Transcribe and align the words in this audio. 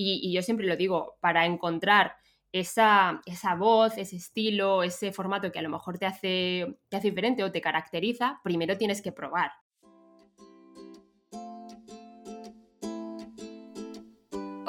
Y, 0.00 0.32
yo 0.32 0.42
siempre 0.42 0.66
lo 0.66 0.76
digo, 0.76 1.16
para 1.20 1.44
encontrar 1.44 2.14
esa, 2.52 3.20
esa, 3.26 3.56
voz, 3.56 3.98
ese 3.98 4.16
estilo, 4.16 4.84
ese 4.84 5.10
formato 5.12 5.50
que 5.50 5.58
a 5.58 5.62
lo 5.62 5.68
mejor 5.68 5.98
te 5.98 6.06
hace, 6.06 6.78
te 6.88 6.96
hace 6.96 7.10
diferente 7.10 7.42
o 7.42 7.50
te 7.50 7.60
caracteriza, 7.60 8.40
primero 8.44 8.78
tienes 8.78 9.02
que 9.02 9.10
probar. 9.10 9.50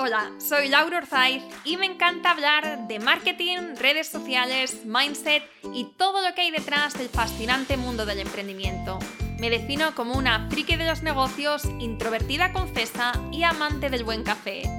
Hola, 0.01 0.31
soy 0.39 0.69
Laura 0.69 0.97
Orzaiz 0.97 1.43
y 1.63 1.77
me 1.77 1.85
encanta 1.85 2.31
hablar 2.31 2.87
de 2.87 2.99
marketing, 2.99 3.75
redes 3.77 4.07
sociales, 4.07 4.85
mindset 4.85 5.43
y 5.73 5.85
todo 5.97 6.27
lo 6.27 6.33
que 6.33 6.41
hay 6.41 6.51
detrás 6.51 6.97
del 6.97 7.09
fascinante 7.09 7.77
mundo 7.77 8.05
del 8.07 8.19
emprendimiento. 8.19 8.97
Me 9.39 9.51
defino 9.51 9.93
como 9.93 10.17
una 10.17 10.49
friki 10.49 10.75
de 10.75 10.87
los 10.87 11.03
negocios, 11.03 11.65
introvertida 11.79 12.51
confesa 12.51 13.11
y 13.31 13.43
amante 13.43 13.89
del 13.89 14.03
buen 14.03 14.23
café. 14.23 14.78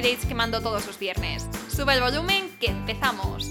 dates 0.00 0.24
que 0.24 0.34
mando 0.34 0.62
todos 0.62 0.86
los 0.86 0.98
viernes. 0.98 1.46
Sube 1.68 1.94
el 1.94 2.00
volumen 2.00 2.56
que 2.58 2.68
empezamos. 2.68 3.48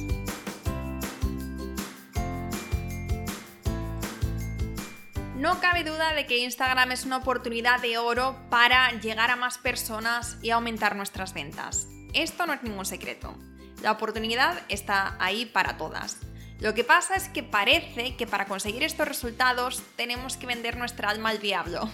No 5.36 5.60
cabe 5.60 5.84
duda 5.84 6.14
de 6.14 6.26
que 6.28 6.38
Instagram 6.38 6.92
es 6.92 7.06
una 7.06 7.18
oportunidad 7.18 7.82
de 7.82 7.98
oro 7.98 8.38
para 8.50 8.92
llegar 9.00 9.32
a 9.32 9.36
más 9.36 9.58
personas 9.58 10.38
y 10.42 10.52
aumentar 10.52 10.96
nuestras 10.96 11.34
ventas. 11.34 11.88
Esto 12.14 12.46
no 12.46 12.54
es 12.54 12.64
ningún 12.64 12.86
secreto. 12.86 13.36
La 13.82 13.92
oportunidad 13.92 14.62
está 14.70 15.16
ahí 15.20 15.46
para 15.46 15.78
todas. 15.78 16.20
Lo 16.60 16.76
que 16.76 16.84
pasa 16.84 17.16
es 17.16 17.28
que 17.28 17.42
parece 17.42 18.16
que 18.16 18.28
para 18.28 18.46
conseguir 18.46 18.84
estos 18.84 19.08
resultados 19.08 19.82
tenemos 19.96 20.38
que 20.38 20.46
vender 20.46 20.78
nuestra 20.78 21.10
alma 21.10 21.30
al 21.30 21.40
diablo. 21.40 21.90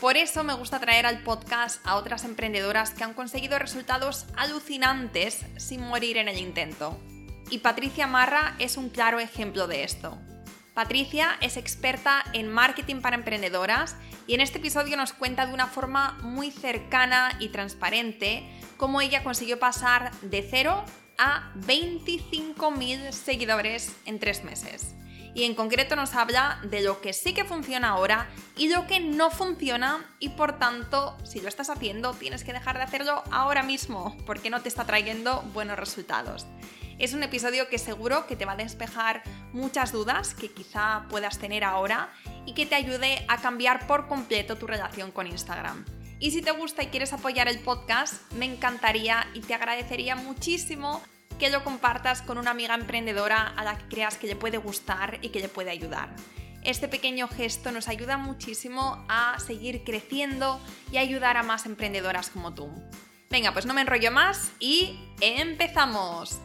Por 0.00 0.16
eso 0.16 0.44
me 0.44 0.54
gusta 0.54 0.80
traer 0.80 1.04
al 1.04 1.22
podcast 1.22 1.86
a 1.86 1.96
otras 1.96 2.24
emprendedoras 2.24 2.92
que 2.92 3.04
han 3.04 3.12
conseguido 3.12 3.58
resultados 3.58 4.24
alucinantes 4.34 5.44
sin 5.58 5.82
morir 5.82 6.16
en 6.16 6.26
el 6.26 6.38
intento. 6.38 6.98
Y 7.50 7.58
Patricia 7.58 8.06
Marra 8.06 8.54
es 8.58 8.78
un 8.78 8.88
claro 8.88 9.20
ejemplo 9.20 9.66
de 9.66 9.84
esto. 9.84 10.16
Patricia 10.72 11.36
es 11.42 11.58
experta 11.58 12.24
en 12.32 12.48
marketing 12.48 13.02
para 13.02 13.16
emprendedoras 13.16 13.94
y 14.26 14.32
en 14.32 14.40
este 14.40 14.56
episodio 14.56 14.96
nos 14.96 15.12
cuenta 15.12 15.44
de 15.44 15.52
una 15.52 15.66
forma 15.66 16.12
muy 16.22 16.50
cercana 16.50 17.36
y 17.38 17.50
transparente 17.50 18.42
cómo 18.78 19.02
ella 19.02 19.22
consiguió 19.22 19.58
pasar 19.58 20.12
de 20.22 20.46
0 20.48 20.82
a 21.18 21.52
25.000 21.56 23.12
seguidores 23.12 23.94
en 24.06 24.18
tres 24.18 24.44
meses 24.44 24.94
y 25.34 25.44
en 25.44 25.54
concreto 25.54 25.96
nos 25.96 26.14
habla 26.14 26.58
de 26.64 26.82
lo 26.82 27.00
que 27.00 27.12
sí 27.12 27.34
que 27.34 27.44
funciona 27.44 27.90
ahora 27.90 28.28
y 28.56 28.68
lo 28.68 28.86
que 28.86 29.00
no 29.00 29.30
funciona 29.30 30.04
y 30.18 30.30
por 30.30 30.58
tanto, 30.58 31.16
si 31.24 31.40
lo 31.40 31.48
estás 31.48 31.70
haciendo, 31.70 32.12
tienes 32.14 32.44
que 32.44 32.52
dejar 32.52 32.76
de 32.76 32.84
hacerlo 32.84 33.22
ahora 33.30 33.62
mismo 33.62 34.16
porque 34.26 34.50
no 34.50 34.60
te 34.62 34.68
está 34.68 34.84
trayendo 34.84 35.42
buenos 35.52 35.78
resultados. 35.78 36.46
Es 36.98 37.14
un 37.14 37.22
episodio 37.22 37.68
que 37.68 37.78
seguro 37.78 38.26
que 38.26 38.36
te 38.36 38.44
va 38.44 38.52
a 38.52 38.56
despejar 38.56 39.22
muchas 39.52 39.90
dudas 39.90 40.34
que 40.34 40.52
quizá 40.52 41.06
puedas 41.08 41.38
tener 41.38 41.64
ahora 41.64 42.12
y 42.44 42.52
que 42.52 42.66
te 42.66 42.74
ayude 42.74 43.24
a 43.26 43.40
cambiar 43.40 43.86
por 43.86 44.06
completo 44.06 44.56
tu 44.56 44.66
relación 44.66 45.10
con 45.10 45.26
Instagram. 45.26 45.86
Y 46.18 46.32
si 46.32 46.42
te 46.42 46.50
gusta 46.50 46.82
y 46.82 46.88
quieres 46.88 47.14
apoyar 47.14 47.48
el 47.48 47.60
podcast, 47.60 48.30
me 48.32 48.44
encantaría 48.44 49.26
y 49.32 49.40
te 49.40 49.54
agradecería 49.54 50.14
muchísimo 50.14 51.02
que 51.40 51.48
lo 51.48 51.64
compartas 51.64 52.20
con 52.20 52.36
una 52.36 52.50
amiga 52.50 52.74
emprendedora 52.74 53.54
a 53.56 53.64
la 53.64 53.78
que 53.78 53.88
creas 53.88 54.18
que 54.18 54.26
le 54.26 54.36
puede 54.36 54.58
gustar 54.58 55.18
y 55.22 55.30
que 55.30 55.40
le 55.40 55.48
puede 55.48 55.70
ayudar. 55.70 56.14
Este 56.64 56.86
pequeño 56.86 57.28
gesto 57.28 57.72
nos 57.72 57.88
ayuda 57.88 58.18
muchísimo 58.18 59.02
a 59.08 59.38
seguir 59.40 59.82
creciendo 59.82 60.60
y 60.92 60.98
ayudar 60.98 61.38
a 61.38 61.42
más 61.42 61.64
emprendedoras 61.64 62.28
como 62.28 62.52
tú. 62.52 62.70
Venga, 63.30 63.52
pues 63.54 63.64
no 63.64 63.72
me 63.72 63.80
enrollo 63.80 64.10
más 64.10 64.52
y 64.60 64.98
empezamos. 65.22 66.38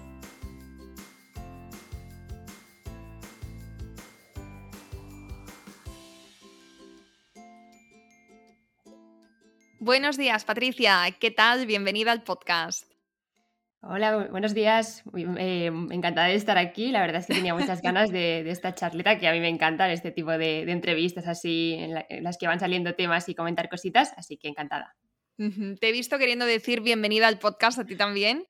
Buenos 9.77 10.15
días, 10.15 10.45
Patricia. 10.45 11.05
¿Qué 11.19 11.31
tal? 11.31 11.65
Bienvenida 11.65 12.13
al 12.13 12.23
podcast. 12.23 12.94
Hola, 13.87 14.29
buenos 14.31 14.55
días. 14.55 15.03
Eh, 15.15 15.67
encantada 15.91 16.27
de 16.27 16.33
estar 16.33 16.57
aquí. 16.57 16.91
La 16.91 17.01
verdad 17.01 17.17
es 17.17 17.27
que 17.27 17.35
tenía 17.35 17.53
muchas 17.53 17.83
ganas 17.83 18.09
de, 18.09 18.49
esta 18.49 18.73
charleta, 18.73 19.19
que 19.19 19.27
a 19.27 19.31
mí 19.31 19.39
me 19.39 19.47
encantan 19.47 19.91
este 19.91 20.09
tipo 20.09 20.31
de, 20.31 20.61
entrevistas 20.63 21.27
así, 21.27 21.75
en, 21.77 22.23
las 22.23 22.37
que 22.39 22.47
van 22.47 22.59
saliendo 22.59 22.95
temas 22.95 23.29
y 23.29 23.35
comentar 23.35 23.69
cositas, 23.69 24.11
así 24.17 24.37
que 24.37 24.47
encantada. 24.47 24.95
Te 25.37 25.89
he 25.89 25.91
visto 25.91 26.17
queriendo 26.17 26.45
decir 26.45 26.81
bienvenida 26.81 27.27
al 27.27 27.37
podcast 27.37 27.77
a 27.77 27.85
ti 27.85 27.95
también. 27.95 28.47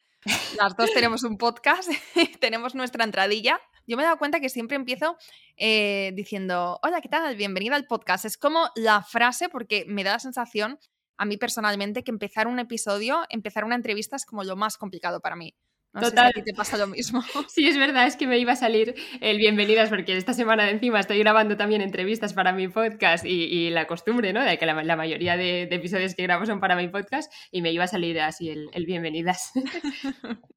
Las 0.58 0.78
dos 0.78 0.94
tenemos 0.94 1.24
un 1.24 1.38
podcast, 1.38 1.90
tenemos 2.40 2.74
nuestra 2.74 3.04
entradilla. 3.04 3.60
Yo 3.88 3.98
me 3.98 4.04
he 4.04 4.06
dado 4.06 4.18
cuenta 4.18 4.40
que 4.40 4.48
siempre 4.48 4.78
empiezo 4.78 5.18
eh, 5.58 6.14
diciendo, 6.16 6.80
hola, 6.82 7.02
¿qué 7.02 7.10
tal? 7.10 7.36
Bienvenida 7.36 7.76
al 7.76 7.88
podcast. 7.88 8.24
Es 8.24 8.38
como 8.38 8.70
la 8.76 9.04
frase, 9.04 9.50
porque 9.50 9.84
me 9.86 10.06
da 10.06 10.14
la 10.14 10.20
sensación 10.20 10.80
a 11.18 11.26
mí 11.26 11.38
personalmente 11.38 12.04
que 12.04 12.12
empezar 12.12 12.48
un 12.48 12.60
episodio, 12.60 13.24
empezar 13.30 13.64
una 13.64 13.76
entrevista 13.76 14.16
es 14.16 14.26
como 14.26 14.44
lo 14.44 14.56
más 14.56 14.78
complicado 14.78 15.20
para 15.22 15.36
mí. 15.36 15.56
No 15.96 16.02
Total. 16.02 16.28
sé 16.28 16.34
si 16.34 16.40
a 16.40 16.44
ti 16.44 16.52
te 16.52 16.56
pasa 16.56 16.78
lo 16.78 16.88
mismo. 16.88 17.24
Sí, 17.48 17.68
es 17.70 17.78
verdad, 17.78 18.06
es 18.06 18.18
que 18.18 18.28
me 18.28 18.38
iba 18.38 18.52
a 18.52 18.58
salir 18.58 18.96
el 19.22 19.38
bienvenidas 19.38 19.88
porque 19.88 20.18
esta 20.18 20.34
semana 20.34 20.66
de 20.66 20.72
encima 20.72 21.00
estoy 21.00 21.20
grabando 21.20 21.56
también 21.56 21.82
entrevistas 21.82 22.34
para 22.34 22.52
mi 22.52 22.68
podcast 22.68 23.24
y, 23.26 23.70
la 23.70 23.88
costumbre, 23.88 24.34
¿no? 24.34 24.44
De 24.44 24.58
que 24.58 24.66
la, 24.66 24.96
mayoría 24.98 25.38
de, 25.38 25.64
episodios 25.64 26.14
que 26.14 26.24
grabo 26.24 26.46
son 26.46 26.60
para 26.60 26.76
mi 26.76 26.90
podcast 26.90 27.32
y 27.50 27.62
me 27.62 27.72
iba 27.72 27.86
a 27.86 27.88
salir 27.88 28.20
así 28.20 28.50
el, 28.50 28.86
bienvenidas. 28.86 29.52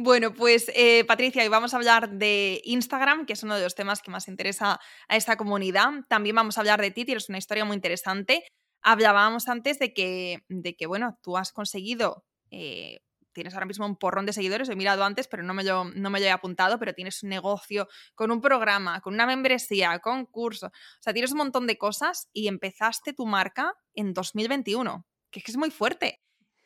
Bueno, 0.00 0.32
pues 0.32 0.70
eh, 0.76 1.04
Patricia, 1.06 1.42
hoy 1.42 1.48
vamos 1.48 1.74
a 1.74 1.76
hablar 1.76 2.08
de 2.08 2.60
Instagram, 2.62 3.26
que 3.26 3.32
es 3.32 3.42
uno 3.42 3.56
de 3.56 3.64
los 3.64 3.74
temas 3.74 4.00
que 4.00 4.12
más 4.12 4.28
interesa 4.28 4.78
a 5.08 5.16
esta 5.16 5.36
comunidad. 5.36 5.88
También 6.08 6.36
vamos 6.36 6.56
a 6.56 6.60
hablar 6.60 6.80
de 6.80 6.92
ti, 6.92 7.04
tienes 7.04 7.28
una 7.28 7.38
historia 7.38 7.64
muy 7.64 7.74
interesante. 7.74 8.44
Hablábamos 8.82 9.48
antes 9.48 9.78
de 9.78 9.92
que, 9.92 10.44
de 10.48 10.76
que 10.76 10.86
bueno, 10.86 11.18
tú 11.22 11.36
has 11.36 11.52
conseguido, 11.52 12.24
eh, 12.50 13.00
tienes 13.32 13.54
ahora 13.54 13.66
mismo 13.66 13.86
un 13.86 13.96
porrón 13.96 14.26
de 14.26 14.32
seguidores, 14.32 14.68
he 14.68 14.76
mirado 14.76 15.04
antes, 15.04 15.28
pero 15.28 15.42
no 15.42 15.54
me, 15.54 15.64
lo, 15.64 15.84
no 15.84 16.10
me 16.10 16.20
lo 16.20 16.26
he 16.26 16.30
apuntado, 16.30 16.78
pero 16.78 16.94
tienes 16.94 17.22
un 17.22 17.28
negocio 17.28 17.88
con 18.14 18.30
un 18.30 18.40
programa, 18.40 19.00
con 19.00 19.14
una 19.14 19.26
membresía, 19.26 19.98
con 20.00 20.26
curso, 20.26 20.66
o 20.66 21.02
sea, 21.02 21.12
tienes 21.12 21.32
un 21.32 21.38
montón 21.38 21.66
de 21.66 21.78
cosas 21.78 22.28
y 22.32 22.48
empezaste 22.48 23.12
tu 23.12 23.26
marca 23.26 23.74
en 23.94 24.14
2021, 24.14 25.06
que 25.30 25.42
es 25.46 25.56
muy 25.56 25.70
fuerte. 25.70 26.20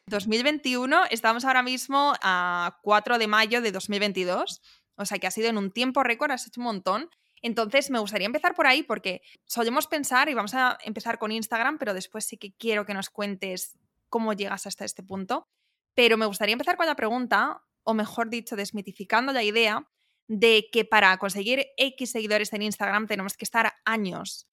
2021, 0.06 1.04
estamos 1.10 1.44
ahora 1.44 1.62
mismo 1.62 2.14
a 2.22 2.78
4 2.82 3.18
de 3.18 3.28
mayo 3.28 3.62
de 3.62 3.70
2022, 3.70 4.60
o 4.96 5.04
sea 5.06 5.18
que 5.18 5.26
ha 5.26 5.30
sido 5.30 5.48
en 5.48 5.58
un 5.58 5.70
tiempo 5.70 6.02
récord, 6.02 6.32
has 6.32 6.46
hecho 6.46 6.60
un 6.60 6.66
montón 6.66 7.10
entonces, 7.42 7.90
me 7.90 7.98
gustaría 7.98 8.26
empezar 8.26 8.54
por 8.54 8.66
ahí 8.66 8.84
porque 8.84 9.20
solemos 9.44 9.88
pensar, 9.88 10.28
y 10.28 10.34
vamos 10.34 10.54
a 10.54 10.78
empezar 10.84 11.18
con 11.18 11.32
Instagram, 11.32 11.78
pero 11.78 11.92
después 11.92 12.24
sí 12.24 12.36
que 12.38 12.54
quiero 12.54 12.86
que 12.86 12.94
nos 12.94 13.10
cuentes 13.10 13.78
cómo 14.08 14.32
llegas 14.32 14.66
hasta 14.66 14.84
este 14.84 15.02
punto. 15.02 15.48
Pero 15.94 16.16
me 16.16 16.26
gustaría 16.26 16.52
empezar 16.52 16.76
con 16.76 16.86
la 16.86 16.94
pregunta, 16.94 17.62
o 17.82 17.94
mejor 17.94 18.30
dicho, 18.30 18.54
desmitificando 18.54 19.32
la 19.32 19.42
idea 19.42 19.88
de 20.28 20.68
que 20.72 20.84
para 20.84 21.16
conseguir 21.18 21.66
X 21.76 22.12
seguidores 22.12 22.52
en 22.52 22.62
Instagram 22.62 23.06
tenemos 23.06 23.36
que 23.36 23.44
estar 23.44 23.74
años. 23.84 24.46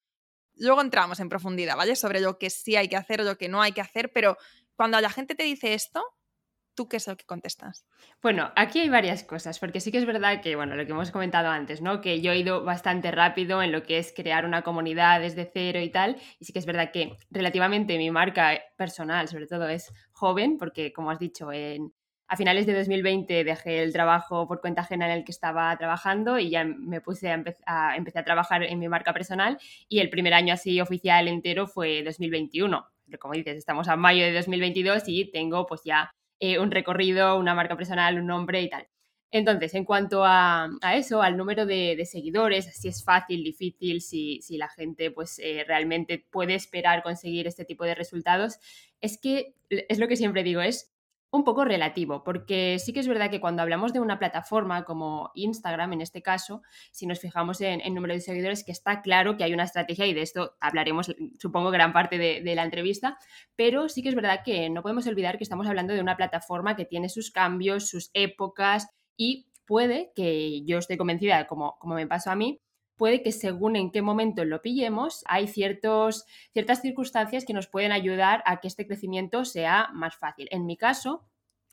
Luego 0.56 0.82
entramos 0.82 1.20
en 1.20 1.30
profundidad, 1.30 1.78
¿vale? 1.78 1.96
Sobre 1.96 2.20
lo 2.20 2.38
que 2.38 2.50
sí 2.50 2.76
hay 2.76 2.90
que 2.90 2.98
hacer 2.98 3.22
o 3.22 3.24
lo 3.24 3.38
que 3.38 3.48
no 3.48 3.62
hay 3.62 3.72
que 3.72 3.82
hacer, 3.82 4.12
pero 4.12 4.36
cuando 4.76 5.00
la 5.00 5.10
gente 5.10 5.36
te 5.36 5.44
dice 5.44 5.74
esto, 5.74 6.04
¿Tú 6.80 6.88
qué 6.88 6.96
es 6.96 7.08
lo 7.10 7.18
que 7.18 7.26
contestas? 7.26 7.86
Bueno, 8.22 8.54
aquí 8.56 8.80
hay 8.80 8.88
varias 8.88 9.26
cosas, 9.26 9.60
porque 9.60 9.82
sí 9.82 9.92
que 9.92 9.98
es 9.98 10.06
verdad 10.06 10.40
que, 10.42 10.56
bueno, 10.56 10.78
lo 10.78 10.86
que 10.86 10.94
hemos 10.94 11.12
comentado 11.12 11.50
antes, 11.50 11.82
¿no? 11.82 12.00
Que 12.00 12.22
yo 12.22 12.32
he 12.32 12.38
ido 12.38 12.64
bastante 12.64 13.12
rápido 13.12 13.62
en 13.62 13.74
lo 13.74 13.84
que 13.84 13.98
es 13.98 14.14
crear 14.16 14.46
una 14.46 14.62
comunidad 14.62 15.20
desde 15.20 15.52
cero 15.54 15.82
y 15.82 15.90
tal, 15.90 16.16
y 16.40 16.46
sí 16.46 16.54
que 16.54 16.60
es 16.60 16.66
verdad 16.66 16.92
que 16.94 17.18
relativamente 17.32 17.98
mi 17.98 18.12
marca 18.12 18.58
personal, 18.78 19.28
sobre 19.28 19.46
todo, 19.46 19.68
es 19.68 19.92
joven, 20.14 20.58
porque 20.58 20.94
como 20.94 21.12
has 21.12 21.20
dicho, 21.20 21.52
en, 21.52 21.92
a 22.30 22.38
finales 22.38 22.66
de 22.66 22.74
2020 22.78 23.44
dejé 23.44 23.84
el 23.84 23.92
trabajo 23.92 24.48
por 24.48 24.62
cuenta 24.62 24.84
ajena 24.84 25.08
en 25.08 25.18
el 25.18 25.26
que 25.26 25.34
estaba 25.34 25.76
trabajando 25.78 26.40
y 26.40 26.50
ya 26.50 26.64
me 26.64 27.02
puse 27.02 27.30
a, 27.30 27.44
a, 27.66 27.98
empecé 27.98 28.20
a 28.20 28.24
trabajar 28.24 28.64
en 28.64 28.80
mi 28.80 28.88
marca 28.88 29.12
personal 29.12 29.60
y 29.90 30.00
el 30.00 30.10
primer 30.10 30.34
año 30.34 30.54
así 30.54 30.80
oficial 30.80 31.28
entero 31.28 31.68
fue 31.68 32.04
2021. 32.04 32.88
Pero 33.04 33.20
como 33.20 33.34
dices, 33.34 33.58
estamos 33.58 33.90
a 33.90 33.98
mayo 33.98 34.24
de 34.24 34.32
2022 34.32 35.04
y 35.08 35.30
tengo 35.30 35.66
pues 35.66 35.82
ya 35.84 36.14
eh, 36.40 36.60
un 36.60 36.72
recorrido, 36.72 37.38
una 37.38 37.56
marca 37.56 37.76
personal, 37.76 38.20
un 38.20 38.28
nombre 38.28 38.62
y 38.62 38.70
tal. 38.70 38.88
Entonces, 39.32 39.76
en 39.76 39.86
cuanto 39.86 40.24
a, 40.26 40.70
eso, 40.96 41.22
al 41.22 41.38
número 41.38 41.68
de, 41.68 42.04
seguidores, 42.06 42.66
si 42.76 42.88
es 42.88 43.04
fácil, 43.04 43.44
difícil, 43.44 44.02
si, 44.02 44.42
si 44.42 44.58
la 44.58 44.70
gente 44.70 45.12
pues 45.12 45.38
eh, 45.40 45.64
realmente 45.68 46.26
puede 46.32 46.56
esperar 46.56 47.04
conseguir 47.04 47.46
este 47.46 47.64
tipo 47.64 47.84
de 47.84 47.94
resultados, 47.94 48.58
es 49.02 49.20
que 49.20 49.54
es 49.70 50.00
lo 50.00 50.08
que 50.08 50.16
siempre 50.16 50.42
digo, 50.42 50.62
es 50.62 50.92
un 51.32 51.44
poco 51.44 51.64
relativo, 51.64 52.24
porque 52.24 52.80
sí 52.80 52.92
que 52.92 53.00
es 53.00 53.08
verdad 53.08 53.30
que 53.30 53.40
cuando 53.40 53.62
hablamos 53.62 53.94
de 53.94 54.00
una 54.00 54.18
plataforma 54.18 54.84
como 54.84 55.32
Instagram, 55.36 55.94
en 55.94 56.02
este 56.02 56.22
caso, 56.22 56.62
si 56.92 57.06
nos 57.06 57.20
fijamos 57.20 57.62
en 57.62 57.82
el 57.82 57.94
número 57.94 58.14
de 58.14 58.22
seguidores, 58.22 58.64
que 58.64 58.72
está 58.72 59.02
claro 59.02 59.38
que 59.38 59.44
hay 59.44 59.54
una 59.54 59.64
estrategia 59.64 60.08
y 60.08 60.14
de 60.14 60.22
esto 60.22 60.56
hablaremos, 60.60 61.16
supongo, 61.40 61.70
gran 61.72 61.94
parte 61.94 62.18
de, 62.18 62.56
la 62.56 62.64
entrevista, 62.64 63.18
pero 63.56 63.90
sí 63.90 64.02
que 64.02 64.10
es 64.10 64.16
verdad 64.16 64.42
que 64.44 64.70
no 64.72 64.82
podemos 64.82 65.06
olvidar 65.06 65.38
que 65.38 65.44
estamos 65.44 65.68
hablando 65.68 65.94
de 65.94 66.02
una 66.02 66.18
plataforma 66.18 66.76
que 66.76 66.86
tiene 66.86 67.10
sus 67.10 67.30
cambios, 67.30 67.88
sus 67.88 68.10
épocas, 68.14 68.88
y 69.16 69.48
puede 69.66 70.12
que 70.16 70.64
yo 70.66 70.80
estoy 70.80 70.98
convencida, 70.98 71.46
como, 71.46 71.78
como 71.78 71.94
me 71.94 72.08
pasó 72.08 72.32
a 72.32 72.36
mí, 72.36 72.60
puede 73.00 73.24
que 73.24 73.32
según 73.32 73.78
en 73.78 73.92
qué 73.92 74.04
momento 74.04 74.46
lo 74.46 74.62
pillemos, 74.62 75.24
hay 75.26 75.48
ciertos, 75.48 76.26
ciertas 76.52 76.82
circunstancias 76.82 77.46
que 77.46 77.54
nos 77.54 77.68
pueden 77.68 77.94
ayudar 77.94 78.44
a 78.46 78.60
que 78.60 78.68
este 78.68 78.86
crecimiento 78.86 79.46
sea 79.46 79.90
más 79.94 80.18
fácil. 80.18 80.50
En 80.52 80.66
mi 80.66 80.76
caso, 80.78 81.26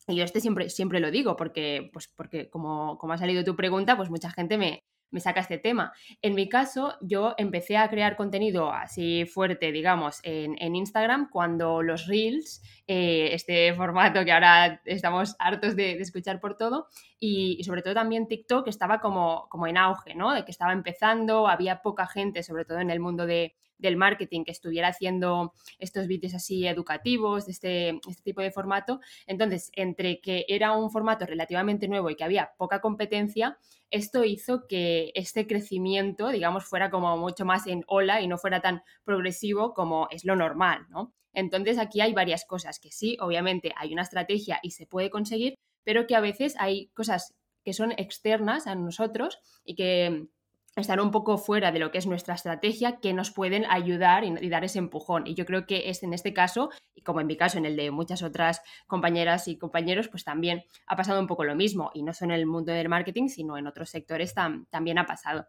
y 0.07 0.15
yo 0.15 0.25
este 0.25 0.41
siempre, 0.41 0.71
siempre 0.71 1.01
lo 1.01 1.11
digo, 1.11 1.37
porque, 1.37 1.91
pues 1.93 2.09
porque 2.09 2.49
como, 2.49 2.97
como 2.97 3.13
ha 3.13 3.19
salido 3.19 3.43
tu 3.45 3.57
pregunta, 3.57 3.97
pues 3.97 4.09
mucha 4.09 4.31
gente 4.31 4.57
me, 4.57 4.85
me 5.11 5.21
saca 5.21 5.41
este 5.41 5.59
tema. 5.59 5.93
En 6.23 6.35
mi 6.35 6.49
caso, 6.49 6.95
yo 7.01 7.35
empecé 7.39 7.77
a 7.77 7.89
crear 7.89 8.17
contenido 8.17 8.73
así 8.73 9.25
fuerte, 9.27 9.73
digamos, 9.73 10.21
en, 10.23 10.77
Instagram 10.77 11.31
cuando 11.31 11.83
los 11.83 12.07
reels, 12.07 12.63
eh, 12.87 13.31
este 13.33 13.73
formato 13.75 14.25
que 14.25 14.33
ahora 14.33 14.81
estamos 14.85 15.37
hartos 15.39 15.77
de, 15.77 15.93
escuchar 16.01 16.41
por 16.41 16.57
todo, 16.57 16.89
y, 17.19 17.63
sobre 17.65 17.83
todo 17.83 17.95
también 17.95 18.29
TikTok 18.29 18.69
estaba 18.69 19.01
como, 19.01 19.49
como 19.49 19.67
en 19.67 19.79
auge, 19.79 20.15
¿no? 20.15 20.33
De 20.35 20.45
que 20.45 20.51
estaba 20.51 20.73
empezando, 20.73 21.49
había 21.49 21.83
poca 21.83 22.07
gente, 22.07 22.43
sobre 22.43 22.65
todo 22.65 22.81
en 22.81 22.91
el 22.91 23.01
mundo 23.01 23.27
de, 23.27 23.55
del 23.79 23.97
marketing 23.97 24.45
que 24.45 24.53
estuviera 24.53 24.89
haciendo 24.89 25.53
estos 25.79 26.07
vídeos 26.07 26.35
así 26.35 26.67
educativos, 26.67 27.47
de 27.47 27.53
este, 27.53 27.89
este 28.09 28.23
tipo 28.23 28.41
de 28.41 28.51
formato. 28.51 29.01
Entonces, 29.27 29.71
entre 29.75 30.21
que 30.21 30.45
era 30.49 30.73
un 30.73 30.91
formato 30.91 31.27
relativamente 31.27 31.89
nuevo 31.89 32.11
y 32.11 32.17
que 32.17 32.25
había 32.25 32.53
poca 32.57 32.81
competencia, 32.81 33.59
esto 33.91 34.25
hizo 34.25 34.67
que 34.67 35.13
este 35.15 35.47
crecimiento, 35.47 36.29
digamos, 36.29 36.65
fuera 36.65 36.91
como 36.91 37.17
mucho 37.17 37.45
más 37.45 37.67
en 37.67 37.85
ola 37.87 38.21
y 38.21 38.29
no 38.29 38.39
fuera 38.39 38.61
tan 38.61 38.83
progresivo 39.05 39.75
como 39.75 40.09
es 40.11 40.25
lo 40.25 40.37
normal, 40.37 40.87
¿no? 40.91 41.15
Entonces 41.33 41.79
aquí 41.79 42.01
hay 42.01 42.15
varias 42.15 42.47
cosas 42.47 42.81
que 42.81 42.91
sí, 42.91 43.19
obviamente 43.21 43.73
hay 43.77 43.93
una 43.93 44.03
estrategia 44.03 44.59
y 44.63 44.71
se 44.71 44.87
puede 44.87 45.11
conseguir, 45.11 45.55
pero 45.85 46.07
que 46.07 46.17
a 46.17 46.21
veces 46.21 46.55
hay 46.59 46.89
cosas 46.95 47.35
que 47.63 47.75
son 47.75 47.93
externas 47.93 48.67
a 48.67 48.75
nosotros 48.75 49.39
y 49.65 49.75
que 49.75 50.29
estar 50.81 51.01
un 51.01 51.11
poco 51.11 51.39
fuera 51.39 51.73
de 51.73 51.79
lo 51.79 51.91
que 51.91 51.99
es 51.99 52.07
nuestra 52.07 52.35
estrategia 52.35 53.01
que 53.01 53.15
nos 53.15 53.31
pueden 53.31 53.65
ayudar 53.67 54.25
y, 54.25 54.49
dar 54.49 54.65
ese 54.65 54.79
empujón. 54.79 55.27
Y 55.27 55.35
yo 55.35 55.47
creo 55.47 55.67
que 55.67 55.89
es 55.89 56.03
en 56.03 56.13
este 56.13 56.35
caso, 56.35 56.71
y 56.95 57.03
como 57.03 57.21
en 57.21 57.27
mi 57.27 57.37
caso, 57.37 57.57
en 57.59 57.65
el 57.65 57.77
de 57.77 57.91
muchas 57.91 58.23
otras 58.23 58.61
compañeras 58.87 59.49
y 59.49 59.59
compañeros, 59.59 60.09
pues 60.09 60.25
también 60.25 60.65
ha 60.87 60.97
pasado 60.97 61.19
un 61.19 61.27
poco 61.27 61.45
lo 61.45 61.55
mismo. 61.55 61.91
Y 61.95 62.03
no 62.03 62.13
solo 62.13 62.35
en 62.35 62.41
el 62.41 62.47
mundo 62.47 62.73
del 62.73 62.89
marketing, 62.89 63.29
sino 63.29 63.57
en 63.57 63.67
otros 63.67 63.89
sectores 63.89 64.35
también 64.35 64.99
ha 64.99 65.07
pasado. 65.07 65.47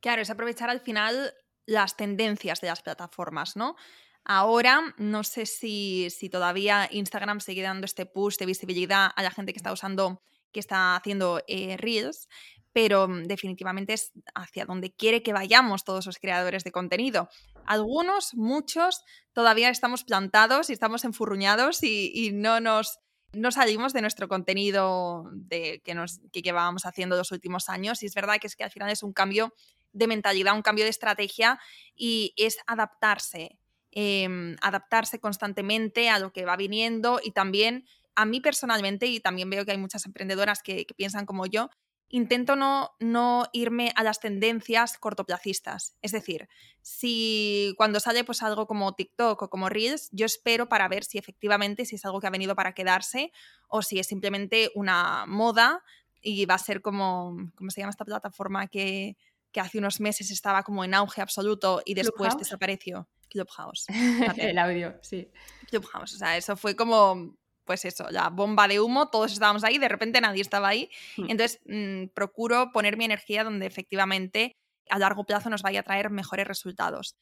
Claro, 0.00 0.22
es 0.22 0.30
aprovechar 0.30 0.68
al 0.68 0.80
final 0.80 1.32
las 1.66 1.96
tendencias 1.96 2.60
de 2.60 2.66
las 2.68 2.82
plataformas, 2.82 3.56
¿no? 3.56 3.76
Ahora, 4.24 4.94
no 4.96 5.22
sé 5.22 5.46
si, 5.46 6.08
si 6.10 6.28
todavía 6.28 6.88
Instagram 6.90 7.40
sigue 7.40 7.62
dando 7.62 7.84
este 7.84 8.06
push 8.06 8.36
de 8.38 8.46
visibilidad 8.46 9.10
a 9.14 9.22
la 9.22 9.30
gente 9.30 9.52
que 9.52 9.58
está 9.58 9.72
usando, 9.72 10.22
que 10.54 10.60
está 10.60 10.96
haciendo 10.96 11.42
eh, 11.46 11.76
Reels, 11.76 12.28
pero 12.72 13.08
mm, 13.08 13.24
definitivamente 13.24 13.92
es 13.92 14.12
hacia 14.34 14.64
donde 14.64 14.92
quiere 14.92 15.22
que 15.22 15.32
vayamos 15.32 15.84
todos 15.84 16.06
los 16.06 16.18
creadores 16.18 16.64
de 16.64 16.72
contenido. 16.72 17.28
Algunos, 17.66 18.34
muchos, 18.34 19.02
todavía 19.32 19.68
estamos 19.68 20.04
plantados 20.04 20.70
y 20.70 20.72
estamos 20.74 21.04
enfurruñados 21.04 21.82
y, 21.82 22.30
no 22.32 22.60
nos 22.60 22.98
no 23.32 23.50
salimos 23.50 23.92
de 23.92 24.00
nuestro 24.00 24.28
contenido 24.28 25.28
de, 25.32 25.82
que, 25.84 25.94
nos, 25.94 26.20
que 26.32 26.40
llevábamos 26.40 26.86
haciendo 26.86 27.16
los 27.16 27.32
últimos 27.32 27.68
años. 27.68 28.00
Y 28.02 28.06
es 28.06 28.14
verdad 28.14 28.36
que 28.40 28.46
es 28.46 28.54
que 28.54 28.62
al 28.62 28.70
final 28.70 28.90
es 28.90 29.02
un 29.02 29.12
cambio 29.12 29.52
de 29.92 30.06
mentalidad, 30.06 30.54
un 30.54 30.62
cambio 30.62 30.84
de 30.84 30.90
estrategia 30.90 31.58
y 31.96 32.32
es 32.36 32.58
adaptarse, 32.68 33.58
em, 33.90 34.54
adaptarse 34.60 35.18
constantemente 35.18 36.10
a 36.10 36.20
lo 36.20 36.32
que 36.32 36.44
va 36.44 36.56
viniendo 36.56 37.20
y 37.20 37.32
también 37.32 37.86
a 38.16 38.24
mí 38.24 38.40
personalmente, 38.40 39.06
y 39.06 39.20
también 39.20 39.50
veo 39.50 39.64
que 39.64 39.72
hay 39.72 39.78
muchas 39.78 40.06
emprendedoras 40.06 40.62
que 40.62 40.86
piensan 40.96 41.26
como 41.26 41.46
yo, 41.46 41.70
intento 42.08 42.54
no, 42.54 42.92
no, 43.00 43.46
irme 43.52 43.92
a 43.96 44.04
las 44.04 44.20
tendencias 44.20 44.98
cortoplacistas. 44.98 45.96
Es 46.00 46.12
decir, 46.12 46.48
si 46.80 47.74
cuando 47.76 47.98
sale 47.98 48.22
pues 48.22 48.42
algo 48.42 48.66
como 48.66 48.94
TikTok 48.94 49.42
o 49.42 49.50
como 49.50 49.68
Reels, 49.68 50.10
yo 50.12 50.26
espero 50.26 50.68
para 50.68 50.86
ver 50.86 51.04
si 51.04 51.18
efectivamente 51.18 51.84
si 51.84 51.96
es 51.96 52.04
algo 52.04 52.20
que 52.20 52.28
ha 52.28 52.30
venido 52.30 52.54
para 52.54 52.72
quedarse 52.72 53.32
o 53.68 53.82
si 53.82 53.98
es 53.98 54.06
simplemente 54.06 54.70
una 54.74 55.24
moda 55.26 55.82
y 56.22 56.46
va 56.46 56.54
a 56.54 56.58
ser 56.58 56.82
como, 56.82 57.36
¿cómo 57.56 57.70
se 57.70 57.80
llama 57.80 57.90
esta 57.90 58.04
plataforma 58.04 58.68
que, 58.68 59.16
que 59.50 59.60
hace 59.60 59.78
unos 59.78 60.00
meses 60.00 60.30
estaba 60.30 60.62
como 60.62 60.84
en 60.84 60.94
auge 60.94 61.20
absoluto 61.20 61.82
y 61.84 61.94
después 61.94 62.36
desapareció? 62.38 63.08
Clubhouse. 63.28 63.86
El 64.38 64.58
audio, 64.58 64.96
sí. 65.02 65.28
Clubhouse, 65.68 66.14
o 66.14 66.18
sea, 66.18 66.36
eso 66.36 66.56
fue 66.56 66.76
como 66.76 67.36
pues 67.64 67.84
eso, 67.84 68.06
la 68.10 68.30
bomba 68.30 68.68
de 68.68 68.80
humo, 68.80 69.08
todos 69.08 69.32
estábamos 69.32 69.64
ahí, 69.64 69.78
de 69.78 69.88
repente 69.88 70.20
nadie 70.20 70.42
estaba 70.42 70.68
ahí. 70.68 70.90
Hmm. 71.16 71.30
Entonces, 71.30 71.60
mm, 71.66 72.08
procuro 72.14 72.72
poner 72.72 72.96
mi 72.96 73.04
energía 73.04 73.44
donde 73.44 73.66
efectivamente 73.66 74.56
a 74.90 74.98
largo 74.98 75.24
plazo 75.24 75.50
nos 75.50 75.62
vaya 75.62 75.80
a 75.80 75.82
traer 75.82 76.10
mejores 76.10 76.46
resultados. 76.46 77.16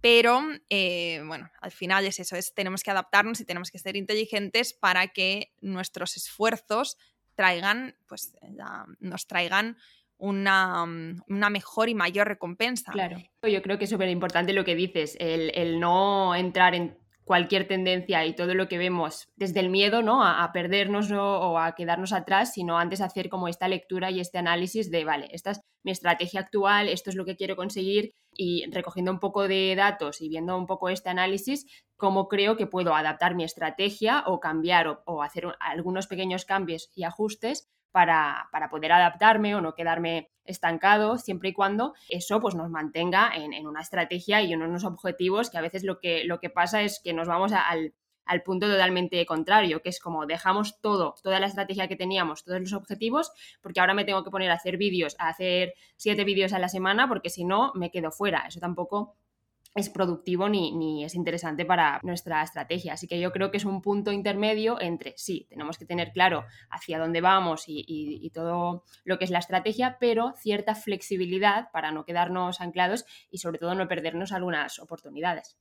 Pero, 0.00 0.42
eh, 0.68 1.22
bueno, 1.24 1.48
al 1.60 1.70
final 1.70 2.04
es 2.06 2.18
eso, 2.18 2.34
es, 2.34 2.54
tenemos 2.54 2.82
que 2.82 2.90
adaptarnos 2.90 3.40
y 3.40 3.44
tenemos 3.44 3.70
que 3.70 3.78
ser 3.78 3.96
inteligentes 3.96 4.72
para 4.74 5.08
que 5.08 5.52
nuestros 5.60 6.16
esfuerzos 6.16 6.96
traigan, 7.36 7.96
pues, 8.08 8.34
nos 8.98 9.26
traigan 9.28 9.76
una, 10.18 10.86
mm, 10.86 11.22
una, 11.28 11.50
mejor 11.50 11.88
y 11.88 11.94
mayor 11.94 12.28
recompensa. 12.28 12.90
Claro, 12.92 13.18
yo 13.42 13.62
creo 13.62 13.78
que 13.78 13.84
es 13.84 13.90
súper 13.90 14.08
importante 14.08 14.52
lo 14.52 14.64
que 14.64 14.74
dices, 14.74 15.16
el, 15.20 15.52
el 15.54 15.78
no 15.78 16.34
entrar 16.34 16.74
en 16.74 16.96
cualquier 17.24 17.68
tendencia 17.68 18.24
y 18.26 18.34
todo 18.34 18.54
lo 18.54 18.68
que 18.68 18.78
vemos 18.78 19.28
desde 19.36 19.60
el 19.60 19.70
miedo, 19.70 20.02
¿no? 20.02 20.24
A, 20.24 20.50
perdernos 20.52 21.10
o 21.12 21.58
a 21.58 21.74
quedarnos 21.74 22.12
atrás, 22.12 22.52
sino 22.52 22.78
antes 22.78 23.00
hacer 23.00 23.28
como 23.28 23.48
esta 23.48 23.68
lectura 23.68 24.10
y 24.10 24.20
este 24.20 24.38
análisis 24.38 24.90
de, 24.90 25.04
vale, 25.04 25.28
esta 25.32 25.52
es 25.52 25.60
mi 25.84 25.92
estrategia 25.92 26.40
actual, 26.40 26.88
esto 26.88 27.10
es 27.10 27.16
lo 27.16 27.24
que 27.24 27.36
quiero 27.36 27.56
conseguir 27.56 28.14
y 28.34 28.64
recogiendo 28.70 29.12
un 29.12 29.20
poco 29.20 29.46
de 29.46 29.74
datos 29.76 30.20
y 30.20 30.28
viendo 30.28 30.56
un 30.56 30.66
poco 30.66 30.88
este 30.88 31.10
análisis, 31.10 31.66
cómo 31.96 32.28
creo 32.28 32.56
que 32.56 32.66
puedo 32.66 32.94
adaptar 32.94 33.34
mi 33.34 33.44
estrategia 33.44 34.24
o 34.26 34.40
cambiar 34.40 35.02
o 35.04 35.22
hacer 35.22 35.46
algunos 35.60 36.06
pequeños 36.06 36.44
cambios 36.44 36.90
y 36.94 37.04
ajustes 37.04 37.68
para, 37.92 38.48
poder 38.70 38.92
adaptarme 38.92 39.54
o 39.54 39.60
no 39.60 39.74
quedarme 39.74 40.30
estancado, 40.44 41.18
siempre 41.18 41.50
y 41.50 41.52
cuando 41.52 41.94
eso 42.08 42.40
pues, 42.40 42.54
nos 42.54 42.70
mantenga 42.70 43.30
en, 43.34 43.66
una 43.66 43.82
estrategia 43.82 44.42
y 44.42 44.52
en 44.52 44.62
unos 44.62 44.84
objetivos 44.84 45.50
que 45.50 45.58
a 45.58 45.62
veces 45.62 45.84
lo 45.84 46.00
que, 46.00 46.24
lo 46.24 46.40
que 46.40 46.50
pasa 46.50 46.82
es 46.82 47.00
que 47.04 47.12
nos 47.12 47.28
vamos 47.28 47.52
al, 47.52 47.94
al 48.24 48.42
punto 48.42 48.68
totalmente 48.68 49.24
contrario, 49.26 49.82
que 49.82 49.88
es 49.88 50.00
como 50.00 50.26
dejamos 50.26 50.80
todo, 50.80 51.14
toda 51.22 51.40
la 51.40 51.46
estrategia 51.46 51.88
que 51.88 51.96
teníamos, 51.96 52.44
todos 52.44 52.60
los 52.60 52.72
objetivos, 52.72 53.30
porque 53.60 53.80
ahora 53.80 53.94
me 53.94 54.04
tengo 54.04 54.24
que 54.24 54.30
poner 54.30 54.50
a 54.50 54.54
hacer 54.54 54.76
vídeos, 54.76 55.16
a 55.18 55.28
hacer 55.28 55.74
siete 55.96 56.24
vídeos 56.24 56.52
a 56.52 56.58
la 56.58 56.68
semana, 56.68 57.08
porque 57.08 57.30
si 57.30 57.44
no 57.44 57.72
me 57.74 57.90
quedo 57.90 58.10
fuera. 58.10 58.44
Eso 58.48 58.60
tampoco 58.60 59.16
es 59.74 59.88
productivo 59.88 60.48
ni, 60.48 61.04
es 61.04 61.14
interesante 61.14 61.64
para 61.64 62.00
nuestra 62.02 62.42
estrategia. 62.42 62.92
Así 62.92 63.06
que 63.06 63.18
yo 63.20 63.32
creo 63.32 63.50
que 63.50 63.56
es 63.56 63.64
un 63.64 63.80
punto 63.80 64.12
intermedio 64.12 64.80
entre, 64.80 65.14
sí, 65.16 65.46
tenemos 65.48 65.78
que 65.78 65.86
tener 65.86 66.12
claro 66.12 66.44
hacia 66.70 66.98
dónde 66.98 67.20
vamos 67.20 67.64
y, 67.66 68.30
todo 68.34 68.84
lo 69.04 69.18
que 69.18 69.24
es 69.24 69.30
la 69.30 69.38
estrategia, 69.38 69.98
pero 70.00 70.34
cierta 70.38 70.74
flexibilidad 70.74 71.70
para 71.70 71.92
no 71.92 72.04
quedarnos 72.04 72.60
anclados 72.60 73.04
y 73.30 73.38
sobre 73.38 73.58
todo 73.58 73.74
no 73.74 73.88
perdernos 73.88 74.32
algunas 74.32 74.78
oportunidades. 74.78 75.58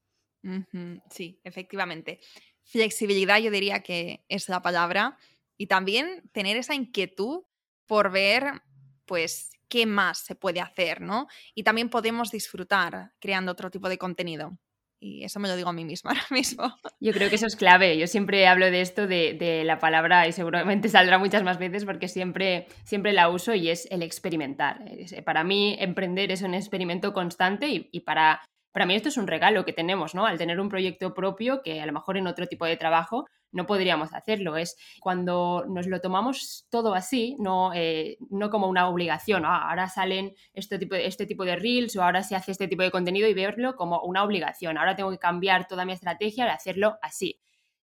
Sí, 1.10 1.40
efectivamente. 1.44 2.20
Flexibilidad 2.64 3.40
yo 3.40 3.52
diría 3.52 3.82
que 3.82 4.24
es 4.30 4.50
la 4.50 4.62
palabra 4.62 5.18
y 5.58 5.68
también 5.68 6.30
tener 6.32 6.58
esa 6.58 6.76
inquietud 6.76 7.44
por 7.86 8.12
ver 8.12 8.62
pues 9.06 9.52
qué 9.72 9.86
más 9.86 10.20
se 10.20 10.36
puede 10.36 10.60
hacer, 10.60 11.00
¿no? 11.00 11.28
Y 11.56 11.64
también 11.64 11.90
podemos 11.90 12.30
disfrutar 12.30 13.14
creando 13.20 13.54
otro 13.54 13.72
tipo 13.72 13.88
de 13.88 13.98
contenido. 13.98 14.60
Y 15.00 15.24
eso 15.24 15.40
me 15.40 15.48
lo 15.48 15.56
digo 15.56 15.70
a 15.70 15.74
mí 15.74 15.86
misma 15.86 16.12
ahora 16.12 16.26
mismo. 16.30 16.76
Yo 17.00 17.14
creo 17.14 17.30
que 17.30 17.36
eso 17.36 17.48
es 17.48 17.56
clave. 17.56 17.98
Yo 17.98 18.06
siempre 18.06 18.46
hablo 18.48 18.70
de 18.70 18.82
esto, 18.82 19.08
de, 19.08 19.64
la 19.66 19.80
palabra, 19.80 20.28
y 20.28 20.34
seguramente 20.34 20.90
saldrá 20.90 21.18
muchas 21.18 21.42
más 21.44 21.58
veces 21.58 21.86
porque 21.86 22.10
siempre, 22.10 22.68
siempre 22.84 23.14
la 23.14 23.30
uso 23.30 23.56
y 23.56 23.70
es 23.70 23.88
el 23.90 24.04
experimentar. 24.04 24.84
Para 25.26 25.46
mí, 25.46 25.78
emprender 25.80 26.32
es 26.32 26.42
un 26.42 26.54
experimento 26.54 27.14
constante 27.14 27.88
y, 27.92 28.00
para, 28.02 28.42
para 28.74 28.86
mí 28.86 28.94
esto 28.94 29.08
es 29.08 29.16
un 29.16 29.28
regalo 29.28 29.64
que 29.64 29.74
tenemos, 29.74 30.14
¿no? 30.14 30.26
Al 30.26 30.38
tener 30.38 30.60
un 30.60 30.68
proyecto 30.68 31.14
propio 31.14 31.62
que 31.64 31.82
a 31.82 31.86
lo 31.86 31.94
mejor 31.94 32.18
en 32.18 32.28
otro 32.28 32.46
tipo 32.46 32.66
de 32.66 32.76
trabajo 32.76 33.26
no 33.52 33.66
podríamos 33.66 34.14
hacerlo. 34.14 34.58
Es 34.58 34.78
cuando 35.00 35.66
nos 35.68 35.88
lo 35.88 36.02
tomamos 36.02 36.68
todo 36.70 36.94
así, 36.94 37.36
no, 37.40 37.74
eh, 37.74 38.18
no 38.30 38.50
como 38.50 38.68
una 38.68 38.88
obligación. 38.88 39.46
Ah, 39.46 39.70
ahora 39.70 39.88
salen 39.90 40.34
este 40.54 40.80
tipo, 40.80 40.96
de, 40.96 41.08
este 41.08 41.26
tipo 41.26 41.46
de 41.46 41.56
reels 41.56 41.96
o 41.96 42.04
ahora 42.04 42.24
se 42.24 42.36
hace 42.36 42.52
este 42.52 42.68
tipo 42.68 42.84
de 42.84 42.92
contenido 42.92 43.28
y 43.28 43.34
verlo 43.34 43.76
como 43.76 44.02
una 44.02 44.24
obligación. 44.24 44.78
Ahora 44.78 44.96
tengo 44.96 45.12
que 45.12 45.20
cambiar 45.20 45.68
toda 45.68 45.86
mi 45.86 45.94
estrategia 45.94 46.46
de 46.46 46.52
hacerlo 46.52 46.98
así. 47.02 47.40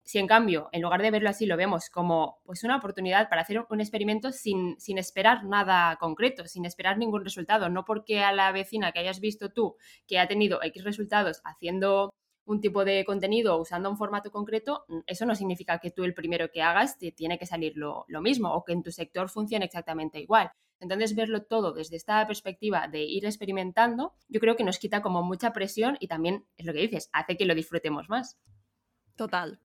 Si 0.07 0.19
en 0.19 0.27
cambio, 0.27 0.69
en 0.71 0.81
lugar 0.81 1.01
de 1.01 1.11
verlo 1.11 1.29
así, 1.29 1.45
lo 1.45 1.57
vemos 1.57 1.89
como 1.89 2.39
pues, 2.45 2.63
una 2.63 2.77
oportunidad 2.77 3.27
para 3.27 3.41
hacer 3.41 3.65
un 3.69 3.81
experimento 3.81 4.31
sin, 4.31 4.79
sin 4.79 4.97
esperar 4.97 5.43
nada 5.43 5.97
concreto, 5.97 6.47
sin 6.47 6.63
esperar 6.63 6.97
ningún 6.97 7.25
resultado, 7.25 7.67
no 7.67 7.83
porque 7.83 8.21
a 8.21 8.31
la 8.31 8.53
vecina 8.53 8.93
que 8.93 8.99
hayas 8.99 9.19
visto 9.19 9.49
tú 9.49 9.75
que 10.07 10.17
ha 10.17 10.27
tenido 10.29 10.63
X 10.63 10.85
resultados 10.85 11.41
haciendo 11.43 12.09
un 12.47 12.61
tipo 12.61 12.85
de 12.85 13.03
contenido 13.05 13.59
usando 13.59 13.89
un 13.89 13.97
formato 13.97 14.31
concreto, 14.31 14.85
mm, 14.87 14.99
eso 15.05 15.25
no 15.25 15.35
significa 15.35 15.79
que 15.79 15.91
tú 15.91 16.05
el 16.05 16.13
primero 16.13 16.49
que 16.49 16.61
hagas 16.61 16.97
te 16.97 17.11
tiene 17.11 17.37
que 17.37 17.45
salir 17.45 17.73
lo, 17.75 18.05
mismo 18.21 18.53
o 18.53 18.63
que 18.63 18.73
en 18.73 18.83
tu 18.83 18.91
sector 18.91 19.29
funcione 19.29 19.65
exactamente 19.65 20.19
igual. 20.19 20.51
Entonces, 20.79 21.15
verlo 21.15 21.43
todo 21.43 21.73
desde 21.73 21.97
esta 21.97 22.25
perspectiva 22.25 22.87
de 22.87 23.03
ir 23.03 23.25
experimentando, 23.25 24.13
yo 24.27 24.39
creo 24.39 24.55
que 24.55 24.63
nos 24.63 24.79
quita 24.79 25.01
como 25.01 25.23
mucha 25.23 25.51
presión 25.51 25.97
y 25.99 26.07
también, 26.07 26.47
es 26.55 26.65
lo 26.65 26.73
que 26.73 26.79
dices, 26.79 27.09
hace 27.13 27.35
que 27.35 27.45
lo 27.45 27.53
disfrutemos 27.53 28.09
más. 28.09 28.37
Total. 29.15 29.59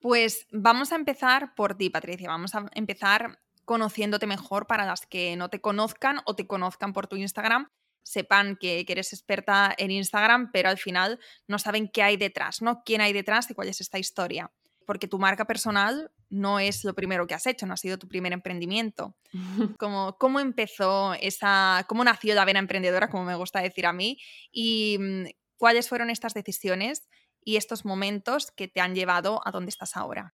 Pues 0.00 0.46
vamos 0.52 0.92
a 0.92 0.96
empezar 0.96 1.54
por 1.54 1.74
ti, 1.76 1.90
Patricia. 1.90 2.28
Vamos 2.28 2.54
a 2.54 2.66
empezar 2.74 3.40
conociéndote 3.64 4.26
mejor 4.26 4.66
para 4.66 4.86
las 4.86 5.04
que 5.06 5.36
no 5.36 5.50
te 5.50 5.60
conozcan 5.60 6.20
o 6.24 6.34
te 6.36 6.46
conozcan 6.46 6.92
por 6.92 7.08
tu 7.08 7.16
Instagram 7.16 7.68
sepan 8.06 8.56
que, 8.56 8.84
eres 8.86 9.12
experta 9.12 9.74
en 9.76 9.90
Instagram, 9.90 10.50
pero 10.52 10.68
al 10.68 10.78
final 10.78 11.18
no 11.48 11.58
saben 11.58 11.88
qué 11.88 12.04
hay 12.04 12.16
detrás, 12.16 12.62
¿no? 12.62 12.82
¿Quién 12.84 13.00
hay 13.00 13.12
detrás 13.12 13.50
y 13.50 13.54
cuál 13.54 13.68
es 13.68 13.80
esta 13.80 13.98
historia? 13.98 14.52
Porque 14.86 15.08
tu 15.08 15.18
marca 15.18 15.44
personal 15.44 16.12
no 16.30 16.60
es 16.60 16.84
lo 16.84 16.94
primero 16.94 17.26
que 17.26 17.34
has 17.34 17.46
hecho, 17.46 17.66
no 17.66 17.74
ha 17.74 17.76
sido 17.76 17.98
tu 17.98 18.06
primer 18.06 18.32
emprendimiento. 18.32 19.16
¿Cómo, 19.78 20.16
cómo 20.18 20.38
empezó 20.38 21.14
esa, 21.14 21.84
cómo 21.88 22.04
nació 22.04 22.36
la 22.36 22.44
vena 22.44 22.60
emprendedora, 22.60 23.10
como 23.10 23.24
me 23.24 23.34
gusta 23.34 23.60
decir 23.60 23.86
a 23.86 23.92
mí? 23.92 24.18
Y 24.52 24.98
mm, 25.00 25.24
cuáles 25.56 25.88
fueron 25.88 26.08
estas 26.08 26.32
decisiones 26.32 27.08
y 27.42 27.56
estos 27.56 27.84
momentos 27.84 28.52
que 28.52 28.68
te 28.68 28.80
han 28.80 28.94
llevado 28.94 29.40
a 29.44 29.50
donde 29.50 29.70
estás 29.70 29.96
ahora. 29.96 30.34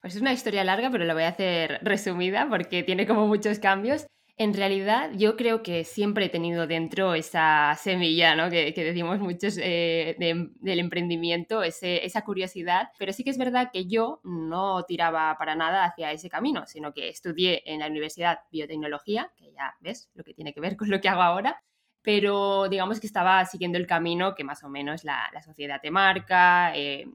Pues 0.00 0.16
es 0.16 0.20
una 0.20 0.32
historia 0.32 0.64
larga, 0.64 0.90
pero 0.90 1.04
la 1.04 1.14
voy 1.14 1.22
a 1.22 1.28
hacer 1.28 1.78
resumida 1.82 2.48
porque 2.48 2.82
tiene 2.82 3.06
como 3.06 3.28
muchos 3.28 3.60
cambios. 3.60 4.06
En 4.38 4.52
realidad, 4.52 5.12
yo 5.14 5.34
creo 5.34 5.62
que 5.62 5.84
siempre 5.84 6.26
he 6.26 6.28
tenido 6.28 6.66
dentro 6.66 7.14
esa 7.14 7.74
semilla, 7.80 8.36
¿no? 8.36 8.50
Que, 8.50 8.70
decimos 8.76 9.18
muchos 9.18 9.58
eh, 9.58 10.14
del 10.18 10.78
emprendimiento, 10.78 11.62
esa 11.62 12.22
curiosidad, 12.22 12.90
pero 12.98 13.14
sí 13.14 13.24
que 13.24 13.30
es 13.30 13.38
verdad 13.38 13.70
que 13.72 13.86
yo 13.86 14.20
no 14.24 14.84
tiraba 14.84 15.34
para 15.38 15.54
nada 15.54 15.86
hacia 15.86 16.12
ese 16.12 16.28
camino, 16.28 16.66
sino 16.66 16.92
que 16.92 17.08
estudié 17.08 17.62
en 17.64 17.80
la 17.80 17.86
Universidad 17.86 18.40
Biotecnología, 18.52 19.32
que 19.38 19.52
ya 19.52 19.74
ves 19.80 20.10
lo 20.12 20.22
que 20.22 20.34
tiene 20.34 20.52
que 20.52 20.60
ver 20.60 20.76
con 20.76 20.90
lo 20.90 21.00
que 21.00 21.08
hago 21.08 21.22
ahora, 21.22 21.62
pero 22.02 22.68
digamos 22.68 23.00
que 23.00 23.06
estaba 23.06 23.42
siguiendo 23.46 23.78
el 23.78 23.86
camino 23.86 24.34
que 24.34 24.44
más 24.44 24.62
o 24.64 24.68
menos 24.68 25.02
la, 25.02 25.30
sociedad 25.42 25.80
te 25.80 25.90
marca, 25.90 26.76
eh, 26.76 27.06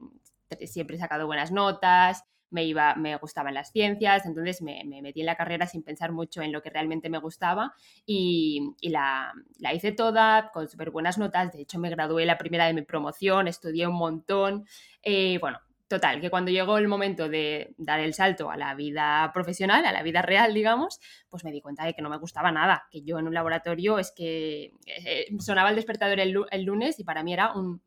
siempre 0.66 0.96
he 0.96 0.98
sacado 0.98 1.26
buenas 1.26 1.52
notas, 1.52 2.24
me, 2.52 2.64
iba, 2.64 2.94
me 2.94 3.16
gustaban 3.16 3.54
las 3.54 3.72
ciencias, 3.72 4.24
entonces 4.26 4.62
me, 4.62 4.84
metí 5.02 5.20
en 5.20 5.26
la 5.26 5.36
carrera 5.36 5.66
sin 5.66 5.82
pensar 5.82 6.12
mucho 6.12 6.42
en 6.42 6.52
lo 6.52 6.62
que 6.62 6.70
realmente 6.70 7.08
me 7.08 7.18
gustaba 7.18 7.74
y, 8.06 8.74
la, 8.82 9.32
hice 9.74 9.92
toda 9.92 10.50
con 10.52 10.68
súper 10.68 10.90
buenas 10.90 11.18
notas, 11.18 11.52
de 11.52 11.62
hecho 11.62 11.78
me 11.78 11.90
gradué 11.90 12.26
la 12.26 12.38
primera 12.38 12.66
de 12.66 12.74
mi 12.74 12.82
promoción, 12.82 13.48
estudié 13.48 13.86
un 13.86 13.94
montón, 13.94 14.66
eh, 15.02 15.38
bueno, 15.40 15.58
total, 15.88 16.20
que 16.20 16.30
cuando 16.30 16.50
llegó 16.50 16.78
el 16.78 16.88
momento 16.88 17.28
de 17.28 17.74
dar 17.78 18.00
el 18.00 18.14
salto 18.14 18.50
a 18.50 18.56
la 18.56 18.74
vida 18.74 19.30
profesional, 19.34 19.84
a 19.84 19.92
la 19.92 20.02
vida 20.02 20.22
real, 20.22 20.54
digamos, 20.54 21.00
pues 21.28 21.44
me 21.44 21.52
di 21.52 21.60
cuenta 21.60 21.84
de 21.84 21.94
que 21.94 22.02
no 22.02 22.10
me 22.10 22.18
gustaba 22.18 22.52
nada, 22.52 22.84
que 22.90 23.02
yo 23.02 23.18
en 23.18 23.26
un 23.26 23.34
laboratorio 23.34 23.98
es 23.98 24.12
que 24.12 24.72
eh, 24.86 25.26
sonaba 25.38 25.70
el 25.70 25.76
despertador 25.76 26.20
el 26.20 26.62
lunes 26.64 26.98
y 26.98 27.04
para 27.04 27.22
mí 27.22 27.32
era 27.32 27.52
un 27.52 27.82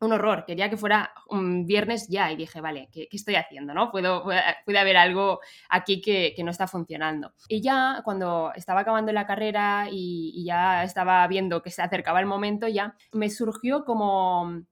un 0.00 0.12
horror, 0.12 0.44
quería 0.46 0.68
que 0.68 0.76
fuera 0.76 1.12
un 1.28 1.66
viernes 1.66 2.08
ya 2.08 2.30
y 2.30 2.36
dije, 2.36 2.60
vale, 2.60 2.88
¿qué, 2.92 3.08
estoy 3.10 3.36
haciendo? 3.36 3.72
¿no? 3.72 3.90
Puedo, 3.90 4.24
puede 4.64 4.78
haber 4.78 4.96
algo 4.96 5.40
aquí 5.68 6.00
que, 6.00 6.34
no 6.44 6.50
está 6.50 6.68
funcionando. 6.68 7.32
Y 7.48 7.60
ya 7.60 8.02
cuando 8.04 8.52
estaba 8.54 8.80
acabando 8.80 9.12
la 9.12 9.26
carrera 9.26 9.88
y, 9.90 10.44
ya 10.44 10.84
estaba 10.84 11.26
viendo 11.26 11.62
que 11.62 11.70
se 11.70 11.82
acercaba 11.82 12.20
el 12.20 12.26
momento, 12.26 12.68
ya 12.68 12.94
me 13.12 13.30
surgió 13.30 13.84
como 13.84 14.62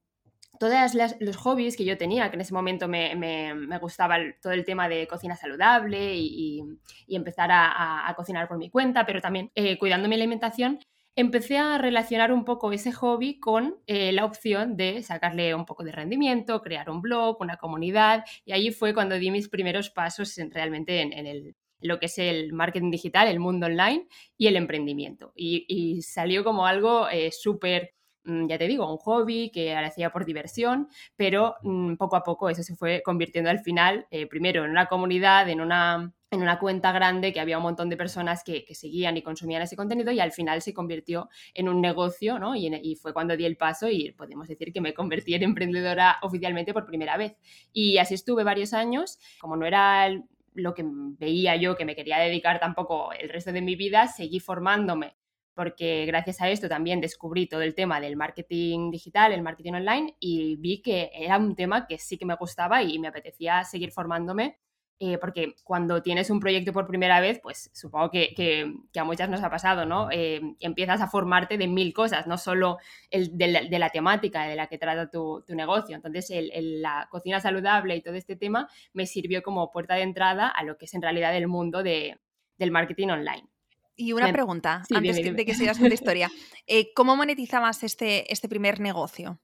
todos 0.61 0.95
los 1.19 1.37
hobbies 1.37 1.77
que 1.77 1.85
yo 1.85 1.99
tenía, 1.99 2.31
que 2.31 2.37
en 2.37 2.43
ese 2.43 2.55
momento 2.55 2.87
me, 2.87 3.79
gustaba 3.81 4.19
todo 4.41 4.53
el 4.53 4.65
tema 4.65 4.89
de 4.89 5.09
cocina 5.09 5.35
saludable 5.35 6.15
y, 6.15 6.63
empezar 7.09 7.51
a, 7.53 8.13
cocinar 8.17 8.47
por 8.47 8.59
mi 8.59 8.71
cuenta, 8.71 9.05
pero 9.05 9.21
también 9.21 9.51
eh, 9.55 9.79
cuidando 9.79 10.09
mi 10.09 10.15
alimentación, 10.15 10.79
empecé 11.17 11.59
a 11.59 11.79
relacionar 11.79 12.33
un 12.33 12.45
poco 12.45 12.73
ese 12.73 12.93
hobby 12.93 13.39
con 13.39 13.77
eh, 13.87 14.13
la 14.13 14.25
opción 14.25 14.77
de 14.77 15.03
sacarle 15.03 15.55
un 15.55 15.65
poco 15.65 15.85
de 15.85 15.93
rendimiento, 15.93 16.61
crear 16.61 16.91
un 16.91 17.01
blog, 17.01 17.41
una 17.41 17.57
comunidad, 17.57 18.25
y 18.45 18.53
ahí 18.53 18.71
fue 18.71 18.95
cuando 18.95 19.17
di 19.17 19.31
mis 19.31 19.49
primeros 19.49 19.91
pasos 19.91 20.37
en, 20.39 20.51
realmente 20.51 21.01
en, 21.01 21.55
lo 21.81 21.99
que 21.99 22.07
es 22.07 22.19
el 22.19 22.53
marketing 22.53 22.91
digital, 22.91 23.29
el 23.29 23.41
mundo 23.41 23.67
online 23.67 24.07
y 24.37 24.47
el 24.47 24.57
emprendimiento. 24.57 25.33
Y, 25.37 26.01
salió 26.03 26.43
como 26.43 26.67
algo 26.67 27.09
eh, 27.09 27.31
súper 27.31 27.95
mm, 28.25 28.47
ya 28.49 28.59
te 28.59 28.67
digo, 28.67 28.91
un 28.91 28.99
hobby 28.99 29.51
que 29.51 29.75
hacía 29.77 30.11
por 30.11 30.25
diversión, 30.25 30.89
pero 31.17 31.57
mm, 31.63 31.95
poco 31.97 32.17
a 32.17 32.23
poco 32.23 32.49
eso 32.49 32.63
se 32.63 32.75
fue 32.75 33.03
convirtiendo 33.05 33.51
al 33.51 33.61
final, 33.61 34.07
eh, 34.11 34.27
primero 34.27 34.65
en 34.65 34.71
una 34.71 34.87
comunidad, 34.87 35.49
en 35.49 35.61
una 35.61 36.13
en 36.35 36.43
una 36.43 36.59
cuenta 36.59 36.93
grande 36.93 37.33
que 37.33 37.41
había 37.41 37.57
un 37.57 37.63
montón 37.63 37.89
de 37.89 37.97
personas 37.97 38.45
que, 38.45 38.67
seguían 38.75 39.17
y 39.17 39.23
consumían 39.23 39.63
ese 39.63 39.77
contenido 39.77 40.13
y 40.13 40.21
al 40.21 40.33
final 40.33 40.61
se 40.63 40.75
convirtió 40.75 41.29
en 41.55 41.69
un 41.69 41.81
negocio, 41.81 42.39
¿no? 42.39 42.55
Y, 42.55 42.97
fue 42.97 43.13
cuando 43.13 43.37
di 43.37 43.45
el 43.45 43.57
paso 43.57 43.89
y 43.89 44.13
podemos 44.13 44.49
decir 44.49 44.73
que 44.73 44.81
me 44.81 44.95
convertí 44.95 45.35
en 45.35 45.43
emprendedora 45.43 46.19
oficialmente 46.23 46.73
por 46.73 46.87
primera 46.87 47.17
vez. 47.17 47.37
Y 47.73 47.99
así 47.99 48.15
estuve 48.15 48.45
varios 48.45 48.73
años, 48.73 49.19
como 49.41 49.57
no 49.57 49.67
era 49.67 50.11
lo 50.55 50.75
que 50.75 50.85
veía 50.87 51.57
yo 51.57 51.77
que 51.77 51.85
me 51.85 51.97
quería 51.97 52.19
dedicar 52.19 52.61
tampoco 52.61 53.13
el 53.13 53.29
resto 53.29 53.53
de 53.53 53.63
mi 53.63 53.77
vida, 53.77 54.07
seguí 54.09 54.41
formándome 54.41 55.17
porque 55.55 56.05
gracias 56.07 56.41
a 56.41 56.51
esto 56.51 56.69
también 56.69 57.01
descubrí 57.01 57.47
todo 57.47 57.63
el 57.63 57.75
tema 57.75 58.01
del 58.01 58.17
marketing 58.17 58.91
digital, 58.91 59.33
el 59.33 59.43
marketing 59.43 59.75
online 59.75 60.17
y 60.19 60.57
vi 60.57 60.83
que 60.83 61.11
era 61.15 61.39
un 61.39 61.55
tema 61.55 61.87
que 61.87 61.99
sí 61.99 62.19
que 62.19 62.27
me 62.27 62.35
gustaba 62.35 62.83
y 62.83 62.99
me 62.99 63.09
apetecía 63.09 63.63
seguir 63.65 63.93
formándome 63.93 64.59
eh, 65.01 65.19
porque 65.19 65.57
cuando 65.65 66.03
tienes 66.03 66.31
un 66.31 66.39
proyecto 66.39 66.73
por 66.73 66.87
primera 66.87 67.21
vez, 67.21 67.41
pues 67.43 67.71
supongo 67.75 68.11
que, 68.11 68.73
a 68.97 69.05
muchas 69.05 69.29
nos 69.29 69.43
ha 69.43 69.51
pasado, 69.51 69.85
¿no? 69.85 70.09
Eh, 70.13 70.41
empiezas 70.61 71.01
a 71.01 71.09
formarte 71.09 71.59
de 71.59 71.67
mil 71.67 71.93
cosas, 71.93 72.27
no 72.27 72.39
solo 72.39 72.79
el, 73.11 73.37
de, 73.37 73.79
la, 73.79 73.91
temática 73.91 74.45
de 74.45 74.55
la 74.55 74.69
que 74.69 74.79
trata 74.79 75.11
tu, 75.11 75.45
negocio. 75.49 75.97
Entonces, 75.97 76.31
la 76.55 77.09
cocina 77.11 77.41
saludable 77.41 77.97
y 77.97 78.03
todo 78.03 78.15
este 78.15 78.37
tema 78.37 78.69
me 78.93 79.07
sirvió 79.07 79.43
como 79.43 79.71
puerta 79.73 79.95
de 79.95 80.03
entrada 80.03 80.49
a 80.49 80.63
lo 80.63 80.79
que 80.79 80.85
es 80.85 80.95
en 80.95 81.03
realidad 81.03 81.37
el 81.37 81.49
mundo 81.49 81.83
del 81.83 82.71
marketing 82.71 83.09
online. 83.09 83.49
Y 83.97 84.13
una 84.13 84.33
pregunta, 84.33 84.83
antes 84.93 85.17
de 85.17 85.45
que 85.45 85.55
sigas 85.55 85.79
con 85.79 85.89
la 85.89 85.95
historia. 85.95 86.31
Eh, 86.67 86.93
¿Cómo 86.95 87.17
monetizabas 87.17 87.83
este, 87.85 88.33
este 88.33 88.49
primer 88.49 88.81
negocio? 88.81 89.41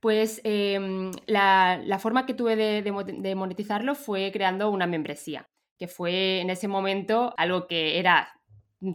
Pues 0.00 0.40
em, 0.44 1.10
la, 1.26 1.98
forma 2.00 2.24
que 2.24 2.34
tuve 2.34 2.56
de, 2.56 3.34
monetizarlo 3.34 3.94
fue 3.94 4.30
creando 4.32 4.70
una 4.70 4.86
membresía, 4.86 5.48
que 5.76 5.88
fue 5.88 6.40
en 6.40 6.50
ese 6.50 6.68
momento 6.68 7.34
algo 7.36 7.66
que 7.66 7.98
era 7.98 8.28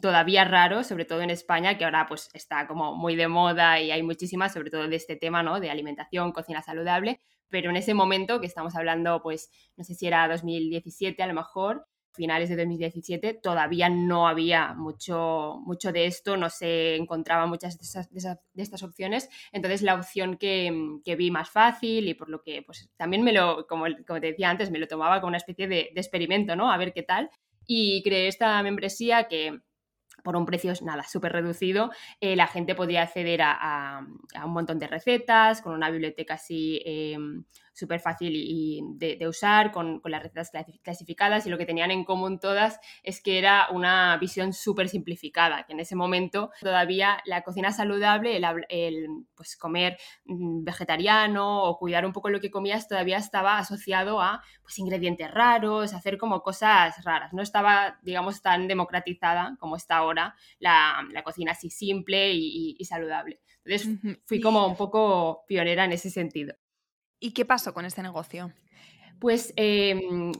todavía 0.01 0.45
raro, 0.45 0.83
sobre 0.83 1.03
todo 1.05 1.21
en 1.21 1.29
España, 1.29 1.77
que 1.77 1.83
ahora 1.83 2.05
pues 2.07 2.29
está 2.33 2.67
como 2.67 2.95
muy 2.95 3.15
de 3.15 3.27
moda 3.27 3.81
y 3.81 3.91
hay 3.91 4.01
muchísimas, 4.01 4.53
sobre 4.53 4.69
todo 4.69 4.87
de 4.87 4.95
este 4.95 5.17
tema, 5.17 5.43
¿no? 5.43 5.59
De 5.59 5.69
alimentación, 5.69 6.31
cocina 6.31 6.61
saludable, 6.61 7.19
pero 7.49 7.69
en 7.69 7.77
ese 7.77 7.93
momento 7.93 8.39
que 8.39 8.47
estamos 8.47 8.75
hablando, 8.75 9.21
pues 9.21 9.51
no 9.75 9.83
sé 9.83 9.95
si 9.95 10.07
era 10.07 10.27
2017 10.29 11.21
a 11.21 11.27
lo 11.27 11.33
mejor, 11.33 11.85
finales 12.13 12.49
de 12.49 12.55
2017 12.55 13.33
todavía 13.35 13.89
no 13.89 14.27
había 14.27 14.73
mucho, 14.73 15.59
mucho 15.65 15.91
de 15.91 16.05
esto, 16.05 16.37
no 16.37 16.49
se 16.49 16.95
encontraban 16.95 17.49
muchas 17.49 17.77
de, 17.77 18.37
estas 18.55 18.83
opciones. 18.83 19.29
Entonces 19.51 19.81
la 19.81 19.95
opción 19.95 20.37
que, 20.37 20.71
vi 21.17 21.31
más 21.31 21.49
fácil 21.49 22.07
y 22.07 22.13
por 22.13 22.29
lo 22.29 22.41
que 22.41 22.61
pues 22.61 22.89
también 22.97 23.23
me 23.23 23.33
lo, 23.33 23.67
como, 23.67 23.85
como 24.07 24.21
te 24.21 24.27
decía 24.27 24.49
antes, 24.49 24.71
me 24.71 24.79
lo 24.79 24.87
tomaba 24.87 25.19
como 25.19 25.29
una 25.29 25.37
especie 25.37 25.67
de, 25.67 25.91
experimento, 25.95 26.55
¿no? 26.55 26.71
A 26.71 26.77
ver 26.77 26.93
qué 26.93 27.03
tal. 27.03 27.29
Y 27.65 28.03
creé 28.03 28.27
esta 28.27 28.61
membresía 28.61 29.27
que 29.27 29.59
por 30.23 30.35
un 30.35 30.45
precio 30.45 30.73
nada, 30.83 31.03
súper 31.03 31.33
reducido, 31.33 31.91
eh, 32.21 32.35
la 32.35 32.47
gente 32.47 32.75
podía 32.75 33.01
acceder 33.01 33.41
a, 33.43 34.05
un 34.45 34.51
montón 34.51 34.79
de 34.79 34.87
recetas, 34.87 35.61
con 35.61 35.73
una 35.73 35.89
biblioteca 35.89 36.35
así 36.35 36.81
em, 36.85 37.43
súper 37.73 37.99
fácil 37.99 38.31
y, 38.35 38.81
de, 38.95 39.27
usar, 39.27 39.71
con, 39.71 39.99
con, 39.99 40.11
las 40.11 40.23
recetas 40.23 40.51
clasificadas 40.83 41.45
y 41.45 41.49
lo 41.49 41.57
que 41.57 41.65
tenían 41.65 41.91
en 41.91 42.03
común 42.03 42.39
todas 42.39 42.79
es 43.01 43.21
que 43.21 43.39
era 43.39 43.67
una 43.71 44.15
visión 44.17 44.53
súper 44.53 44.89
simplificada, 44.89 45.65
que 45.65 45.73
en 45.73 45.79
ese 45.79 45.95
momento 45.95 46.51
todavía 46.61 47.21
la 47.25 47.41
cocina 47.41 47.71
saludable, 47.71 48.37
el, 48.37 48.45
el 48.69 49.07
pues 49.35 49.57
comer 49.57 49.97
mm, 50.25 50.63
vegetariano 50.63 51.63
o 51.63 51.77
cuidar 51.77 52.05
un 52.05 52.13
poco 52.13 52.29
lo 52.29 52.39
que 52.39 52.51
comías 52.51 52.87
todavía 52.87 53.17
estaba 53.17 53.57
asociado 53.57 54.21
a 54.21 54.43
pues, 54.61 54.77
ingredientes 54.79 55.31
raros, 55.31 55.93
hacer 55.93 56.17
como 56.17 56.41
cosas 56.41 57.03
raras, 57.03 57.33
no 57.33 57.41
estaba, 57.41 57.99
digamos, 58.03 58.41
tan 58.41 58.67
democratizada 58.67 59.55
como 59.59 59.75
está 59.75 59.97
ahora 59.97 60.35
la, 60.59 61.07
la 61.11 61.23
cocina 61.23 61.53
así 61.53 61.69
simple 61.69 62.33
y, 62.33 62.75
y 62.77 62.85
saludable. 62.85 63.39
Entonces 63.65 64.19
fui 64.25 64.41
como 64.41 64.67
un 64.67 64.75
poco 64.75 65.45
pionera 65.47 65.85
en 65.85 65.93
ese 65.93 66.09
sentido. 66.09 66.55
¿Y 67.23 67.31
qué 67.31 67.45
pasó 67.45 67.73
con 67.73 67.85
este 67.85 68.03
negocio? 68.03 68.51
Pues 69.21 69.53
em, 69.55 70.33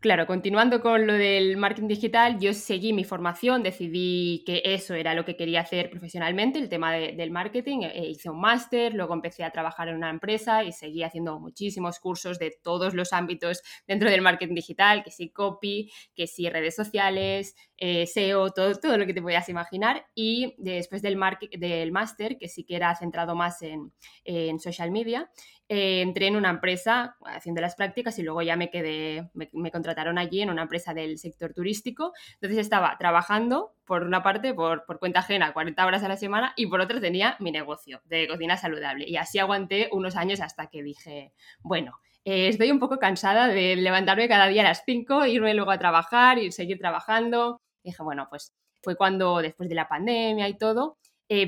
Claro, 0.00 0.26
continuando 0.26 0.80
con 0.80 1.06
lo 1.06 1.12
del 1.12 1.58
marketing 1.58 1.88
digital, 1.88 2.38
yo 2.40 2.54
seguí 2.54 2.94
mi 2.94 3.04
formación, 3.04 3.62
decidí 3.62 4.42
que 4.46 4.62
eso 4.64 4.94
era 4.94 5.12
lo 5.12 5.26
que 5.26 5.36
quería 5.36 5.60
hacer 5.60 5.90
profesionalmente, 5.90 6.58
el 6.58 6.70
tema 6.70 6.94
del 6.94 7.30
marketing, 7.30 7.80
e, 7.82 8.08
hice 8.08 8.30
un 8.30 8.40
máster, 8.40 8.94
luego 8.94 9.12
empecé 9.12 9.44
a 9.44 9.50
trabajar 9.50 9.88
en 9.88 9.96
una 9.96 10.08
empresa 10.08 10.64
y 10.64 10.72
seguí 10.72 11.02
haciendo 11.02 11.38
muchísimos 11.38 12.00
cursos 12.00 12.38
de 12.38 12.50
todos 12.62 12.94
los 12.94 13.12
ámbitos 13.12 13.60
dentro 13.86 14.08
del 14.08 14.22
marketing 14.22 14.54
digital, 14.54 15.04
que 15.04 15.10
sí 15.10 15.28
copy, 15.28 15.92
que 16.14 16.26
sí 16.26 16.48
redes 16.48 16.76
sociales, 16.76 17.54
eh, 17.76 18.06
SEO, 18.06 18.52
todo, 18.52 18.74
todo 18.76 18.96
lo 18.96 19.04
que 19.04 19.12
te 19.12 19.20
puedas 19.20 19.50
imaginar. 19.50 20.06
Y 20.14 20.54
después 20.56 21.02
del, 21.02 21.18
máster, 21.18 22.38
que 22.38 22.48
sí 22.48 22.64
que 22.64 22.76
era 22.76 22.94
centrado 22.94 23.34
más 23.34 23.58
en 23.60 24.60
social 24.60 24.90
media, 24.90 25.30
eh, 25.72 26.00
entré 26.00 26.26
en 26.26 26.34
una 26.34 26.50
empresa 26.50 27.16
haciendo 27.24 27.60
las 27.60 27.76
prácticas 27.76 28.18
y 28.18 28.24
luego 28.24 28.42
ya 28.42 28.56
me 28.56 28.70
quedé, 28.70 29.30
me, 29.34 29.70
contrataron 29.70 30.18
allí 30.18 30.42
en 30.42 30.50
una 30.50 30.62
empresa 30.62 30.94
del 30.94 31.16
sector 31.16 31.54
turístico. 31.54 32.12
Entonces 32.34 32.58
estaba 32.58 32.98
trabajando, 32.98 33.76
por 33.84 34.02
una 34.02 34.20
parte, 34.20 34.52
por, 34.52 34.84
por, 34.84 34.98
cuenta 34.98 35.20
ajena, 35.20 35.52
40 35.52 35.86
horas 35.86 36.02
a 36.02 36.08
la 36.08 36.16
semana, 36.16 36.54
y 36.56 36.66
por 36.66 36.80
otra 36.80 37.00
tenía 37.00 37.36
mi 37.38 37.52
negocio 37.52 38.02
de 38.06 38.26
cocina 38.26 38.56
saludable. 38.56 39.08
Y 39.08 39.16
así 39.16 39.38
aguanté 39.38 39.88
unos 39.92 40.16
años 40.16 40.40
hasta 40.40 40.66
que 40.66 40.82
dije, 40.82 41.32
bueno, 41.60 42.00
eh, 42.24 42.48
estoy 42.48 42.72
un 42.72 42.80
poco 42.80 42.98
cansada 42.98 43.46
de 43.46 43.76
levantarme 43.76 44.28
cada 44.28 44.48
día 44.48 44.62
a 44.62 44.64
las 44.64 44.82
5, 44.84 45.26
irme 45.26 45.54
luego 45.54 45.70
a 45.70 45.78
trabajar 45.78 46.38
y 46.38 46.50
seguir 46.50 46.80
trabajando. 46.80 47.60
dije, 47.84 48.02
bueno, 48.02 48.26
pues 48.28 48.52
fue 48.82 48.96
cuando 48.96 49.38
después 49.38 49.68
de 49.68 49.76
la 49.76 49.86
pandemia 49.88 50.48
y 50.48 50.58
todo, 50.58 50.98
eh, 51.32 51.46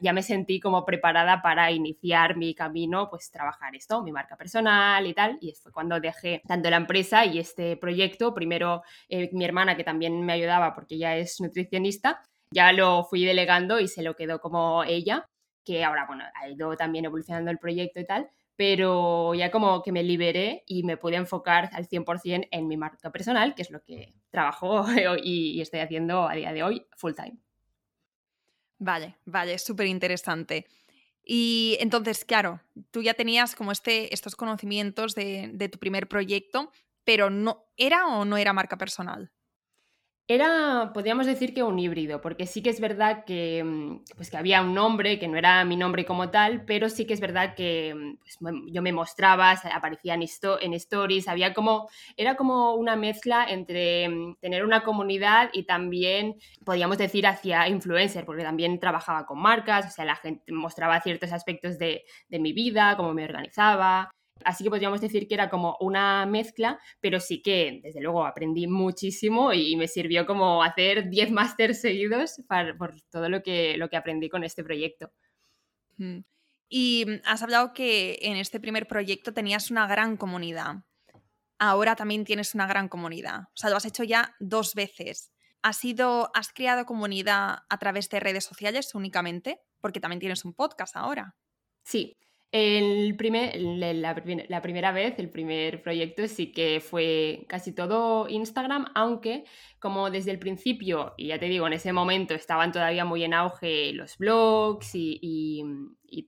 ya, 0.00 0.12
me 0.12 0.22
sentí 0.22 0.60
como 0.60 0.84
preparada 0.84 1.42
para 1.42 1.72
iniciar 1.72 2.36
mi 2.36 2.54
camino, 2.54 3.10
pues 3.10 3.32
trabajar 3.32 3.74
esto, 3.74 4.00
mi 4.04 4.12
marca 4.12 4.36
personal 4.36 5.04
y 5.08 5.12
tal. 5.12 5.38
Y 5.40 5.54
fue 5.54 5.72
cuando 5.72 5.98
dejé 5.98 6.40
tanto 6.46 6.70
la 6.70 6.76
empresa 6.76 7.24
y 7.24 7.40
este 7.40 7.76
proyecto. 7.76 8.32
Primero 8.32 8.82
eh, 9.08 9.28
mi 9.32 9.44
hermana, 9.44 9.76
que 9.76 9.82
también 9.82 10.24
me 10.24 10.34
ayudaba 10.34 10.72
porque 10.72 10.94
ella 10.94 11.16
es 11.16 11.40
nutricionista, 11.40 12.22
ya 12.52 12.72
lo 12.72 13.04
fui 13.10 13.24
delegando 13.24 13.80
y 13.80 13.88
se 13.88 14.04
lo 14.04 14.14
quedó 14.14 14.40
como 14.40 14.84
ella, 14.84 15.26
que 15.64 15.84
ahora, 15.84 16.06
bueno, 16.06 16.22
ha 16.40 16.48
ido 16.48 16.76
también 16.76 17.04
evolucionando 17.04 17.50
el 17.50 17.58
proyecto 17.58 17.98
y 17.98 18.06
tal. 18.06 18.30
Pero 18.56 19.34
ya 19.34 19.50
como 19.50 19.82
que 19.82 19.90
me 19.90 20.04
liberé 20.04 20.62
y 20.66 20.84
me 20.84 20.96
pude 20.96 21.16
enfocar 21.16 21.70
al 21.72 21.88
100% 21.88 22.48
en 22.52 22.68
mi 22.68 22.76
marca 22.76 23.10
personal, 23.10 23.56
que 23.56 23.62
es 23.62 23.70
lo 23.72 23.82
que 23.82 24.14
trabajo 24.30 24.84
y 25.24 25.60
estoy 25.60 25.80
haciendo 25.80 26.28
a 26.28 26.34
día 26.34 26.52
de 26.52 26.62
hoy 26.62 26.86
full 26.96 27.14
time. 27.14 27.38
Vale, 28.78 29.16
vale, 29.24 29.58
súper 29.58 29.86
interesante. 29.86 30.66
Y 31.24 31.76
entonces, 31.80 32.24
claro, 32.24 32.60
tú 32.90 33.02
ya 33.02 33.14
tenías 33.14 33.54
como 33.54 33.72
este, 33.72 34.14
estos 34.14 34.36
conocimientos 34.36 35.14
de, 35.14 35.50
de 35.52 35.68
tu 35.68 35.78
primer 35.78 36.08
proyecto, 36.08 36.72
pero 37.04 37.30
no, 37.30 37.66
¿era 37.76 38.06
o 38.06 38.24
no 38.24 38.36
era 38.36 38.52
marca 38.52 38.78
personal? 38.78 39.32
Era, 40.30 40.90
podríamos 40.92 41.24
decir 41.24 41.54
que 41.54 41.62
un 41.62 41.78
híbrido, 41.78 42.20
porque 42.20 42.46
sí 42.46 42.62
que 42.62 42.68
es 42.68 42.80
verdad 42.80 43.24
que, 43.24 43.64
mm, 43.64 44.04
pues 44.14 44.30
que 44.30 44.36
había 44.36 44.60
un 44.60 44.74
nombre, 44.74 45.18
que 45.18 45.26
no 45.26 45.38
era 45.38 45.64
mi 45.64 45.74
nombre 45.74 46.04
como 46.04 46.30
tal, 46.30 46.66
pero 46.66 46.90
sí 46.90 47.06
que 47.06 47.14
es 47.14 47.20
verdad 47.20 47.54
que 47.54 47.94
mm, 47.94 48.16
pues, 48.18 48.54
yo 48.70 48.82
me 48.82 48.92
mostraba, 48.92 49.52
aparecía 49.52 50.12
en, 50.12 50.22
en 50.60 50.72
stories, 50.74 51.28
había 51.28 51.54
como, 51.54 51.88
era 52.18 52.36
como 52.36 52.74
una 52.74 52.94
mezcla 52.94 53.46
entre 53.48 54.06
mm, 54.10 54.36
tener 54.38 54.64
una 54.66 54.84
comunidad 54.84 55.48
y 55.54 55.62
también, 55.64 56.36
podríamos 56.62 56.98
decir, 56.98 57.26
hacia 57.26 57.66
influencer, 57.68 58.26
porque 58.26 58.42
también 58.42 58.78
trabajaba 58.80 59.24
con 59.24 59.40
marcas, 59.40 59.86
o 59.86 59.90
sea, 59.90 60.04
la 60.04 60.16
gente 60.16 60.52
mostraba 60.52 61.00
ciertos 61.00 61.32
aspectos 61.32 61.78
de, 61.78 62.04
de 62.28 62.38
mi 62.38 62.52
vida, 62.52 62.96
cómo 62.98 63.14
me 63.14 63.24
organizaba, 63.24 64.10
Así 64.44 64.64
que 64.64 64.70
podríamos 64.70 65.00
decir 65.00 65.26
que 65.26 65.34
era 65.34 65.50
como 65.50 65.76
una 65.80 66.26
mezcla, 66.26 66.78
pero 67.00 67.20
sí 67.20 67.42
que 67.42 67.80
desde 67.82 68.00
luego 68.00 68.24
aprendí 68.24 68.66
muchísimo 68.66 69.52
y 69.52 69.76
me 69.76 69.88
sirvió 69.88 70.26
como 70.26 70.62
hacer 70.62 71.08
10 71.08 71.30
másters 71.32 71.80
seguidos 71.80 72.40
por 72.78 72.94
todo 73.10 73.28
lo 73.28 73.42
que, 73.42 73.76
lo 73.76 73.88
que 73.88 73.96
aprendí 73.96 74.28
con 74.28 74.44
este 74.44 74.64
proyecto. 74.64 75.10
Y 76.68 77.04
mm, 77.06 77.20
has 77.24 77.42
hablado 77.42 77.72
que 77.72 78.18
en 78.22 78.36
este 78.36 78.60
primer 78.60 78.86
proyecto 78.86 79.32
tenías 79.32 79.70
una 79.70 79.86
gran 79.86 80.16
comunidad. 80.16 80.84
Ahora 81.58 81.96
también 81.96 82.24
tienes 82.24 82.54
una 82.54 82.66
gran 82.66 82.88
comunidad. 82.88 83.42
O 83.48 83.56
sea, 83.56 83.70
lo 83.70 83.76
has 83.76 83.84
hecho 83.84 84.04
ya 84.04 84.34
dos 84.38 84.74
veces. 84.74 85.32
¿Has, 85.62 85.78
sido, 85.78 86.30
¿Has 86.34 86.52
creado 86.52 86.86
comunidad 86.86 87.58
a 87.68 87.78
través 87.78 88.08
de 88.10 88.20
redes 88.20 88.44
sociales 88.44 88.94
únicamente? 88.94 89.60
Porque 89.80 90.00
también 90.00 90.20
tienes 90.20 90.44
un 90.44 90.54
podcast 90.54 90.96
ahora. 90.96 91.34
Sí, 91.82 92.16
el 92.50 93.14
primer, 93.16 93.60
la, 93.60 94.14
primera 94.62 94.92
vez, 94.92 95.18
el 95.18 95.28
primer 95.28 95.82
proyecto 95.82 96.26
sí 96.28 96.52
que 96.52 96.80
fue 96.80 97.44
casi 97.48 97.74
todo 97.74 98.28
Instagram, 98.28 98.86
aunque 98.94 99.44
como 99.78 100.10
desde 100.10 100.30
el 100.30 100.38
principio, 100.38 101.14
y 101.16 101.28
ya 101.28 101.38
te 101.38 101.46
digo, 101.46 101.66
en 101.66 101.74
ese 101.74 101.92
momento 101.92 102.34
estaban 102.34 102.72
todavía 102.72 103.04
muy 103.04 103.22
en 103.24 103.34
auge 103.34 103.92
los 103.92 104.16
blogs 104.16 104.94
y 104.94 105.62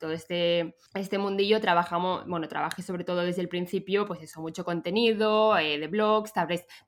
todo 0.00 0.12
este, 0.12 0.74
este 0.94 1.18
mundillo 1.18 1.60
trabajamos, 1.60 2.26
bueno, 2.26 2.48
trabajé 2.48 2.82
sobre 2.82 3.04
todo 3.04 3.20
desde 3.20 3.42
el 3.42 3.48
principio, 3.48 4.06
pues 4.06 4.22
eso, 4.22 4.40
mucho 4.40 4.64
contenido 4.64 5.56
eh, 5.58 5.78
de 5.78 5.86
blogs, 5.86 6.32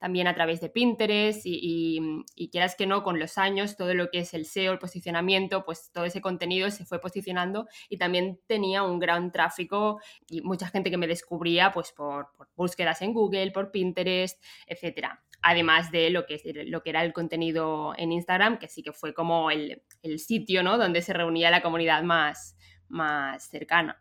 también 0.01 0.27
a 0.27 0.35
través 0.35 0.61
de 0.61 0.70
Pinterest 0.70 1.42
y, 1.44 2.01
y, 2.35 2.51
quieras 2.51 2.75
que 2.75 2.87
no, 2.87 3.05
con 3.05 3.20
los 3.20 3.38
años, 3.38 3.77
todo 3.77 3.94
lo 3.94 4.11
que 4.11 4.20
es 4.20 4.35
el 4.35 4.46
SEO, 4.46 4.72
el 4.72 4.79
posicionamiento, 4.79 5.64
pues 5.64 5.90
todo 5.92 6.07
ese 6.07 6.20
contenido 6.20 6.70
se 6.70 6.85
fue 6.85 7.01
posicionando 7.01 7.68
y 7.88 7.98
también 7.98 8.40
tenía 8.46 8.83
un 8.83 8.98
gran 8.98 9.31
tráfico 9.31 10.01
y 10.29 10.40
mucha 10.40 10.66
gente 10.68 10.90
que 10.90 10.96
me 10.96 11.07
descubría 11.07 11.70
pues 11.70 11.92
por, 11.92 12.33
por 12.33 12.48
búsquedas 12.57 13.03
en 13.03 13.12
Google, 13.12 13.53
por 13.53 13.70
Pinterest, 13.70 14.42
etcétera 14.66 15.22
además 15.42 15.90
de 15.90 16.11
lo 16.11 16.25
que, 16.25 16.40
lo 16.66 16.83
que 16.83 16.90
era 16.90 17.05
el 17.05 17.12
contenido 17.12 17.94
en 17.98 18.12
Instagram, 18.12 18.59
que 18.59 18.68
sí 18.68 18.83
que 18.83 18.92
fue 18.92 19.12
como 19.12 19.51
el, 19.51 19.83
el 20.03 20.18
sitio 20.20 20.62
¿no? 20.62 20.79
donde 20.79 21.03
se 21.03 21.12
reunía 21.12 21.51
la 21.51 21.62
comunidad 21.62 22.03
más, 22.05 22.57
más 22.92 23.48
cercana. 23.48 24.00